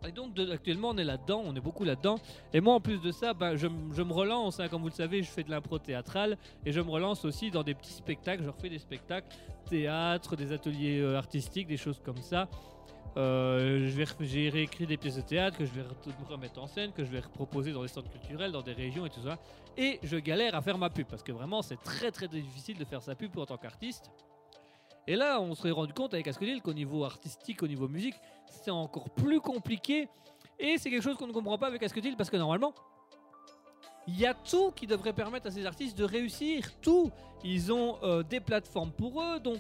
[0.08, 2.20] Et donc actuellement on est là-dedans, on est beaucoup là-dedans.
[2.54, 5.22] Et moi en plus de ça, ben, je, me relance, hein, comme vous le savez,
[5.22, 8.44] je fais de l'impro théâtrale et je me relance aussi dans des petits spectacles.
[8.44, 9.28] Je refais des spectacles,
[9.70, 12.48] théâtre, des ateliers euh, artistiques, des choses comme ça.
[13.18, 13.90] Euh,
[14.22, 15.84] j'ai réécrit des pièces de théâtre que je vais
[16.30, 19.10] remettre en scène, que je vais reproposer dans des centres culturels, dans des régions et
[19.10, 19.38] tout ça.
[19.78, 22.86] Et je galère à faire ma pub parce que vraiment c'est très très difficile de
[22.86, 24.10] faire sa pub en tant qu'artiste.
[25.08, 28.16] Et là, on serait rendu compte avec Ascodil qu'au niveau artistique, au niveau musique,
[28.46, 30.08] c'est encore plus compliqué.
[30.60, 32.74] Et c'est quelque chose qu'on ne comprend pas avec Asketil parce que normalement,
[34.08, 36.70] il y a tout qui devrait permettre à ces artistes de réussir.
[36.82, 37.12] Tout.
[37.44, 39.60] Ils ont euh, des plateformes pour eux, donc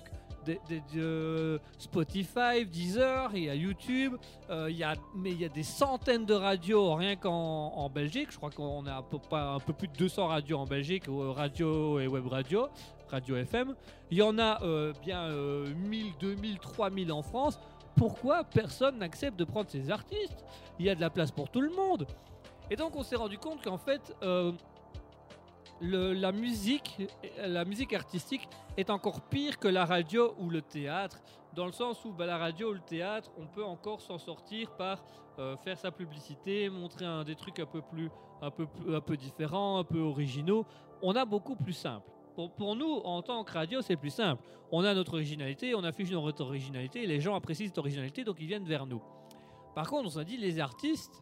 [0.96, 4.16] euh, Spotify, Deezer, il y a YouTube,
[4.50, 8.32] euh, il y a, mais il y a des centaines de radios rien qu'en Belgique.
[8.32, 12.28] Je crois qu'on a un peu plus de 200 radios en Belgique, radio et web
[12.28, 12.68] radio,
[13.12, 13.76] radio FM.
[14.10, 14.60] Il y en a
[15.04, 17.60] bien 1000, 2000, 3000 en France
[17.96, 20.46] pourquoi personne n'accepte de prendre ces artistes?
[20.80, 22.08] Il y a de la place pour tout le monde.
[22.70, 24.54] Et donc on s'est rendu compte qu'en fait, euh,
[25.82, 27.02] la musique,
[27.38, 28.48] la musique artistique
[28.78, 31.20] est encore pire que la radio ou le théâtre,
[31.54, 34.72] dans le sens où bah, la radio ou le théâtre, on peut encore s'en sortir
[34.78, 35.04] par
[35.40, 38.10] euh, faire sa publicité, montrer un, des trucs un peu plus,
[38.42, 40.66] un peu, un peu différents, un peu originaux.
[41.02, 42.10] On a beaucoup plus simple.
[42.36, 44.44] Pour, nous, en tant que radio, c'est plus simple.
[44.72, 48.48] On a notre originalité, on affiche notre originalité, les gens apprécient cette originalité, donc ils
[48.48, 49.02] viennent vers nous.
[49.76, 51.22] Par contre, on s'est dit, les artistes,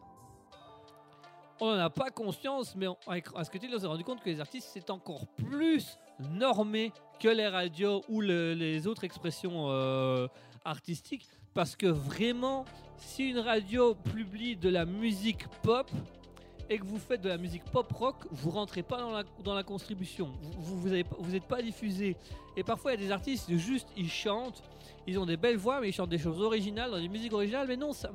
[1.60, 4.70] on n'en a pas conscience, mais avec Asketil, on s'est rendu compte que les artistes,
[4.72, 10.26] c'est encore plus normé que les radios ou les autres expressions euh,
[10.64, 11.28] artistiques.
[11.52, 12.64] Parce que vraiment,
[12.96, 15.90] si une radio publie de la musique pop,
[16.70, 19.54] et que vous faites de la musique pop rock, vous rentrez pas dans la, dans
[19.54, 20.30] la contribution.
[20.56, 22.16] Vous vous, pas diffusé.
[22.56, 24.62] Et parfois, il y a des artistes, juste, ils chantent,
[25.04, 27.66] ils ont des belles voix, mais ils chantent des choses originales, dans des musiques originales,
[27.66, 28.10] mais non, ça,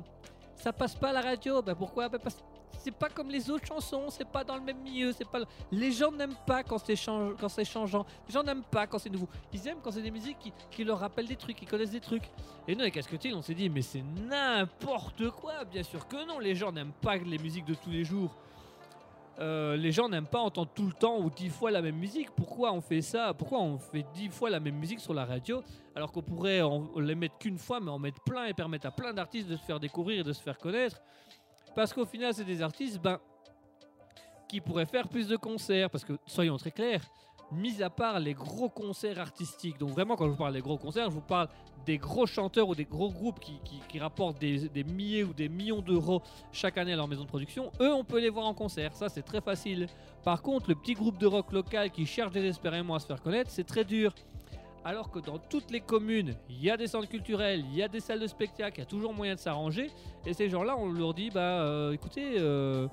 [0.56, 1.60] ça passe pas à la radio.
[1.60, 2.08] Ben pourquoi?
[2.08, 2.42] Ben parce,
[2.78, 5.40] c'est pas comme les autres chansons, c'est pas dans le même milieu, c'est pas.
[5.70, 8.06] Les gens n'aiment pas quand c'est changeant.
[8.26, 9.28] Les gens n'aiment pas quand c'est nouveau.
[9.52, 10.38] Ils aiment quand c'est des musiques
[10.70, 12.30] qui, leur rappellent des trucs, qui connaissent des trucs.
[12.66, 15.64] Et nous avec Asketil, on s'est dit mais c'est n'importe quoi.
[15.64, 18.34] Bien sûr que non, les gens n'aiment pas les musiques de tous les jours.
[19.38, 22.30] Euh, les gens n'aiment pas entendre tout le temps ou dix fois la même musique.
[22.30, 23.34] Pourquoi on fait ça?
[23.34, 25.62] Pourquoi on fait dix fois la même musique sur la radio
[25.94, 28.90] alors qu'on pourrait en, les mettre qu'une fois mais en mettre plein et permettre à
[28.90, 31.02] plein d'artistes de se faire découvrir et de se faire connaître?
[31.74, 33.20] Parce qu'au final, c'est des artistes ben,
[34.48, 35.90] qui pourraient faire plus de concerts.
[35.90, 37.02] Parce que, soyons très clairs,
[37.52, 40.78] mis à part les gros concerts artistiques, donc vraiment, quand je vous parle des gros
[40.78, 41.48] concerts, je vous parle
[41.84, 46.20] des gros chanteurs ou des gros groupes qui, rapportent des, milliers ou des millions d'euros
[46.52, 48.94] chaque année à leur maison de production, eux, on peut les voir en concert.
[48.94, 49.86] Ça, c'est très facile.
[50.24, 53.50] Par contre, le petit groupe de rock local qui cherche désespérément à se faire connaître,
[53.50, 54.12] c'est très dur
[54.86, 57.88] alors que dans toutes les communes, il y a des centres culturels, il y a
[57.88, 59.90] des salles de spectacle, il y a toujours moyen de s'arranger.
[60.24, 62.86] Et ces gens-là, on leur dit, bah euh, écoutez, euh,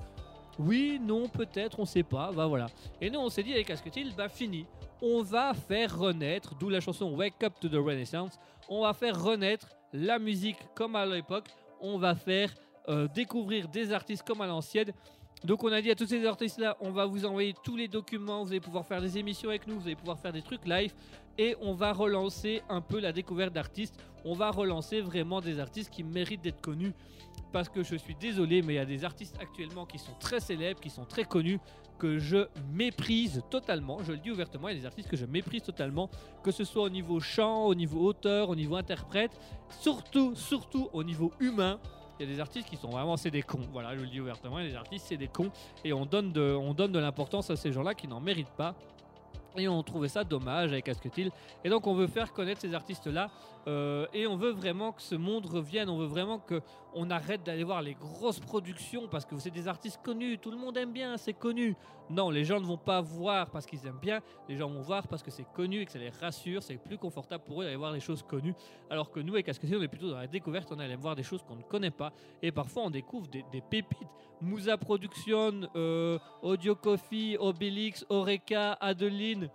[0.58, 2.66] oui, non, peut-être, on sait pas, bah voilà.
[3.00, 4.66] Et nous, on s'est dit avec Asketil, bah fini.
[5.02, 9.20] On va faire renaître, d'où la chanson Wake Up to the Renaissance, on va faire
[9.22, 11.48] renaître la musique comme à l'époque,
[11.80, 12.54] on va faire
[12.88, 14.92] euh, découvrir des artistes comme à l'ancienne.
[15.44, 18.44] Donc on a dit à tous ces artistes-là, on va vous envoyer tous les documents,
[18.44, 20.92] vous allez pouvoir faire des émissions avec nous, vous allez pouvoir faire des trucs live
[21.38, 23.98] et on va relancer un peu la découverte d'artistes.
[24.24, 26.92] On va relancer vraiment des artistes qui méritent d'être connus.
[27.52, 30.40] Parce que je suis désolé, mais il y a des artistes actuellement qui sont très
[30.40, 31.60] célèbres, qui sont très connus,
[31.98, 34.02] que je méprise totalement.
[34.02, 36.10] Je le dis ouvertement, il y a des artistes que je méprise totalement,
[36.42, 39.30] que ce soit au niveau chant, au niveau auteur, au niveau interprète,
[39.80, 41.78] surtout, surtout au niveau humain.
[42.18, 43.66] Il y a des artistes qui sont vraiment, c'est des cons.
[43.72, 45.50] Voilà, je le dis ouvertement, il y a des artistes, c'est des cons.
[45.84, 48.74] Et on donne on donne de l'importance à ces gens-là qui n'en méritent pas.
[49.56, 51.30] Et on trouvait ça dommage avec Asketil.
[51.64, 53.30] Et donc on veut faire connaître ces artistes-là.
[53.66, 55.88] Euh, et on veut vraiment que ce monde revienne.
[55.88, 60.00] On veut vraiment qu'on arrête d'aller voir les grosses productions parce que c'est des artistes
[60.02, 60.38] connus.
[60.38, 61.76] Tout le monde aime bien, c'est connu.
[62.10, 64.20] Non, les gens ne vont pas voir parce qu'ils aiment bien.
[64.48, 66.62] Les gens vont voir parce que c'est connu et que ça les rassure.
[66.62, 68.54] C'est plus confortable pour eux d'aller voir des choses connues.
[68.90, 70.70] Alors que nous, avec Asketil, on est plutôt dans la découverte.
[70.70, 72.12] On allait voir des choses qu'on ne connaît pas.
[72.42, 74.08] Et parfois, on découvre des, pépites.
[74.40, 79.48] Mousa Production, euh, Audio Coffee, Obélix, Oreca, Adeline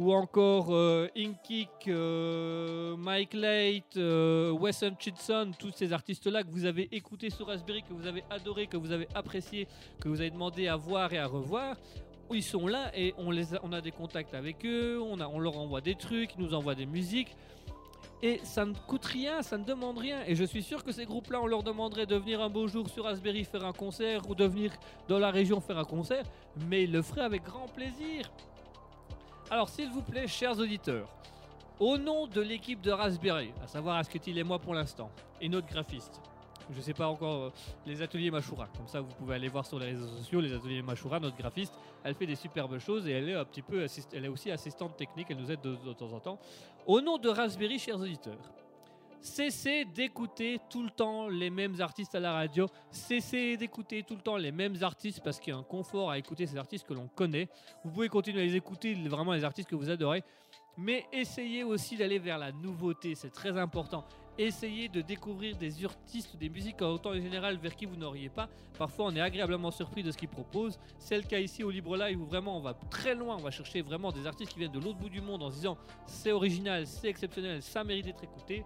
[0.00, 6.64] ou encore euh, Inkik, euh, Mike Late, euh, Wes Hutchinson, tous ces artistes-là que vous
[6.64, 9.68] avez écoutés sur Raspberry, que vous avez adoré, que vous avez apprécié,
[10.00, 11.76] que vous avez demandé à voir et à revoir.
[12.32, 15.38] Ils sont là et on, les a, on a des contacts avec eux, on, on
[15.38, 17.36] leur envoie des trucs, ils nous envoient des musiques.
[18.22, 20.22] Et ça ne coûte rien, ça ne demande rien.
[20.26, 22.88] Et je suis sûr que ces groupes-là, on leur demanderait de venir un beau jour
[22.88, 24.72] sur Raspberry faire un concert ou de venir
[25.08, 26.24] dans la région faire un concert,
[26.70, 28.30] mais ils le feraient avec grand plaisir.
[29.52, 31.08] Alors, s'il vous plaît, chers auditeurs,
[31.80, 35.10] au nom de l'équipe de Raspberry, à savoir Asketil et moi pour l'instant,
[35.40, 36.20] et notre graphiste,
[36.70, 37.52] je ne sais pas encore, euh,
[37.84, 40.82] les ateliers Mashura, comme ça vous pouvez aller voir sur les réseaux sociaux, les ateliers
[40.82, 41.74] Mashura, notre graphiste,
[42.04, 44.96] elle fait des superbes choses et elle est un petit peu, elle est aussi assistante
[44.96, 46.38] technique, elle nous aide de, de temps en temps.
[46.86, 48.38] Au nom de Raspberry, chers auditeurs,
[49.20, 54.22] cessez d'écouter tout le temps les mêmes artistes à la radio, cessez d'écouter tout le
[54.22, 56.94] temps les mêmes artistes parce qu'il y a un confort à écouter ces artistes que
[56.94, 57.48] l'on connaît.
[57.84, 60.24] Vous pouvez continuer à les écouter, vraiment les artistes que vous adorez,
[60.76, 64.04] mais essayez aussi d'aller vers la nouveauté, c'est très important.
[64.38, 68.48] Essayez de découvrir des artistes, des musiques en temps général vers qui vous n'auriez pas.
[68.78, 70.78] Parfois, on est agréablement surpris de ce qu'ils proposent.
[70.98, 73.36] C'est le cas ici au Libre Live où vraiment on va très loin.
[73.36, 75.56] On va chercher vraiment des artistes qui viennent de l'autre bout du monde en se
[75.56, 75.76] disant
[76.06, 78.64] c'est original, c'est exceptionnel, ça mérite d'être écouté.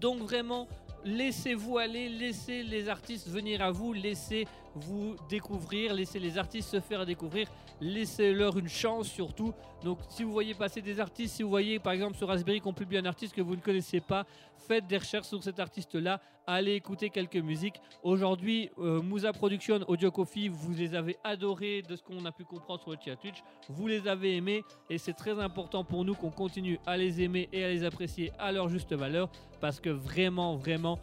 [0.00, 0.66] Donc vraiment,
[1.04, 6.80] laissez-vous aller, laissez les artistes venir à vous, laissez vous découvrir, laissez les artistes se
[6.80, 7.48] faire découvrir,
[7.80, 9.52] laissez-leur une chance surtout.
[9.84, 12.72] Donc si vous voyez passer des artistes, si vous voyez par exemple sur Raspberry qu'on
[12.72, 14.26] publie un artiste que vous ne connaissez pas,
[14.56, 17.80] faites des recherches sur cet artiste-là, allez écouter quelques musiques.
[18.02, 22.44] Aujourd'hui, euh, Musa Production, Audio Coffee, vous les avez adorés de ce qu'on a pu
[22.44, 26.14] comprendre sur le chat Twitch, vous les avez aimés et c'est très important pour nous
[26.14, 29.30] qu'on continue à les aimer et à les apprécier à leur juste valeur
[29.60, 30.98] parce que vraiment, vraiment,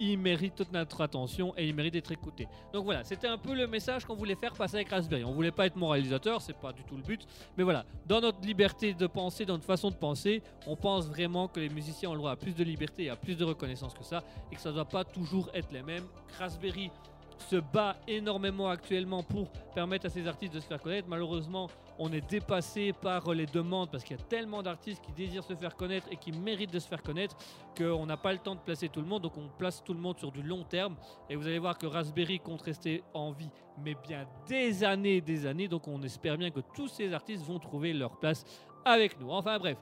[0.00, 2.48] ils méritent toute notre attention et ils méritent d'être écoutés.
[2.72, 5.24] Donc voilà, c'était un peu le message qu'on voulait faire passer avec Raspberry.
[5.24, 8.40] On voulait pas être moralisateur, c'est pas du tout le but, mais voilà, dans notre
[8.46, 12.14] liberté de penser, dans notre façon de penser, on pense vraiment que les musiciens ont
[12.14, 14.60] le droit à plus de liberté et à plus de reconnaissance que ça et que
[14.60, 16.04] ça ne doit pas toujours être les mêmes.
[16.38, 16.90] Raspberry
[17.38, 21.08] se bat énormément actuellement pour permettre à ces artistes de se faire connaître.
[21.08, 21.68] Malheureusement,
[21.98, 25.54] on est dépassé par les demandes parce qu'il y a tellement d'artistes qui désirent se
[25.54, 27.36] faire connaître et qui méritent de se faire connaître
[27.76, 29.22] qu'on n'a pas le temps de placer tout le monde.
[29.22, 30.96] Donc on place tout le monde sur du long terme.
[31.28, 33.50] Et vous allez voir que Raspberry compte rester en vie,
[33.84, 35.68] mais bien des années et des années.
[35.68, 38.44] Donc on espère bien que tous ces artistes vont trouver leur place
[38.84, 39.30] avec nous.
[39.30, 39.78] Enfin bref,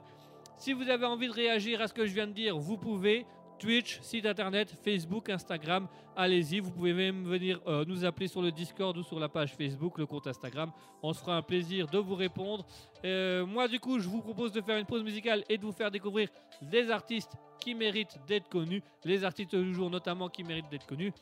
[0.57, 3.25] si vous avez envie de réagir à ce que je viens de dire, vous pouvez.
[3.61, 6.59] Twitch, site internet, Facebook, Instagram, allez-y.
[6.59, 9.99] Vous pouvez même venir euh, nous appeler sur le Discord ou sur la page Facebook,
[9.99, 10.71] le compte Instagram.
[11.03, 12.65] On se fera un plaisir de vous répondre.
[13.05, 15.71] Euh, moi, du coup, je vous propose de faire une pause musicale et de vous
[15.71, 16.29] faire découvrir
[16.59, 21.13] des artistes qui méritent d'être connus, les artistes du jour notamment qui méritent d'être connus.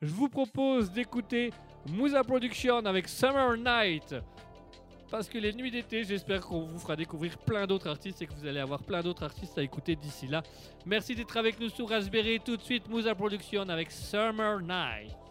[0.00, 1.50] Je vous propose d'écouter
[1.90, 4.14] Musa Production avec Summer Night.
[5.12, 8.32] Parce que les nuits d'été, j'espère qu'on vous fera découvrir plein d'autres artistes et que
[8.32, 10.42] vous allez avoir plein d'autres artistes à écouter d'ici là.
[10.86, 12.40] Merci d'être avec nous sur Raspberry.
[12.40, 15.21] Tout de suite, Musa Production avec Summer Night.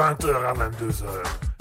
[0.00, 1.04] 20h à 22h.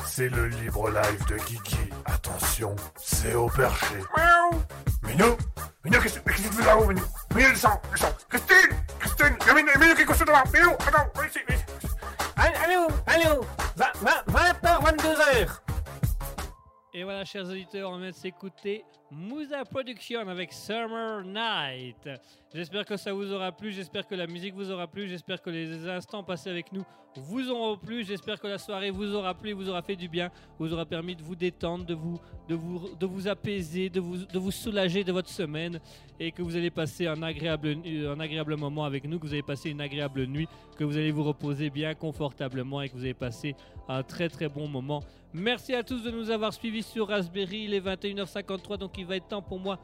[0.06, 1.76] C'est le libre live de Kiki.
[2.06, 3.96] Attention, c'est au perché.
[4.16, 4.62] Miaou
[5.04, 5.38] Minou
[5.84, 7.02] Minou, qu'est-ce que tu fais là-haut, Minou?
[7.36, 11.64] Minou, descends, descends Christine Christine Minou, Minou, qu'est-ce que tu fais Minou, attends, ici, ici
[12.38, 13.42] Allô, allô
[13.76, 15.60] 20h, 22h
[16.94, 22.10] Et voilà, chers auditeurs, on vient de s'écouter Mousa Production avec Summer Night.
[22.54, 25.50] J'espère que ça vous aura plu, j'espère que la musique vous aura plu, j'espère que
[25.50, 26.86] les instants passés avec nous
[27.20, 30.32] vous auront plu, j'espère que la soirée vous aura plu, vous aura fait du bien,
[30.58, 35.12] vous aura permis de vous détendre, de vous, apaiser, de vous, de vous soulager de
[35.12, 35.80] votre semaine
[36.20, 39.44] et que vous allez passer un agréable, un agréable moment avec nous, que vous allez
[39.44, 40.48] passer une agréable nuit,
[40.78, 43.56] que vous allez vous reposer bien confortablement et que vous allez passer
[43.88, 45.04] un très très bon moment.
[45.34, 49.16] Merci à tous de nous avoir suivis sur Raspberry, il est 21h53 donc il va
[49.16, 49.78] être temps pour moi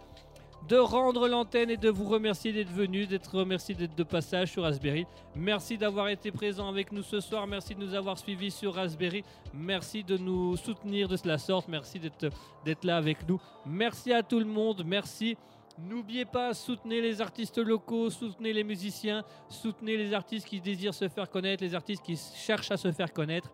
[0.67, 4.63] de rendre l'antenne et de vous remercier d'être venu, d'être remercié d'être de passage sur
[4.63, 5.05] Raspberry.
[5.35, 9.23] Merci d'avoir été présent avec nous ce soir, merci de nous avoir suivis sur Raspberry,
[9.53, 13.39] merci de nous soutenir de la sorte, merci d'être là avec nous.
[13.65, 15.37] Merci à tout le monde, merci.
[15.77, 21.09] N'oubliez pas, soutenez les artistes locaux, soutenez les musiciens, soutenez les artistes qui désirent se
[21.09, 23.51] faire connaître, les artistes qui cherchent à se faire connaître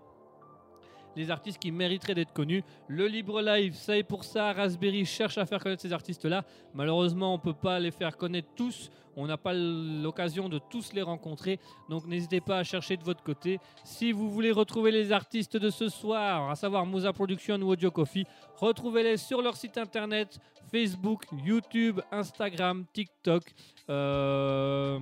[1.16, 2.64] les artistes qui mériteraient d'être connus.
[2.88, 4.54] Le Libre Live, ça est pour ça.
[4.54, 6.44] Raspberry cherche à faire connaître ces artistes-là.
[6.74, 8.90] Malheureusement, on ne peut pas les faire connaître tous.
[9.16, 11.60] On n'a pas l'occasion de tous les rencontrer.
[11.90, 13.60] Donc n'hésitez pas à chercher de votre côté.
[13.84, 17.92] Si vous voulez retrouver les artistes de ce soir, à savoir Moza Production ou Audio
[17.92, 18.26] Coffee,
[18.56, 20.40] retrouvez-les sur leur site internet,
[20.72, 23.44] Facebook, YouTube, Instagram, TikTok.
[23.90, 25.00] Euh,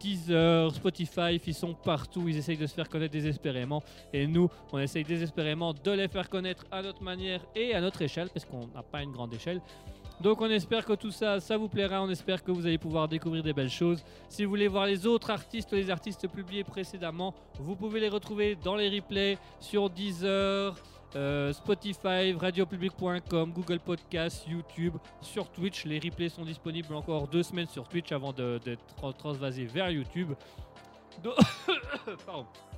[0.00, 3.82] Deezer, Spotify, ils sont partout, ils essayent de se faire connaître désespérément.
[4.12, 8.00] Et nous, on essaye désespérément de les faire connaître à notre manière et à notre
[8.00, 9.60] échelle, parce qu'on n'a pas une grande échelle.
[10.20, 13.08] Donc on espère que tout ça, ça vous plaira, on espère que vous allez pouvoir
[13.08, 14.04] découvrir des belles choses.
[14.28, 18.54] Si vous voulez voir les autres artistes, les artistes publiés précédemment, vous pouvez les retrouver
[18.54, 20.76] dans les replays sur Deezer,
[21.16, 25.84] euh, Spotify, radiopublic.com, Google Podcast, YouTube, sur Twitch.
[25.84, 30.34] Les replays sont disponibles encore deux semaines sur Twitch avant d'être transvasés vers YouTube.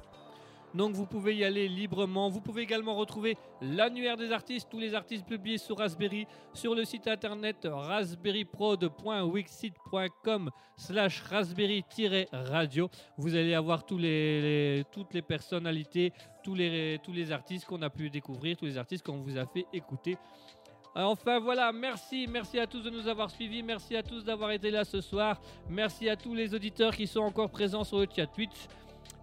[0.75, 2.29] Donc vous pouvez y aller librement.
[2.29, 6.85] Vous pouvez également retrouver l'annuaire des artistes, tous les artistes publiés sur Raspberry, sur le
[6.85, 12.89] site internet raspberryprod.wixsite.com slash raspberry-radio.
[13.19, 14.85] Vous allez avoir toutes les
[15.27, 16.13] personnalités,
[16.43, 20.17] tous les, artistes qu'on a pu découvrir, tous les artistes qu'on vous a fait écouter.
[20.95, 24.71] Enfin voilà, merci, merci à tous de nous avoir suivis, merci à tous d'avoir été
[24.71, 25.41] là ce soir,
[25.71, 28.69] merci à tous les auditeurs qui sont encore présents sur le chat Twitch.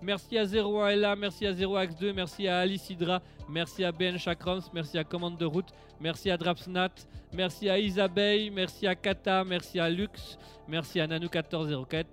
[0.02, 4.98] Merci à 01LA, merci à 0Ax2, merci à Alice Hydra, merci à Ben Chakrams, merci
[4.98, 6.92] à Commande de Route, merci à Drapsnat,
[7.34, 10.38] merci à Isabelle, merci à Kata, merci à Lux,
[10.70, 12.06] merci à Nanu1404,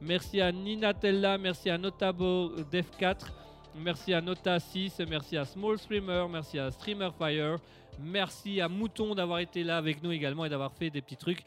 [0.00, 3.28] merci à Ninatella, merci à Notabo Def4,
[3.76, 7.58] merci à Nota6, merci à Small Streamer, merci à Streamer Fire,
[8.00, 11.44] merci à Mouton d'avoir été là avec nous également et d'avoir fait des petits trucs.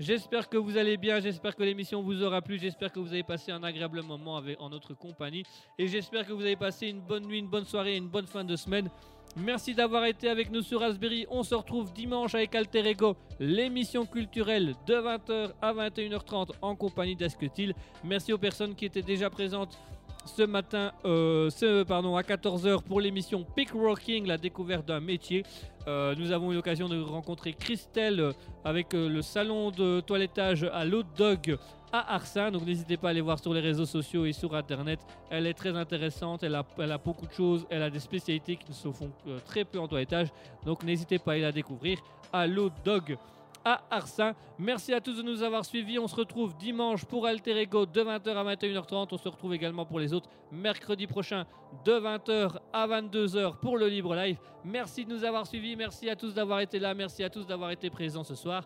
[0.00, 3.24] J'espère que vous allez bien, j'espère que l'émission vous aura plu, j'espère que vous avez
[3.24, 5.42] passé un agréable moment en notre compagnie
[5.76, 8.28] et j'espère que vous avez passé une bonne nuit, une bonne soirée et une bonne
[8.28, 8.88] fin de semaine.
[9.36, 11.26] Merci d'avoir été avec nous sur Raspberry.
[11.30, 17.16] On se retrouve dimanche avec Alter Ego, l'émission culturelle de 20h à 21h30 en compagnie
[17.16, 17.74] d'Asketil.
[18.04, 19.80] Merci aux personnes qui étaient déjà présentes
[20.28, 21.50] ce matin, euh,
[21.86, 25.44] pardon, à 14h pour l'émission Pick Rocking, la découverte d'un métier.
[25.86, 28.32] Euh, nous avons eu l'occasion de rencontrer Christelle euh,
[28.64, 31.56] avec le salon de toilettage à l'Hot Dog
[31.92, 32.50] à Arsin.
[32.50, 35.00] Donc n'hésitez pas à aller voir sur les réseaux sociaux et sur internet.
[35.30, 38.90] Elle est très intéressante, elle a, beaucoup de choses, elle a des spécialités qui se
[38.92, 39.10] font
[39.46, 40.28] très peu en toilettage.
[40.66, 41.98] Donc n'hésitez pas à aller la découvrir
[42.32, 43.16] à l'Hot Dog
[43.64, 44.34] à Arsin.
[44.58, 45.98] Merci à tous de nous avoir suivis.
[45.98, 49.08] On se retrouve dimanche pour Alter Ego de 20h à 21h30.
[49.10, 51.46] On se retrouve également pour les autres mercredi prochain
[51.84, 54.38] de 20h à 22h pour le Libre Live.
[54.64, 55.76] Merci de nous avoir suivis.
[55.76, 56.94] Merci à tous d'avoir été là.
[56.94, 58.64] Merci à tous d'avoir été présents ce soir.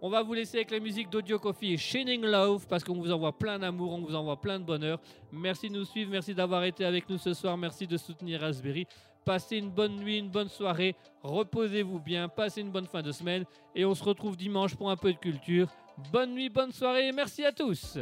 [0.00, 3.10] On va vous laisser avec la musique d'Audio Coffee et Shining Love parce qu'on vous
[3.10, 5.00] envoie plein d'amour, on vous envoie plein de bonheur.
[5.32, 8.86] Merci de nous suivre, merci d'avoir été avec nous ce soir, merci de soutenir Raspberry.
[9.28, 10.96] Passez une bonne nuit, une bonne soirée.
[11.22, 12.30] Reposez-vous bien.
[12.30, 13.44] Passez une bonne fin de semaine.
[13.74, 15.68] Et on se retrouve dimanche pour un peu de culture.
[16.10, 17.12] Bonne nuit, bonne soirée.
[17.12, 17.98] Merci à tous.